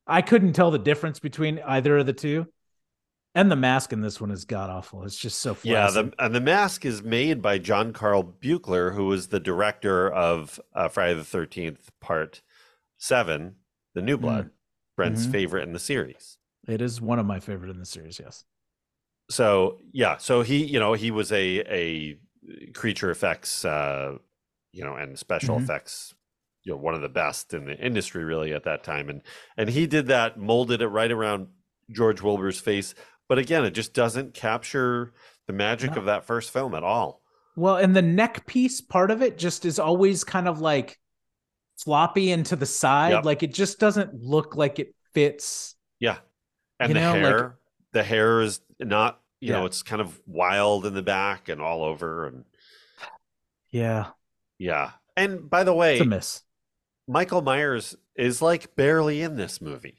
[0.07, 2.47] I couldn't tell the difference between either of the two.
[3.37, 5.03] And the mask in this one is god awful.
[5.05, 5.91] It's just so yeah.
[5.91, 10.61] The and the mask is made by John Carl Buechler, who was the director of
[10.73, 12.43] uh, Friday the Thirteenth Part
[12.99, 13.57] Seven,
[13.95, 14.51] The New Blood,
[14.97, 15.33] Brent's Mhm.
[15.33, 16.39] favorite in the series.
[16.69, 18.21] it is one of my favorite in the series.
[18.21, 18.45] Yes.
[19.31, 22.19] so yeah so he you know he was a a
[22.75, 24.17] creature effects uh
[24.75, 25.63] you know and special Mhm.
[25.63, 26.15] effects
[26.65, 29.23] you know one of the best in the industry really at that time and
[29.57, 31.47] and he did that molded it right around
[31.93, 32.95] george wilbur's face
[33.29, 35.13] but again it just doesn't capture
[35.47, 35.99] the magic No.
[35.99, 37.23] of that first film at all
[37.57, 40.99] Well, and the neck piece part of it just is always kind of like
[41.77, 43.13] floppy and to the side.
[43.13, 43.25] Yep.
[43.25, 45.77] Like it just doesn't look like it fits.
[46.01, 46.19] yeah
[46.81, 47.59] and the know, like- hair
[47.93, 51.85] the hair is not you know it's kind of wild in the back and all
[51.85, 52.45] over and
[53.71, 54.07] Yeah.
[54.59, 56.43] Yeah and by the way It's a miss.
[57.09, 59.99] michael myers is like barely in this movie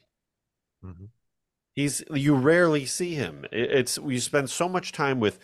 [0.84, 1.08] Mhm.
[1.74, 3.44] He's you rarely see him.
[3.52, 5.38] It's you spend so much time with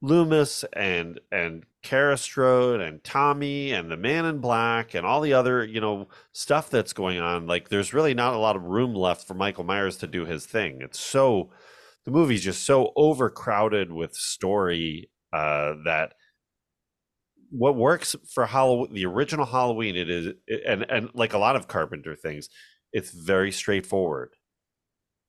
[0.00, 5.34] Loomis and and Kara Strode and Tommy and the Man in Black and all the
[5.34, 7.46] other you know stuff that's going on.
[7.46, 10.46] Like there's really not a lot of room left for Michael Myers to do his
[10.46, 10.80] thing.
[10.80, 11.50] It's so
[12.04, 16.14] the movie's just so overcrowded with story uh, that
[17.50, 20.34] what works for Halloween, the original Halloween, it is,
[20.66, 22.48] and and like a lot of Carpenter things,
[22.92, 24.34] it's very straightforward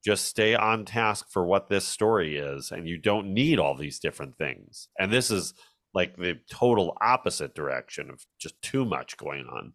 [0.03, 3.99] just stay on task for what this story is and you don't need all these
[3.99, 5.53] different things and this is
[5.93, 9.73] like the total opposite direction of just too much going on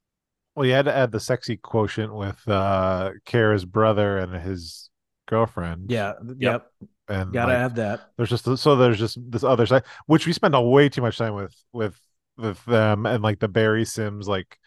[0.55, 4.89] Well, you had to add the sexy quotient with uh Kara's brother and his
[5.29, 5.91] girlfriend.
[5.91, 6.13] Yeah.
[6.39, 6.67] Yep.
[7.09, 8.11] And Gotta like, add that.
[8.17, 11.19] there's just so there's just this other side which we spend a way too much
[11.19, 11.99] time with with
[12.37, 14.59] with them and like the Barry Simms like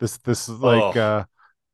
[0.00, 1.00] this this is like Oh.
[1.00, 1.24] uh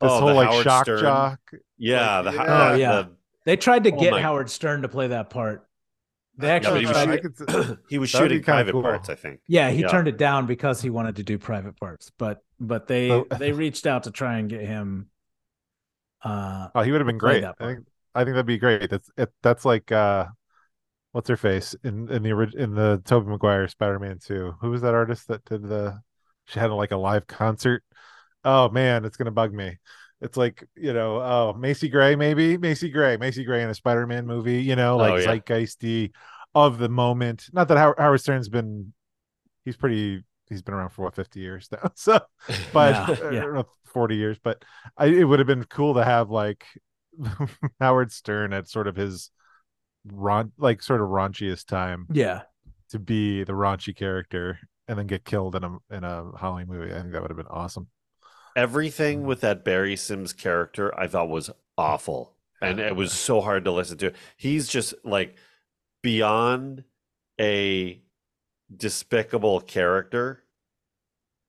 [0.01, 1.01] this Oh, whole like Howard shock Stern.
[1.01, 1.41] jock
[1.79, 2.71] yeah Like, the, yeah.
[2.73, 2.93] Oh, yeah.
[3.03, 5.67] the- They tried to Oh get my- Howard Stern to play that part.
[6.39, 8.83] They actually but tried he to, was, I could he was shooting kinda private cool.
[8.83, 9.89] parts i think Yeah, he Yeah.
[9.89, 13.53] turned it down because he wanted to do private parts, but but they So- they
[13.53, 15.09] reached out to try and get him.
[16.23, 17.45] Uh, Oh, he would have been great.
[17.45, 17.81] I think
[18.15, 18.89] I think that'd be great.
[18.91, 20.27] That's it, that's like uh
[21.13, 24.55] what's her face in in the in the Tobey Maguire Spider-Man 2.
[24.61, 26.01] Who was that artist that did the
[26.47, 27.85] she had like a live concert?
[28.45, 29.79] Oh man, it's gonna bug me.
[30.21, 34.27] It's like, you know, oh Macy Gray, maybe Macy Gray, Macy Gray in a Spider-Man
[34.27, 35.37] movie, you know, like Oh, yeah.
[35.41, 36.13] zeitgeisty
[36.55, 37.49] of the moment.
[37.53, 38.93] Not that Howard, Howard Stern's been
[39.65, 41.91] he's pretty he's been around for what 50 years now.
[41.97, 42.21] So
[42.73, 43.45] but Yeah, yeah.
[43.57, 44.65] uh, 40 years but
[44.97, 46.65] I, it would have been cool to have like
[47.81, 49.31] howard stern at sort of his
[50.07, 52.43] ron like sort of raunchiest time yeah,
[52.91, 54.59] to be the raunchy character
[54.89, 56.93] and then get killed in a in a halloween movie.
[56.93, 57.89] I think that would have been awesome.
[58.57, 59.27] Everything mm.
[59.27, 62.37] with that barry simms character i thought was awful.
[62.61, 64.13] And it was so hard to listen to.
[64.37, 65.35] He's just like
[66.01, 66.85] beyond
[67.41, 68.01] a
[68.75, 70.45] despicable character.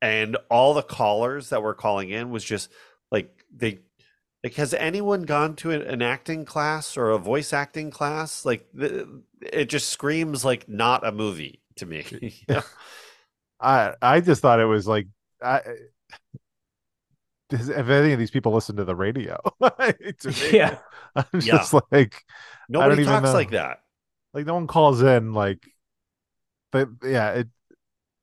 [0.01, 2.71] And all the callers that were calling in was just
[3.11, 3.79] like they
[4.43, 8.67] like has anyone gone to an, an acting class or a voice acting class like
[8.73, 12.61] the, it just screams like not a movie to me Yeah.
[13.59, 15.07] i i just thought it was like
[15.41, 15.61] i
[17.49, 19.39] does, if any of these people listen to the radio
[20.19, 20.77] to me, Yeah.
[21.15, 21.67] i'm Yeah.
[21.67, 22.15] just like
[22.69, 23.33] nobody even talks know.
[23.33, 23.81] like that
[24.33, 25.63] like no one calls in like
[26.71, 27.47] but yeah it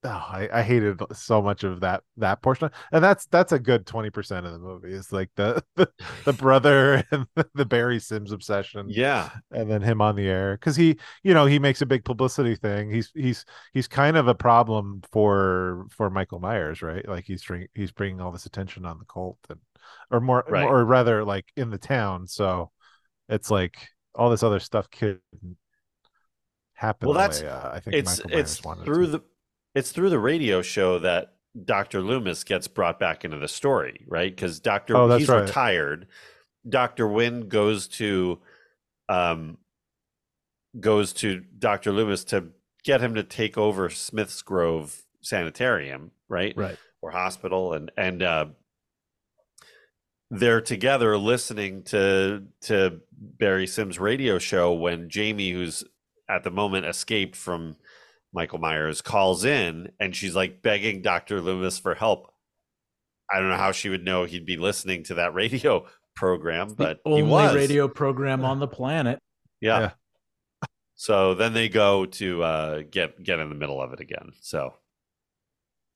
[0.04, 3.86] oh, I, I hated so much of that that portion, and that's that's a good
[3.86, 4.92] twenty percent of the movie.
[4.92, 5.90] Is like the, the
[6.24, 10.76] the brother and the Barry Simms obsession, Yeah, and then him on the air because
[10.76, 12.90] he, you know, he makes a big publicity thing.
[12.90, 17.06] He's he's he's kind of a problem for for Michael Myers, right?
[17.08, 19.60] Like he's bring, he's bringing all this attention on the cult and
[20.10, 20.64] or more Right.
[20.64, 22.26] or rather like in the town.
[22.26, 22.70] So
[23.28, 25.20] it's like all this other stuff could
[26.74, 27.08] happen.
[27.08, 29.10] Well, that's- way, uh, I think it's Michael it's wanted through to.
[29.12, 29.20] the
[29.74, 31.34] it's through the radio show that
[31.64, 32.00] Dr.
[32.00, 34.34] Loomis gets brought back into the story, right?
[34.34, 34.96] Because Dr.
[34.96, 35.42] Oh, he's right.
[35.42, 36.06] retired.
[36.68, 37.08] Dr.
[37.08, 38.38] Wynn goes to
[39.08, 39.58] um
[40.78, 41.92] goes to Dr.
[41.92, 42.48] Loomis to
[42.84, 46.56] get him to take over Smith's Grove Sanitarium, right?
[46.56, 46.78] Right.
[47.02, 48.46] Or hospital and and uh
[50.30, 55.82] they're together listening to to Barry Simms radio show when Jamie, who's
[56.28, 57.76] at the moment escaped from
[58.32, 61.40] Michael Myers, calls in and she's like begging Dr.
[61.40, 62.32] Loomis for help.
[63.32, 65.86] I don't know how she would know he'd be listening to that radio
[66.16, 67.54] program, but the he only was.
[67.54, 69.18] radio program on the planet.
[69.60, 69.80] Yeah.
[69.80, 69.90] Yeah.
[70.96, 74.32] So then they go to uh, get get in the middle of it again.
[74.40, 74.74] So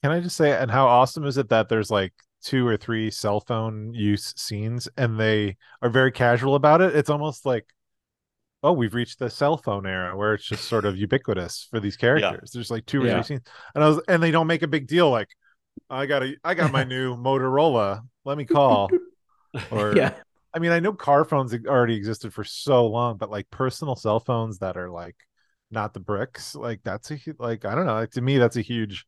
[0.03, 2.13] Can I just say, and how awesome is it that there's like
[2.43, 6.95] two or three cell phone use scenes and they are very casual about it?
[6.97, 7.67] It's almost like,
[8.65, 11.97] oh, we've reached the cell phone era where it's just sort of ubiquitous for these
[11.99, 12.53] characters.
[12.53, 13.15] There's like two or Yeah.
[13.15, 13.43] three scenes,
[13.77, 15.29] and I was, and they don't make a big deal like,
[15.91, 18.03] I got a, I got my new Motorola.
[18.25, 18.91] Let me call.
[19.71, 20.15] Or yeah.
[20.55, 24.21] I mean, I know car phones already existed for so long, but like personal cell
[24.21, 25.17] phones that are like
[25.71, 27.95] not the bricks, like that's a like I don't know.
[27.95, 29.07] Like, to me, that's a huge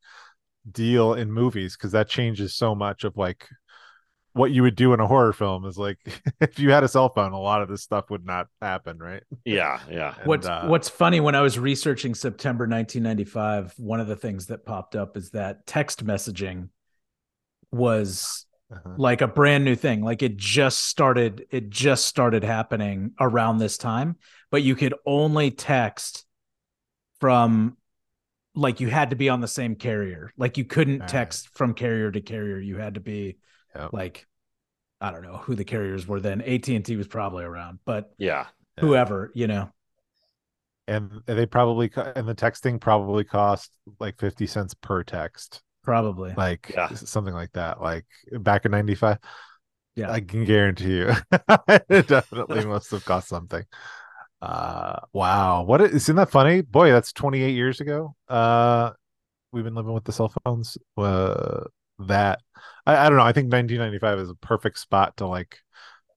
[0.71, 3.49] deal in movies because that changes so much of like
[4.37, 5.65] what you would do in a horror film.
[5.65, 5.99] Is like
[6.41, 9.23] if you had a cell phone, a lot of this stuff would not happen, right?
[9.45, 10.15] yeah, yeah.
[10.19, 14.47] And, What's uh, What's funny when I was researching September 1995, one of the things
[14.47, 16.69] that popped up is that text messaging
[17.73, 18.95] was uh-huh.
[18.99, 20.03] like a brand new thing.
[20.03, 21.47] Like it just started.
[21.51, 24.17] It just started happening around this time,
[24.51, 26.25] but you could only text
[27.21, 27.77] from
[28.55, 30.33] like you had to be on the same carrier.
[30.37, 31.09] Like you couldn't Right.
[31.09, 32.59] text from carrier to carrier.
[32.59, 33.37] You had to be
[33.77, 33.91] Yep.
[33.93, 34.27] like
[35.01, 36.41] I don't know who the carriers were then.
[36.41, 38.47] AT and T was probably around, but Yeah.
[38.77, 38.81] Yeah.
[38.85, 39.71] whoever you know.
[40.89, 46.33] and they probably and the texting probably cost like 50 cents per text Probably.
[46.37, 46.89] like Yeah.
[46.95, 49.19] something like that like back in 95
[49.97, 50.11] Yeah.
[50.13, 51.13] i can guarantee you
[51.89, 53.65] it definitely must have cost something
[54.43, 58.91] uh wow what is, isn't that funny boy that's 28 years ago uh
[59.53, 61.65] we've been living with the cell phones uh
[61.99, 62.41] that
[62.87, 65.59] i, I don't know i think 1995 is a perfect spot to like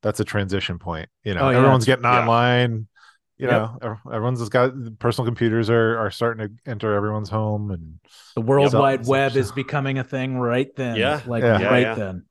[0.01, 1.57] that's a transition point you know Oh, yeah.
[1.57, 2.19] everyone's getting Yeah.
[2.19, 2.87] online
[3.37, 7.71] you know ev- everyone's just got personal computers are are starting to enter everyone's home
[7.71, 7.99] and
[8.35, 8.79] The World Yeah.
[8.79, 10.97] Wide So- Web so- is becoming a thing right then.
[10.97, 11.21] Yeah.
[11.25, 11.59] Like Yeah.
[11.59, 11.95] Yeah, right yeah.
[11.95, 12.25] then.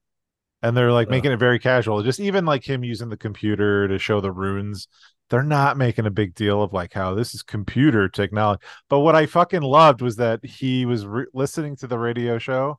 [0.62, 1.12] and they're like Ugh.
[1.12, 4.88] making it very casual just even like him using the computer to show the runes
[5.30, 8.60] they're not making a big deal of like how this is computer technology
[8.90, 12.78] but what i fucking loved was that he was re- listening to the radio show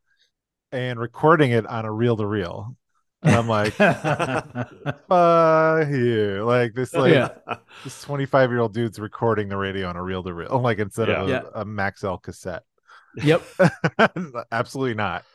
[0.72, 2.76] and recording it on a reel to reel.
[3.22, 6.44] And i'm like uh you.
[6.46, 7.30] Like this like Yeah.
[7.84, 11.10] this 25 year old dude's recording the radio on a reel to reel like instead
[11.10, 11.42] of a, Yeah.
[11.54, 12.64] a maxell cassette.
[13.22, 13.42] Yep.
[14.52, 15.26] absolutely not.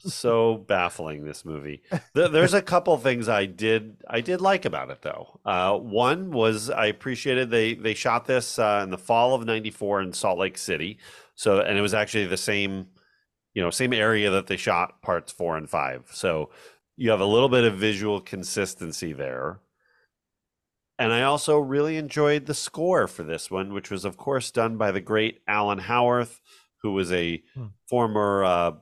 [0.00, 1.82] So baffling this movie.
[2.14, 5.40] There's a couple things i did i did like about it though.
[5.44, 10.02] Uh, one was i appreciated they they shot this uh, in the fall of 94
[10.02, 10.98] in salt lake city.
[11.34, 12.88] So and it was actually the same
[13.54, 16.50] you know same area that they shot parts four and five so
[16.96, 19.60] you have a little bit of visual consistency there
[20.98, 24.76] and i also really enjoyed the score for this one which was of course done
[24.76, 26.40] by the great alan howarth
[26.82, 27.66] who was a Hmm.
[27.88, 28.72] former uh,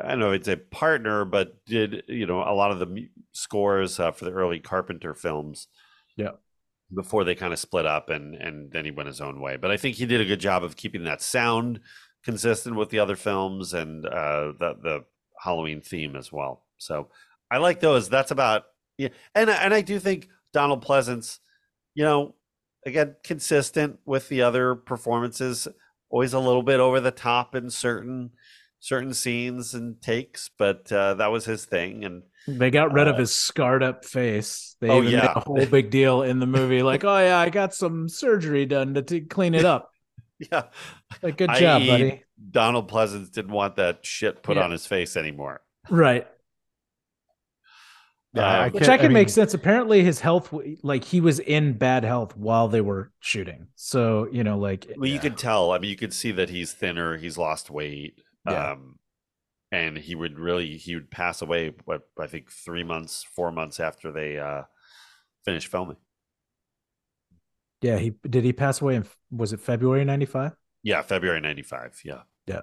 [0.00, 3.98] I don't know it's a partner, but did you know a lot of the scores
[3.98, 5.66] uh, for the early Carpenter films?
[6.16, 6.32] Yeah.
[6.94, 9.56] Before they kind of split up, and and then he went his own way.
[9.56, 11.80] But I think he did a good job of keeping that sound
[12.24, 15.04] consistent with the other films and uh, the the
[15.42, 16.64] Halloween theme as well.
[16.78, 17.08] So
[17.50, 18.08] I like those.
[18.08, 18.64] That's about
[18.98, 21.38] yeah, and I- and I do think Donald Pleasence,
[21.94, 22.34] you know,
[22.86, 25.66] again consistent with the other performances.
[26.10, 28.30] Always a little bit over the top in certain
[28.82, 32.02] certain scenes and takes, but uh, that was his thing.
[32.04, 34.74] And They got rid of Uh, his scarred up face.
[34.80, 35.18] They Oh, even yeah.
[35.20, 38.64] made a whole big deal in the movie, like, "Oh yeah, I got some surgery
[38.66, 39.90] done to t- clean it up."
[40.52, 40.62] yeah,
[41.22, 41.86] Like, good job, i.e.
[41.88, 42.22] buddy.
[42.50, 44.64] Donald Pleasence didn't want that shit put Yeah.
[44.64, 45.60] on his face anymore.
[45.90, 46.26] Right.
[48.32, 49.54] Yeah, Uh, Which can't- I can make sense.
[49.54, 53.68] Apparently, his health, like he was in bad health while they were shooting.
[53.74, 55.72] So you know, like, Well, you could tell.
[55.72, 57.16] I mean, you could see that he's thinner.
[57.16, 58.20] He's lost weight.
[58.48, 58.72] Yeah.
[58.72, 58.98] Um,
[59.72, 61.72] and he would really he would pass away.
[61.86, 64.62] What I think three months, four months after they uh,
[65.44, 65.96] finished filming.
[67.82, 70.52] Yeah, he did he pass away in was it February 95?
[70.82, 72.00] Yeah, February '95.
[72.04, 72.22] Yeah.
[72.46, 72.62] Yeah.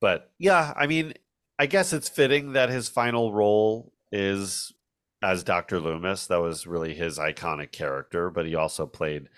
[0.00, 1.14] But yeah, I mean,
[1.58, 4.72] I guess it's fitting that his final role is
[5.22, 5.80] as Dr.
[5.80, 6.26] Loomis.
[6.28, 9.28] That was really his iconic character, but he also played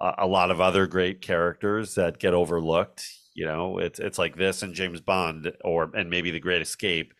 [0.00, 3.04] a, a lot of other great characters that get overlooked.
[3.34, 7.12] You know, it's it's like this and James Bond, or and maybe The Great Escape.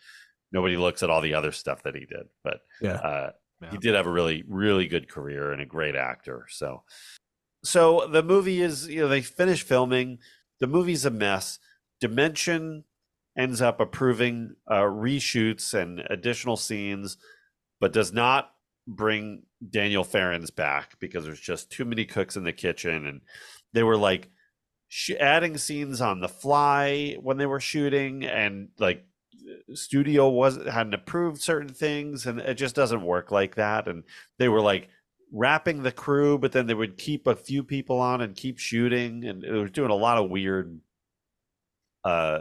[0.50, 2.94] Nobody looks at all the other stuff that he did, but Yeah.
[2.94, 3.30] uh,
[3.70, 6.46] He did have a really really good career and a great actor.
[6.48, 6.82] So,
[7.64, 10.18] so the movie is you know they finish filming.
[10.60, 11.58] The movie's a mess.
[12.00, 12.84] Dimension
[13.36, 17.16] ends up approving uh, reshoots and additional scenes,
[17.80, 18.52] but does not
[18.86, 23.20] bring Daniel Farrands back because there's just too many cooks in the kitchen, and
[23.72, 24.30] they were like
[24.88, 29.04] sh- adding scenes on the fly when they were shooting, and like
[29.74, 33.88] studio wasn't hadn't approved certain things, and it just doesn't work like that.
[33.88, 34.04] And
[34.38, 34.88] they were like
[35.32, 39.24] wrapping the crew, but then they would keep a few people on and keep shooting,
[39.24, 40.80] and it was doing a lot of weird,
[42.04, 42.40] uh,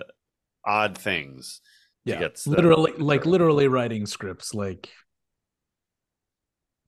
[0.65, 1.61] odd things.
[2.05, 2.19] to Yeah.
[2.19, 4.89] get the- literally like literally writing scripts like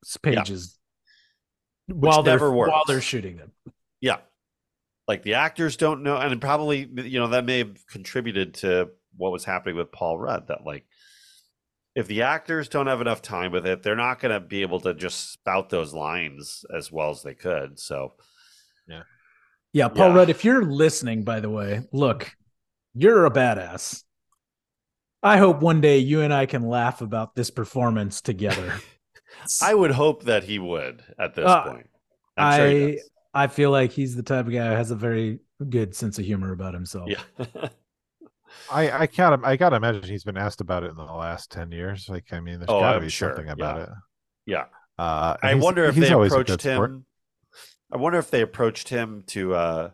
[0.06, 0.36] s- Yeah.
[0.36, 0.80] pages
[1.88, 3.52] while they're while they're shooting them.
[4.00, 4.22] Yeah.
[5.10, 9.32] Like the actors don't know, and probably, you know, that may have contributed to what
[9.32, 10.48] was happening with Paul Rudd.
[10.48, 10.86] That, like,
[11.96, 14.80] if the actors don't have enough time with it, they're not going to be able
[14.82, 17.80] to just spout those lines as well as they could.
[17.80, 18.14] So,
[18.88, 19.04] Yeah,
[19.74, 20.16] Yeah, Paul Yeah.
[20.16, 22.32] Rudd, if you're listening, by the way, look,
[22.94, 24.04] you're a badass.
[25.22, 28.74] I hope one day you and I can laugh about this performance together.
[29.62, 31.90] I would hope that he would at this Uh, point.
[32.38, 33.10] I'm I does.
[33.34, 35.40] I feel like he's the type of guy who has a very
[35.70, 37.10] good sense of humor about himself.
[37.10, 37.22] Yeah.
[38.72, 41.72] I I can't I gotta imagine he's been asked about it in the last ten
[41.72, 42.08] years.
[42.10, 43.84] Like I mean, there's Oh, gotta I'm be sure, something about yeah.
[43.84, 43.90] it.
[44.46, 44.66] yeah.
[44.98, 46.90] Uh, I wonder if he's they approached good sport.
[46.92, 47.06] him.
[47.92, 49.92] I wonder if they approached him to uh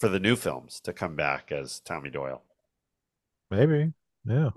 [0.00, 2.42] for the new films to come back as Tommy Doyle.
[3.50, 3.92] Maybe,
[4.24, 4.50] yeah.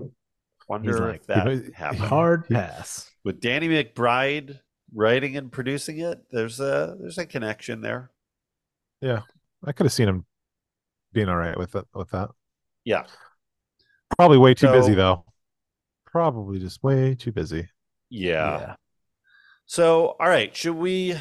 [0.68, 2.00] Wonder like, if that you know, happened.
[2.02, 3.12] Hard pass.
[3.24, 4.60] with Danny McBride
[4.94, 6.24] writing and producing it.
[6.32, 8.12] There's a there's a connection there.
[9.02, 9.22] Yeah.
[9.64, 10.26] I could have seen him
[11.14, 12.30] being all right with it with that.
[12.86, 13.04] Yeah,
[14.18, 15.26] Probably way too busy though.
[16.06, 17.68] Probably just way too busy.
[18.10, 18.76] yeah.
[19.66, 21.16] So, all right, should we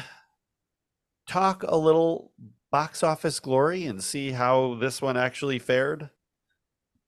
[1.27, 2.31] talk a little
[2.71, 6.11] box office glory and see how this one actually fared?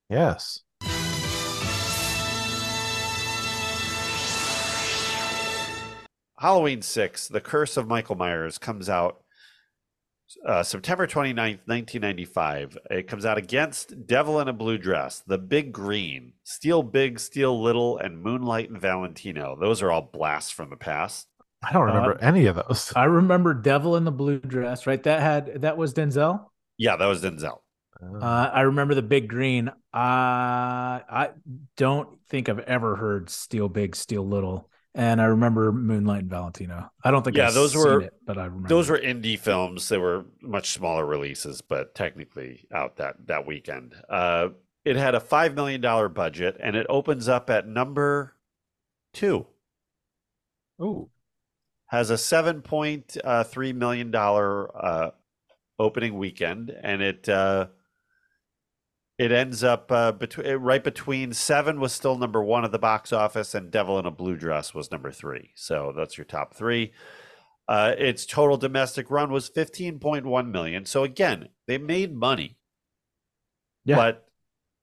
[0.09, 0.63] Yes.
[6.39, 9.21] Halloween 6, The Curse of Michael Myers comes out
[10.47, 12.77] uh, September 29th, 1995.
[12.89, 17.61] It comes out against Devil in a Blue Dress, The Big Green, Steal Big, Steal
[17.61, 19.57] Little, and Moonlight and Valentino.
[19.59, 21.27] Those are all blasts from the past.
[21.63, 22.93] I don't remember Uh, any of those.
[22.95, 25.01] I remember Devil in the Blue Dress, right?
[25.03, 26.45] That had that was Denzel.
[26.77, 27.59] Yeah, that was Denzel.
[28.01, 29.69] Uh, Uh, I remember the Big Green.
[29.69, 31.31] Uh, I
[31.77, 36.91] don't think I've ever heard Steal Big, Steal Little, and I remember Moonlight and Valentino.
[37.03, 39.39] I don't think Yeah, I've those seen were- it, but I remember Those were indie
[39.39, 39.87] films.
[39.87, 43.95] They were much smaller releases, but technically out that that weekend.
[44.09, 44.49] Uh,
[44.83, 48.35] it had a five million dollar budget, and it opens up at number
[49.13, 49.45] two.
[50.81, 51.09] Ooh.
[51.87, 55.11] Has a seven point uh, three million dollar uh,
[55.79, 57.67] opening weekend, and it uh,
[59.17, 63.11] it ends up uh, between right between seven was still number one at the box
[63.11, 65.51] office, and Devil in a Blue Dress was number three.
[65.55, 66.93] So that's your top three.
[67.67, 70.85] Uh, its total domestic run was 15.1 million.
[70.85, 72.57] So again, they made money,
[73.83, 73.97] Yeah.
[73.97, 74.27] but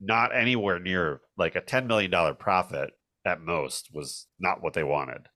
[0.00, 2.90] not anywhere near like a 10 million dollar profit
[3.24, 5.28] at most was not what they wanted.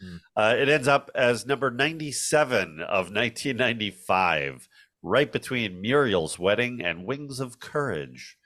[0.00, 0.16] Hmm.
[0.36, 4.68] Uh, it ends up as number 97 of 1995,
[5.02, 8.36] right between Muriel's Wedding and Wings of Courage.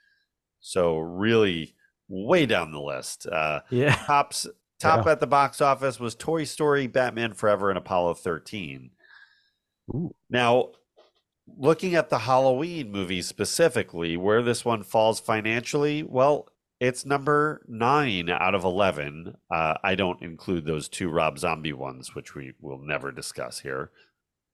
[0.60, 1.74] So really
[2.08, 3.26] way down the list.
[3.26, 3.94] Uh, yeah.
[4.06, 4.46] tops
[4.80, 5.12] top Yeah.
[5.12, 8.90] at the box office was Toy Story, Batman Forever, and Apollo 13.
[9.94, 10.14] Ooh.
[10.30, 10.70] Now,
[11.56, 16.48] looking at the Halloween movies specifically, where this one falls financially, well,
[16.80, 19.34] it's number nine out of 11.
[19.50, 23.90] Uh, I don't include those two Rob Zombie ones, which we will never discuss here.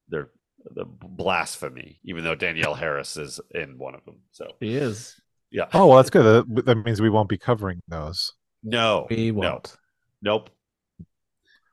[0.09, 0.31] They're
[0.71, 4.17] the blasphemy, even though Danielle Harris is in one of them.
[4.31, 5.21] So, He is.
[5.51, 5.67] yeah.
[5.73, 6.47] Oh well, that's good.
[6.55, 8.33] That, that means we won't be covering those.
[8.63, 9.77] No, We won't.
[10.23, 10.51] Nope.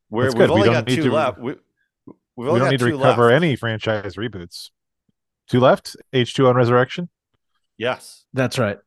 [0.10, 0.50] We're, That's we've good.
[0.50, 1.38] We only don't got need two to- left.
[1.40, 3.44] We, we've We don't got need to recover left.
[3.44, 4.70] any franchise reboots.
[5.50, 5.96] Two left.
[6.14, 7.10] H two on Resurrection.
[7.78, 8.26] Yes.
[8.34, 8.80] That's right.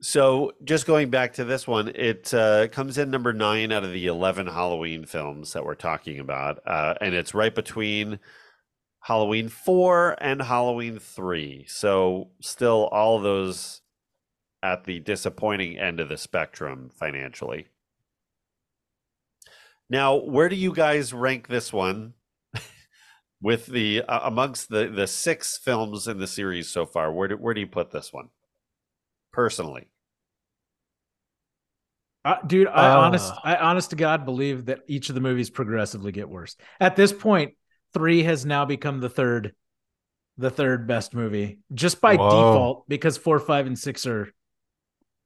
[0.00, 3.90] So just going back to this one, it uh, comes in number nine out of
[3.92, 6.60] the 11 Halloween films that we're talking about.
[6.64, 8.20] Uh, and it's right between
[9.08, 11.64] Halloween 4 and Halloween 3.
[11.66, 13.80] So still all those
[14.62, 17.68] at the disappointing end of the spectrum financially.
[19.88, 22.12] Now, where do you guys rank this one
[23.40, 27.10] with the uh, amongst the the six films in the series so far?
[27.10, 28.28] Where do, where do you put this one?
[29.32, 29.88] Personally.
[32.26, 32.98] Uh, dude, I Uh.
[32.98, 36.56] honest, I honest to God believe that each of the movies progressively get worse.
[36.78, 37.54] At this point,
[37.98, 39.54] three has now become the third,
[40.36, 42.30] the third best movie just by Whoa.
[42.30, 44.32] default because four, five, and six are,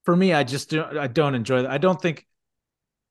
[0.04, 1.70] for me, I just don't, I don't enjoy that.
[1.70, 2.26] I don't think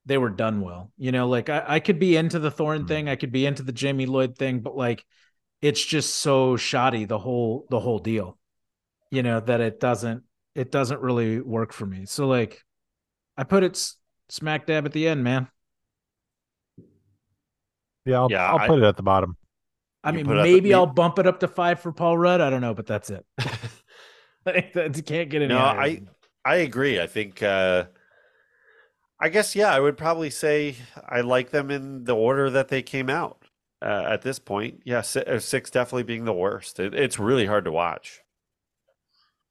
[0.05, 0.91] they were done well.
[0.97, 2.87] You know, like I, I could be into the Thorn Hmm.
[2.87, 5.05] thing, I could be into the Jamie Lloyd thing, but like,
[5.61, 8.37] it's just so shoddy the whole the whole deal.
[9.11, 10.23] You know that it doesn't
[10.55, 12.05] it doesn't really work for me.
[12.05, 12.63] So like,
[13.37, 13.97] I put it s-
[14.29, 15.49] smack dab at the end, man.
[18.05, 19.37] Yeah, I'll, Yeah, I'll I- put it at the bottom.
[20.03, 22.41] I mean, maybe I'll bump it up to five for Paul Rudd.
[22.41, 23.25] I don't know, but that's it.
[24.45, 25.79] Like, that can't get any No, higher.
[25.79, 26.01] I
[26.43, 26.99] I agree.
[26.99, 27.85] I think uh
[29.19, 32.81] I guess yeah, I would probably say I like them in the order that they
[32.81, 33.37] came out.
[33.83, 36.79] Uh, at this point, yeah, si- uh, six definitely being the worst.
[36.79, 38.21] It, it's really hard to watch.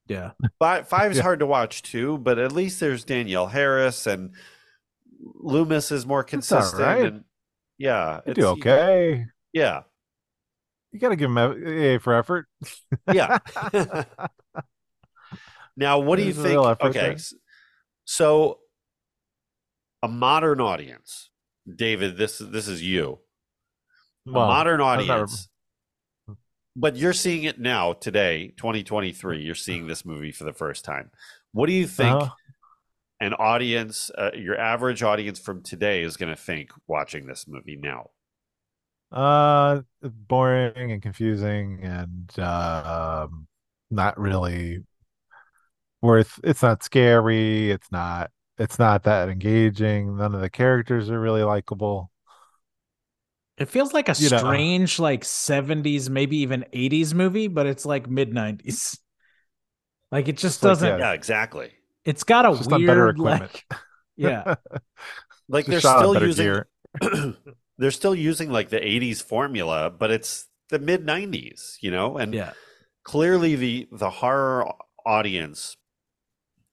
[0.08, 0.32] yeah.
[0.58, 1.22] Five is Yeah.
[1.22, 4.32] hard to watch too, but at least there's Danielle Harris and
[5.20, 6.82] Loomis is more consistent.
[6.82, 7.04] right.
[7.06, 7.24] And
[7.78, 9.26] yeah, You it's- do okay.
[9.52, 9.82] Yeah,
[10.92, 12.46] You got to give him a, a for effort.
[13.12, 13.38] yeah.
[15.76, 16.58] now, what do you think?
[16.58, 17.16] Okay, there.
[18.04, 18.58] so
[20.02, 21.30] a modern audience,
[21.72, 22.16] David.
[22.16, 23.18] This this is you.
[24.26, 25.48] a Well, modern audience.
[26.76, 29.42] But you're seeing it now, today, 2023.
[29.42, 31.10] You're seeing this movie for the first time.
[31.52, 32.34] What do you think Uh-huh.
[33.20, 37.76] an audience, uh, your average audience from today, is going to think watching this movie
[37.76, 38.10] now?
[39.12, 43.48] Uh, boring and confusing and uh, um,
[43.90, 44.84] not really
[46.02, 46.40] worth.
[46.44, 47.70] It's not scary.
[47.70, 48.30] It's not.
[48.58, 50.16] It's not that engaging.
[50.16, 52.10] None of the characters are really likable.
[53.58, 54.68] It feels like a You know.
[54.70, 58.98] strange, like 70s, maybe even 80s movie, but it's like mid 90s.
[60.12, 60.98] Like it just It's doesn't, yeah.
[60.98, 61.72] Yeah, exactly.
[62.04, 63.62] it's got a It's weird, better equipment.
[63.62, 63.66] like,
[64.16, 64.46] yeah.
[65.48, 66.68] Like Just they're still using gear.
[67.80, 72.16] they're still using like the 80s formula, but it's the mid 90s, you know?
[72.18, 72.52] And Yeah.
[73.02, 74.70] clearly the the horror
[75.04, 75.76] audience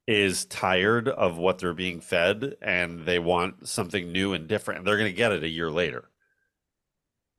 [0.07, 4.79] is tired of what they're being fed and they want something new and different.
[4.79, 6.09] And they're going to get it a year later.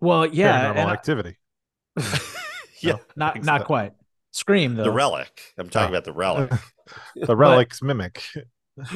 [0.00, 0.64] Well, yeah.
[0.64, 1.36] Paranormal and I- activity.
[2.80, 2.96] yeah.
[3.16, 3.66] not, not though.
[3.66, 3.92] quite.
[4.32, 4.84] Scream, though.
[4.84, 5.54] The relic.
[5.56, 5.98] I'm talking Oh.
[5.98, 6.52] about the relic.
[7.16, 8.22] The relics mimic.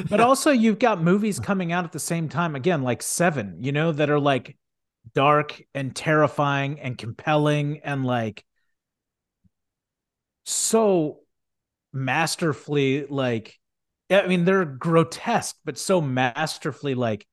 [0.09, 3.71] but also you've got movies coming out at the same time again like seven you
[3.73, 4.57] know that are like
[5.15, 8.45] dark and terrifying and compelling and like
[10.45, 11.21] so
[11.93, 13.59] masterfully like
[14.11, 17.27] i mean they're grotesque but so masterfully like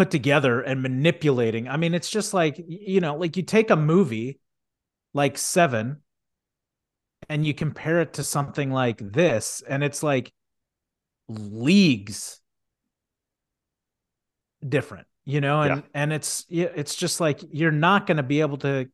[0.00, 1.68] put together and manipulating.
[1.68, 4.40] I mean it's just like you know like you take a movie
[5.12, 5.98] like seven
[7.28, 10.32] and you compare it to something like this and it's like
[11.28, 12.40] leagues
[14.66, 15.88] different you know and Yeah.
[15.94, 18.88] and it's it's just like you're not going to be able to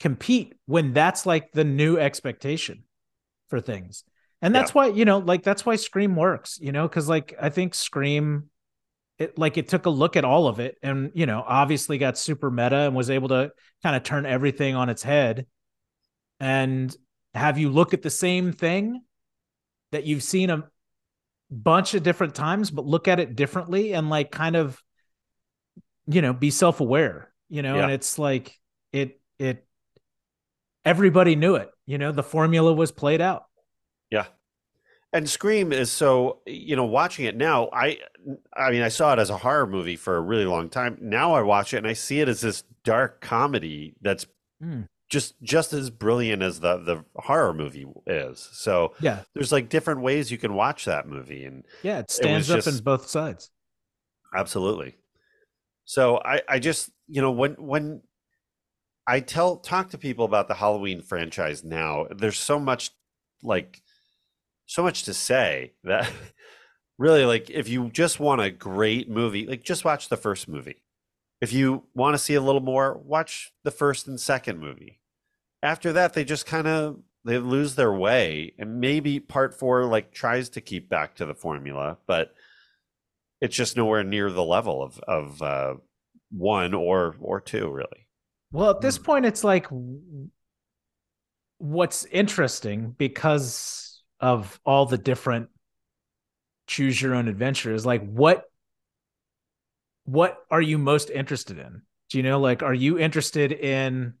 [0.00, 2.84] compete when that's like the new expectation
[3.48, 4.04] for things.
[4.42, 7.50] And that's why you know like that's why scream works you know because like i
[7.50, 8.44] think scream
[9.18, 12.16] it like it took a look at all of it and you know obviously got
[12.16, 13.52] super meta and was able to
[13.82, 15.46] kind of turn everything on its head.
[16.40, 16.96] And
[17.34, 19.02] have you look at the same thing
[19.92, 20.64] that you've seen a
[21.50, 24.80] bunch of different times but look at it differently and like kind of
[26.10, 28.58] you know be self-aware you know and it's like
[28.92, 29.66] it it
[30.84, 33.44] everybody knew it you know the formula was played out
[34.10, 34.26] Yeah.
[35.12, 37.98] And Scream is so, you know, watching it now, I
[38.56, 40.98] I mean, I saw it as a horror movie for a really long time.
[41.00, 44.26] Now I watch it and I see it as this dark comedy that's
[44.62, 44.86] Mm.
[45.08, 48.38] just just as brilliant as the the horror movie is.
[48.52, 52.48] So yeah there's like different ways you can watch that movie and yeah it stands
[52.50, 53.50] up just- in both sides
[54.36, 54.94] Absolutely.
[55.90, 58.02] So I, I just, you know, when when
[59.08, 62.92] I tell talk to people about the Halloween franchise now, there's so much
[63.42, 63.82] like
[64.66, 66.08] so much to say that
[66.98, 70.84] really like if you just want a great movie, like just watch the first movie.
[71.40, 75.00] If you want to see a little more, watch the first and second movie.
[75.60, 80.12] After that, they just kind of they lose their way, and maybe part four like
[80.12, 82.32] tries to keep back to the formula, but
[83.40, 85.74] it's just nowhere near the level of of uh,
[86.30, 88.06] one or or two, really.
[88.52, 89.66] Well, at this point, it's like
[91.58, 95.48] what's interesting because of all the different
[96.66, 98.44] choose your own adventure is like what
[100.04, 101.82] what are you most interested in?
[102.08, 104.14] Do you know like are you interested in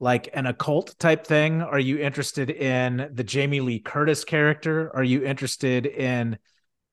[0.00, 1.62] like an occult type thing?
[1.62, 4.90] Are you interested in the Jamie Lee Curtis character?
[4.94, 6.38] Are you interested in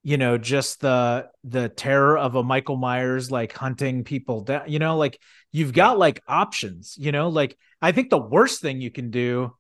[0.04, 4.64] you know just the the terror of a Michael Myers like hunting people down?
[4.68, 5.20] You know, like
[5.52, 9.56] you've got like options, you know, like I think the worst thing you can do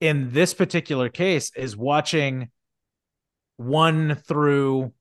[0.00, 2.50] in this particular case is watching
[3.56, 4.92] one through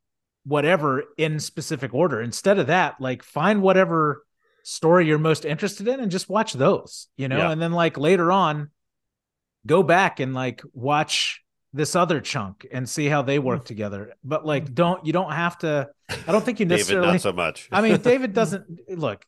[0.45, 2.21] whatever in specific order.
[2.21, 4.23] Instead of that, like find whatever
[4.63, 7.51] story you're most interested in and just watch those, you know, Yeah.
[7.51, 8.71] and then like later on
[9.65, 11.43] go back and like watch
[11.73, 14.13] this other chunk and see how they work together.
[14.23, 15.89] But like don't you don't have to
[16.27, 17.07] I don't think you necessarily.
[17.07, 17.69] David, not so much.
[17.71, 19.25] I mean David doesn't look,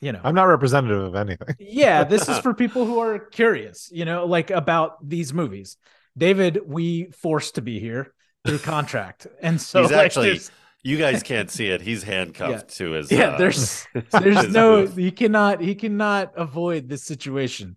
[0.00, 0.20] you know.
[0.22, 1.48] I'm not representative of anything.
[1.58, 5.76] yeah, this is for people who are curious, you know, like about these movies.
[6.16, 8.12] David, we forced to be here
[8.44, 9.26] through contract.
[9.40, 10.40] And so He's like, actually
[10.82, 11.80] you guys can't see it.
[11.80, 13.10] He's handcuffed to his.
[13.10, 14.96] yeah, uh, there's there's no booth.
[14.96, 17.76] he cannot he cannot avoid this situation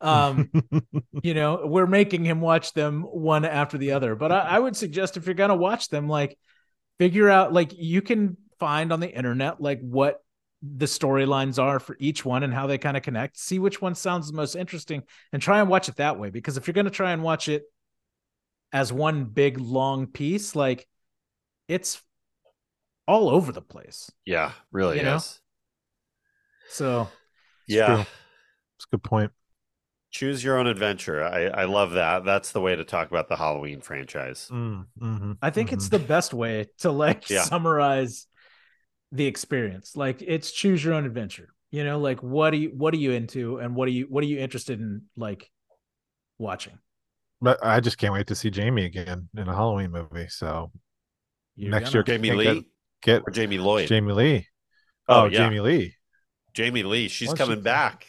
[0.00, 0.50] um
[1.22, 4.76] you know we're making him watch them one after the other but I, I would
[4.76, 6.38] suggest if you're gonna watch them like
[6.98, 10.22] figure out like you can find on the internet like what
[10.62, 13.94] the storylines are for each one and how they kind of connect see which one
[13.94, 15.02] sounds the most interesting
[15.32, 17.64] and try and watch it that way because if you're gonna try and watch it
[18.72, 20.86] as one big long piece like
[21.68, 22.02] it's
[23.06, 25.22] all over the place Yeah, really You know?
[26.68, 27.08] so
[27.66, 27.84] Yeah.
[27.86, 28.00] true.
[28.76, 29.32] It's a good point.
[30.10, 31.22] Choose your own adventure.
[31.22, 32.24] I, I love that.
[32.24, 34.48] That's the way to talk about the Halloween franchise.
[34.50, 35.90] Mm, mhm, I think it's mhm.
[35.90, 37.42] the best way to like Yeah.
[37.42, 38.26] summarize
[39.12, 39.94] the experience.
[39.96, 41.48] Like it's choose your own adventure.
[41.70, 44.22] You know, like what are you what are you into and what are you what
[44.24, 45.50] are you interested in like
[46.38, 46.78] watching?
[47.42, 50.28] But I just can't wait to see Jamie again in a Halloween movie.
[50.28, 50.70] So
[51.56, 52.68] You're Next gonna- year- Jamie Can't Lee
[53.02, 53.88] get or Jamie Lloyd?
[53.88, 54.46] Jamie Lee.
[55.08, 55.38] Oh, Oh, yeah.
[55.38, 55.94] Jamie Lee.
[56.54, 57.08] Jamie Lee.
[57.08, 58.06] She's Why coming you- back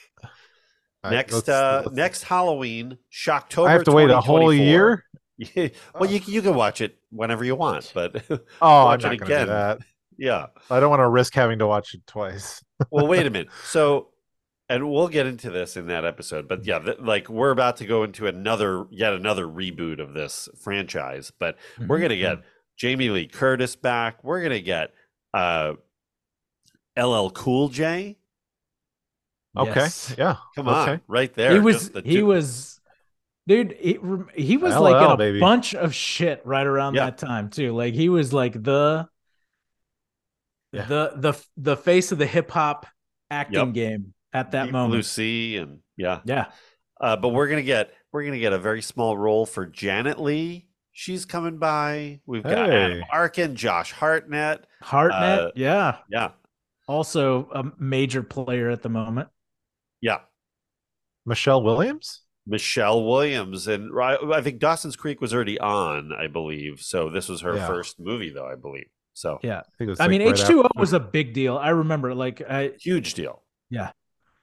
[1.12, 1.34] Next.
[1.34, 3.68] let's- uh let's- next Halloween, Shocktober.
[3.68, 5.04] I have to wait a whole year.
[5.94, 8.24] Well, you you can watch it whenever you want, but
[8.62, 9.46] Oh, Watch I'm it not to again.
[9.46, 9.78] do that.
[10.18, 10.46] yeah.
[10.72, 12.64] I don't want to risk having to watch it twice.
[12.92, 13.50] Well, wait a minute.
[13.66, 14.10] So,
[14.70, 17.86] and we'll get into this in that episode, but yeah, th- like we're about to
[17.86, 21.56] go into another, yet another reboot of this franchise, but
[21.88, 22.02] we're Mhm.
[22.02, 22.38] gonna get
[22.76, 24.24] Jamie Lee Curtis back.
[24.24, 24.92] We're gonna get
[25.36, 25.74] uh
[26.96, 28.18] LL Cool J.
[29.62, 29.74] Okay.
[29.82, 30.16] Yes.
[30.18, 30.36] Yeah.
[30.56, 30.92] Come okay.
[30.94, 31.54] on, right there.
[31.54, 32.80] He was the he was
[33.48, 33.98] dude he,
[34.36, 35.40] he was LL, like in a baby.
[35.40, 37.06] bunch of shit right around Yeah.
[37.06, 37.74] that time too.
[37.74, 39.08] Like he was like the
[40.74, 40.86] Yeah.
[40.86, 42.86] the the the face of the hip hop
[43.32, 43.74] acting Yep.
[43.74, 44.94] game at that Deep moment.
[44.94, 46.52] Lucy and yeah, Yeah.
[47.00, 50.68] uh, but we're gonna get we're gonna get a very small role for Janet Leigh.
[50.92, 52.22] She's coming by.
[52.26, 54.66] We've got Adam Arkin, Josh Hartnett.
[54.82, 55.98] Hartnett, Uh, yeah.
[56.10, 56.32] Yeah,
[56.88, 59.30] Also a major player at the moment.
[60.02, 60.20] Yeah.
[61.26, 62.22] Michelle Williams.
[62.46, 66.80] Michelle Williams, and I, I think Dawson's Creek was already on, I believe.
[66.80, 67.68] So this was her Yeah.
[67.68, 68.88] first movie, though I believe.
[69.14, 69.60] So Yeah.
[69.60, 70.00] I think it was.
[70.00, 71.58] I like mean, right H two O after- was a big deal.
[71.58, 73.44] I remember, like, I huge deal.
[73.70, 73.92] Yeah.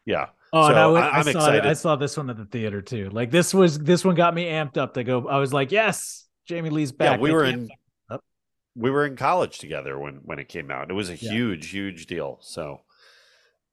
[0.04, 0.26] yeah.
[0.52, 1.66] oh, and I, went- I- I I'm saw excited.
[1.66, 3.08] I saw this one at the theater too.
[3.10, 5.26] Like, this was this one got me amped up to go.
[5.26, 7.16] I was like, yes, Jamie Lee's back.
[7.18, 7.70] Yeah, we I were in fuck
[8.10, 8.24] it up.
[8.76, 10.90] we were in college together when when it came out.
[10.90, 11.30] It was a Yeah.
[11.30, 12.38] huge, huge deal.
[12.42, 12.82] So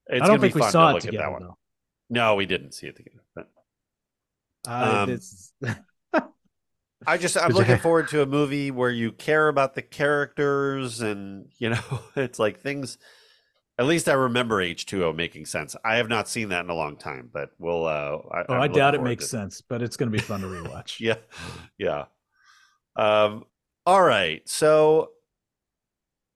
[0.06, 1.24] it's I don't be think we fun saw it look at together.
[1.24, 1.42] that one.
[1.42, 1.58] though.
[2.10, 3.22] No, we didn't see it together.
[3.34, 3.48] But
[4.68, 5.52] Uh, Um, this-
[7.06, 11.50] I just I'm looking forward to a movie where you care about the characters and
[11.58, 11.80] you know
[12.16, 12.96] it's like things
[13.78, 15.74] at least I remember H2O making sense.
[15.84, 18.60] I have not seen that in a long time, but we'll uh I, oh, I'm
[18.62, 21.00] I doubt it makes to- sense, but it's going to be fun to rewatch.
[21.00, 21.16] Yeah.
[21.78, 22.04] Yeah.
[22.94, 23.46] Um
[23.84, 24.48] all right.
[24.48, 25.10] So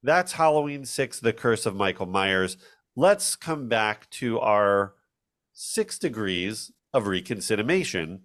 [0.02, 2.56] that's Halloween 6 The Curse of Michael Myers.
[2.96, 4.94] Let's come back to our
[5.60, 8.20] 6 degrees of ReconCinemation.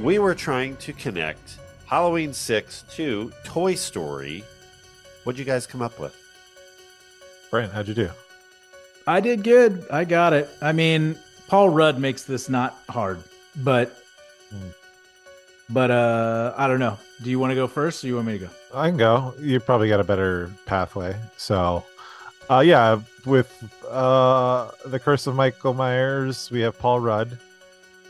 [0.00, 4.44] We were trying to connect Halloween 6 to Toy Story.
[5.24, 6.16] What'd you guys come up with?
[7.50, 8.10] Brent, how'd you do?
[9.08, 9.84] I did good.
[9.90, 10.48] I got it.
[10.62, 11.18] I mean,
[11.48, 13.20] Paul Rudd makes this not hard,
[13.56, 13.98] but
[14.50, 14.68] Hmm.
[15.68, 16.96] but uh I don't know.
[17.24, 18.50] Do you want to go first or you want me to go?
[18.72, 19.34] I can go.
[19.40, 21.16] You probably got a better pathway.
[21.36, 21.84] So,
[22.52, 23.50] uh, yeah, with
[23.88, 27.38] uh, the Curse of Michael Myers, we have Paul Rudd.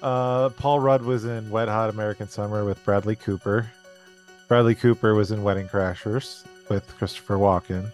[0.03, 3.71] Uh, Paul Rudd was in Wet Hot American Summer with Bradley Cooper.
[4.49, 7.91] Bradley Cooper was in Wedding Crashers with Christopher Walken.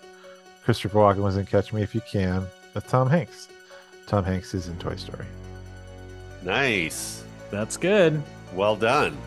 [0.65, 3.49] Christopher Walken was in Catch Me If You Can with Tom Hanks.
[4.07, 5.27] Tom Hanks is in Toy Story.
[6.43, 7.25] Nice.
[7.51, 8.23] That's good.
[8.55, 9.19] Well done.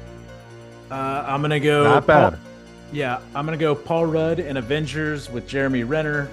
[0.89, 1.83] Uh, I'm gonna go.
[1.83, 2.33] Not bad.
[2.33, 2.41] Paul-
[2.91, 6.27] yeah, I'm gonna go Paul Rudd in Avengers with Jeremy Renner.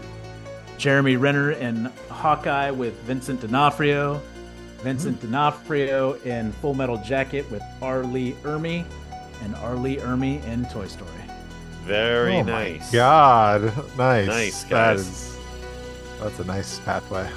[0.78, 4.22] Jeremy Renner in Hawkeye with Vincent D'Onofrio.
[4.82, 8.84] Vincent D'Onofrio in Full Metal Jacket with Arlie Ermy,
[9.42, 9.74] and R.
[9.74, 11.10] Lee Ermey in Toy Story.
[11.84, 12.92] Very Oh my nice.
[12.92, 15.00] God, nice, Nice, guys.
[15.00, 15.38] is,
[16.20, 17.28] that's a nice pathway.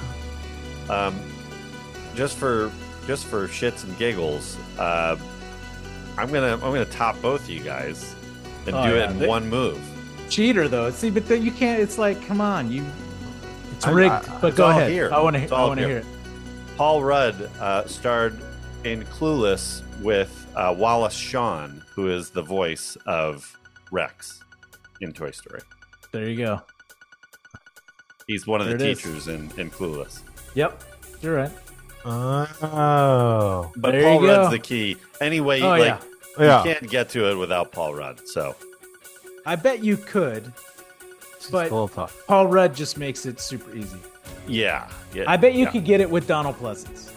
[0.88, 1.18] Um,
[2.14, 2.70] just for
[3.08, 5.16] just for shits and giggles, uh,
[6.16, 8.14] I'm gonna I'm gonna top both you guys
[8.66, 9.80] and Oh, do yeah, it in they- one move.
[10.28, 10.90] Cheater though.
[10.90, 11.80] See, but then you can't.
[11.82, 12.84] It's like, come on, you.
[13.76, 14.12] It's rigged.
[14.12, 14.90] I- but It's go ahead.
[14.90, 15.10] here.
[15.12, 15.54] I want to.
[15.54, 16.06] I want to hear it.
[16.76, 18.38] Paul Rudd uh, starred
[18.84, 23.56] in Clueless with uh, Wallace Shawn, who is the voice of
[23.90, 24.42] Rex
[25.00, 25.60] in Toy Story.
[26.12, 26.62] There you go.
[28.26, 29.02] He's one of the There it is.
[29.02, 30.20] teachers in, in Clueless.
[30.54, 30.82] Yep,
[31.22, 31.50] you're right.
[32.04, 34.26] Oh, But There you Paul go.
[34.26, 34.96] Rudd's the key.
[35.20, 35.98] Anyway, Oh, like yeah.
[36.38, 36.64] yeah.
[36.64, 38.26] you can't get to it without Paul Rudd.
[38.26, 38.56] So
[39.46, 40.52] I bet you could.
[41.42, 42.24] It's but- a little tough.
[42.26, 43.98] Paul Rudd just makes it super easy.
[44.46, 45.24] yeah, yeah.
[45.26, 45.70] I bet you yeah.
[45.70, 47.10] could get it with Donald Pleasence.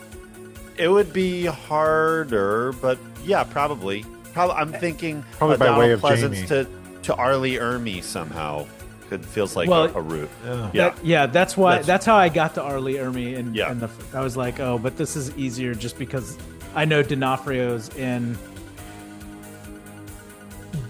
[0.77, 4.05] It would be harder, but yeah, probably.
[4.33, 6.47] Probably, I'm thinking Probably uh, by Donald way of Pleasence Jamie.
[6.47, 6.67] to
[7.03, 7.37] to R.
[7.37, 8.65] Lee Ermey somehow.
[9.11, 10.29] It feels like Well, a, a route.
[10.43, 10.51] Yeah.
[10.51, 10.89] Yeah.
[10.89, 11.71] That- yeah, that's why.
[11.73, 12.81] That's- That's, how I got to R.
[12.81, 13.69] Lee Ermey, and, Yeah.
[13.71, 16.37] and the, I was like, oh, but this is easier just because
[16.73, 18.35] I know D'Onofrio's in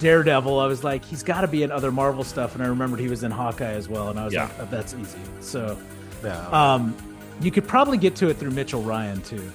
[0.05, 0.59] Daredevil.
[0.59, 3.07] I was like, he's got to be in other Marvel stuff, and I remembered he
[3.07, 4.43] was in Hawkeye as well, and I was Yeah.
[4.43, 5.17] like, oh, that's easy.
[5.41, 5.75] So,
[6.23, 6.47] Yeah.
[6.49, 6.95] um,
[7.41, 9.51] you could probably get to it through Mitchell Ryan too,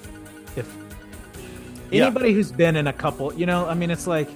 [0.57, 0.67] if
[1.93, 2.07] Yeah.
[2.07, 4.29] anybody who's been in a couple, you know, I mean, it's like.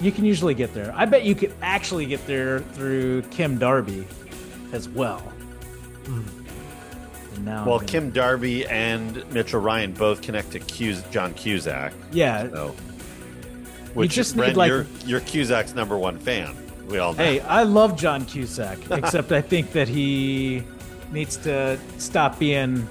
[0.00, 0.94] You can usually get there.
[0.96, 4.06] I bet you could actually get there through Kim Darby
[4.72, 5.22] as well.
[6.06, 11.92] And now Well, gonna- Kim Darby and Mitchell Ryan both connect to Cus- John Cusack.
[12.12, 12.48] yeah.
[12.48, 12.74] So,
[13.94, 16.56] which just need, Brent, like- you're, you're Cusack's number one fan.
[16.88, 17.22] We all know.
[17.22, 20.64] Hey, I love John Cusack, except I think that he
[21.12, 22.88] needs to stop being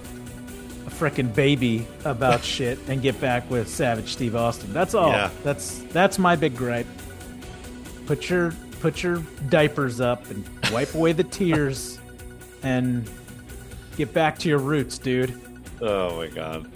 [0.88, 4.72] a freaking baby about shit and get back with Savage Steve Austin.
[4.74, 5.10] That's all.
[5.10, 5.30] Yeah.
[5.44, 6.88] That's that's my big gripe.
[8.06, 9.18] Put your put your
[9.50, 12.00] diapers up and wipe away the tears
[12.64, 13.10] and
[13.98, 15.40] get back to your roots, dude.
[15.82, 16.70] Oh my god.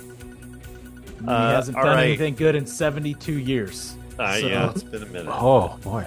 [1.22, 2.04] he Uh, hasn't done right.
[2.08, 3.96] anything good in 72 years.
[4.20, 5.34] Uh, So- yeah, it's been a minute.
[5.34, 6.06] oh boy.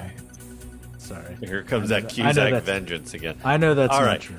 [0.98, 1.36] Sorry.
[1.40, 3.36] Here comes that that- Cusack vengeance again.
[3.44, 4.20] I know that's All not right.
[4.20, 4.36] true.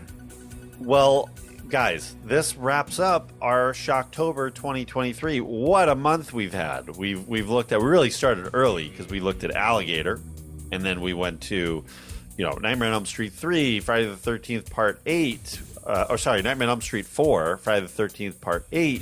[0.79, 1.29] Well,
[1.69, 5.39] guys, this wraps up our Shocktober 2023.
[5.41, 6.95] What a month we've had.
[6.97, 7.79] We've we've looked at.
[7.81, 10.19] We really started early because we looked at Alligator,
[10.71, 11.83] and then we went to,
[12.37, 16.41] you know, Nightmare on Elm Street three, Friday the Thirteenth Part eight, uh, or sorry,
[16.41, 19.01] Nightmare on Elm Street four, Friday the Thirteenth Part eight,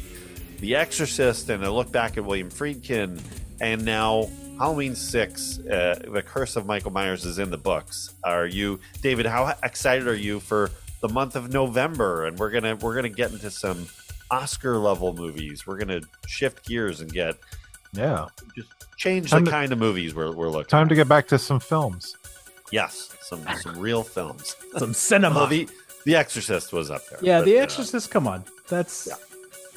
[0.60, 3.20] The Exorcist, and a look back at William Friedkin,
[3.60, 4.30] and now.
[4.58, 8.14] Halloween six, uh, the Curse of Michael Myers is in the books.
[8.24, 9.26] Are you, David?
[9.26, 10.72] How excited are you for
[11.02, 13.88] the month of November, and we're gonna we're gonna get into some
[14.32, 15.68] Oscar level movies.
[15.68, 17.36] We're gonna shift gears and get
[17.94, 18.28] Yeah.
[18.56, 20.70] just change Time the to- kind of movies we're we're looking.
[20.70, 20.90] Time at.
[20.90, 22.16] to get back to some films.
[22.72, 24.56] yes, some some real films.
[24.78, 25.36] Some cinema.
[25.42, 25.68] Well, the
[26.06, 27.20] The Exorcist was up there.
[27.22, 28.10] yeah, but, The uh, Exorcist.
[28.10, 29.08] Come on, that's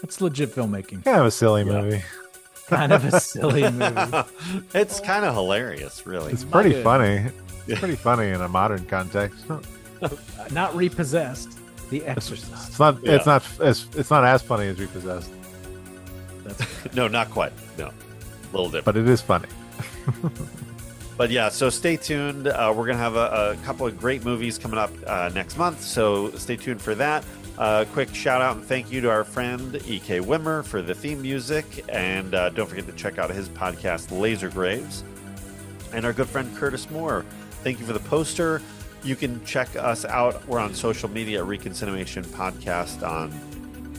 [0.00, 1.04] that's legit filmmaking.
[1.04, 1.80] Kind of a silly Yeah.
[1.82, 2.02] movie.
[2.68, 4.18] Kind of a silly movie.
[4.74, 6.32] it's kind of hilarious, really.
[6.32, 6.84] It's pretty good.
[6.84, 7.26] funny.
[7.66, 9.44] It's pretty funny in a modern context.
[10.50, 11.58] Not repossessed.
[11.90, 12.52] The Exorcist.
[12.68, 13.02] It's not.
[13.02, 13.12] Yeah.
[13.14, 13.86] It's not as.
[13.96, 15.30] It's not as funny as Repossessed,
[16.44, 17.52] That's no, not quite.
[17.78, 17.92] No, a
[18.52, 18.84] little different.
[18.84, 19.48] but it is funny.
[21.16, 22.46] But yeah, so stay tuned.
[22.46, 25.80] Uh, we're gonna have a, a couple of great movies coming up uh, next month,
[25.82, 27.24] so stay tuned for that.
[27.58, 30.20] Uh, quick shout out and thank you to our friend E.K.
[30.20, 34.48] Wimmer for the theme music, and uh, don't forget to check out his podcast Laser
[34.48, 35.02] Graves,
[35.92, 37.24] and our good friend Curtis Moore.
[37.64, 38.62] Thank you for the poster.
[39.02, 40.46] You can check us out.
[40.46, 43.32] We're on social media at ReconCinemation Podcast on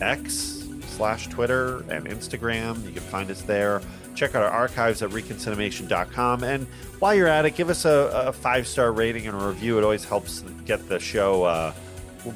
[0.02, 2.86] X slash Twitter and Instagram.
[2.86, 3.81] You can find us there.
[4.15, 6.44] Check out our archives at reconcinemation.com.
[6.45, 6.65] And
[6.99, 9.77] while you're at it, give us a, a five star rating and a review.
[9.77, 11.73] It always helps get the show uh,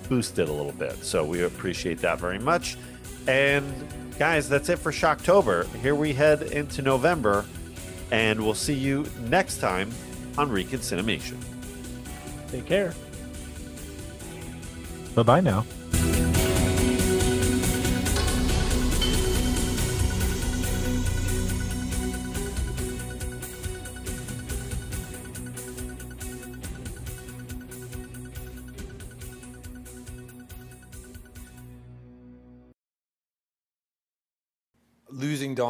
[0.10, 1.03] boosted a little bit.
[1.03, 2.77] So we appreciate that very much.
[3.27, 3.65] And
[4.18, 5.68] guys, that's it for Shocktober.
[5.76, 7.45] Here we head into November,
[8.11, 9.91] and we'll see you next time
[10.38, 11.38] on ReconCinemation.
[12.47, 12.93] take care.
[15.15, 15.65] Bye bye now.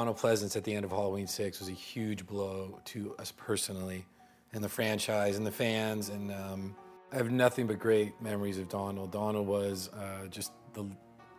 [0.04, 4.06] Donald Pleasence at the end of Halloween 6 was a huge blow to us personally
[4.52, 6.10] and the franchise and the fans.
[6.10, 6.76] And um,
[7.14, 9.14] I have nothing but great memories of Donald.
[9.14, 10.84] Donald was uh, just the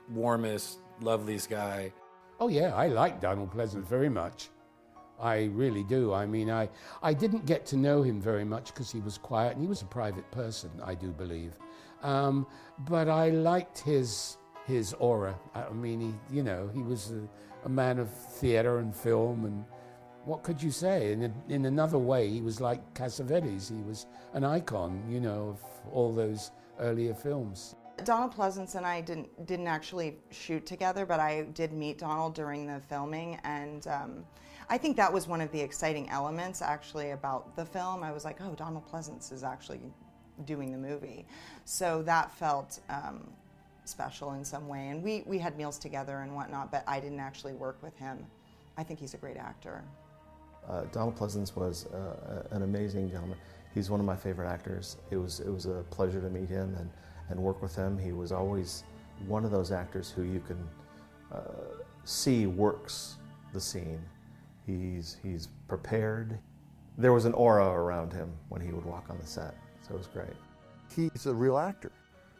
[0.09, 1.93] warmest, loveliest guy.
[2.41, 4.49] Oh, yeah, I like Donald Pleasence very much.
[5.21, 6.15] I really do.
[6.15, 6.71] I mean, I,
[7.03, 9.83] I didn't get to know him very much because he was quiet and he was
[9.83, 11.53] a private person, I do believe.
[12.03, 12.47] Um,
[12.79, 15.39] but I liked his his aura.
[15.55, 17.13] I mean, he, you know, he was
[17.65, 19.65] a man of theatre and film, and
[20.25, 21.13] what could you say?
[21.13, 23.75] In, a, in another way, he was like Cassavetes.
[23.75, 27.77] He was an icon, you know, of all those earlier films.
[28.05, 32.67] Donald Pleasence and I didn't didn't actually shoot together, but I did meet Donald during
[32.67, 34.25] the filming, and um,
[34.69, 38.03] I think that was one of the exciting elements actually about the film.
[38.03, 39.81] I was like, oh, Donald Pleasence is actually
[40.45, 41.27] doing the movie,
[41.65, 43.31] so that felt um,
[43.85, 44.89] special in some way.
[44.89, 48.25] And we we had meals together and whatnot, but I didn't actually work with him.
[48.77, 49.83] I think he's a great actor.
[50.69, 53.39] Uh, Donald Pleasence was uh, an amazing gentleman.
[53.75, 54.97] He's one of my favorite actors.
[55.11, 56.91] It was it was a pleasure to meet him and
[57.31, 57.99] and work with him.
[57.99, 58.85] He was always
[59.27, 60.69] one of those actors who you can
[61.33, 61.41] uh,
[62.05, 63.17] see works
[63.53, 64.01] the scene.
[64.67, 66.39] He's, he's prepared.
[66.99, 69.55] There was an aura around him when he would walk on the set,
[69.87, 70.37] so it was great.
[70.95, 71.93] He's a real actor,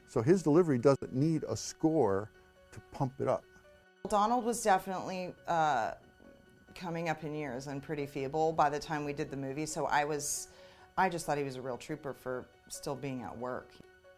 [0.09, 2.31] so his delivery doesn't need a score
[2.73, 3.45] to pump it up.
[4.09, 5.93] Donald was definitely uh,
[6.75, 9.87] coming up in years and pretty feeble by the time we did the movie, so
[9.87, 10.49] I was,
[10.99, 13.71] I just thought he was a real trooper for still being at work.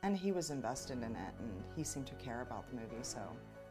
[0.02, 3.18] And he was invested in it, and he seemed to care about the movie, so.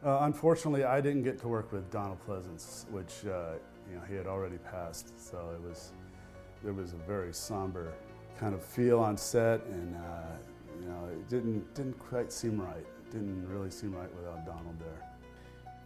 [0.04, 3.54] Uh, unfortunately, I didn't get to work with Donald Pleasence, which uh,
[3.88, 5.18] you know he had already passed.
[5.18, 5.92] So it was
[6.62, 7.92] there was a very somber
[8.38, 10.36] kind of feel on set, and uh,
[10.80, 12.78] you know it didn't didn't quite seem right.
[12.78, 15.10] It didn't really seem right without Donald there.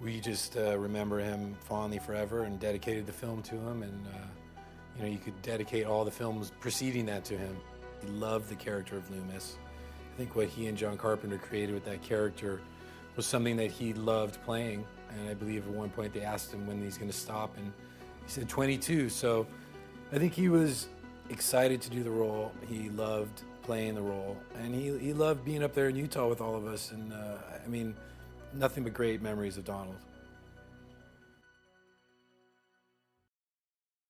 [0.00, 3.82] We just uh, remember him fondly forever, and dedicated the film to him.
[3.82, 4.60] And uh,
[4.96, 7.56] you know you could dedicate all the films preceding that to him.
[8.02, 9.58] He loved the character of Loomis.
[10.14, 12.60] I think what he and John Carpenter created with that character
[13.16, 14.84] was something that he loved playing.
[15.10, 17.66] And I believe at one point they asked him when he's going to stop, and
[17.66, 19.08] he said 22.
[19.08, 19.46] So
[20.12, 20.88] I think he was
[21.28, 22.52] excited to do the role.
[22.68, 26.40] He loved playing the role, and he, he loved being up there in Utah with
[26.40, 26.92] all of us.
[26.92, 27.94] And uh, I mean,
[28.54, 29.96] nothing but great memories of Donald.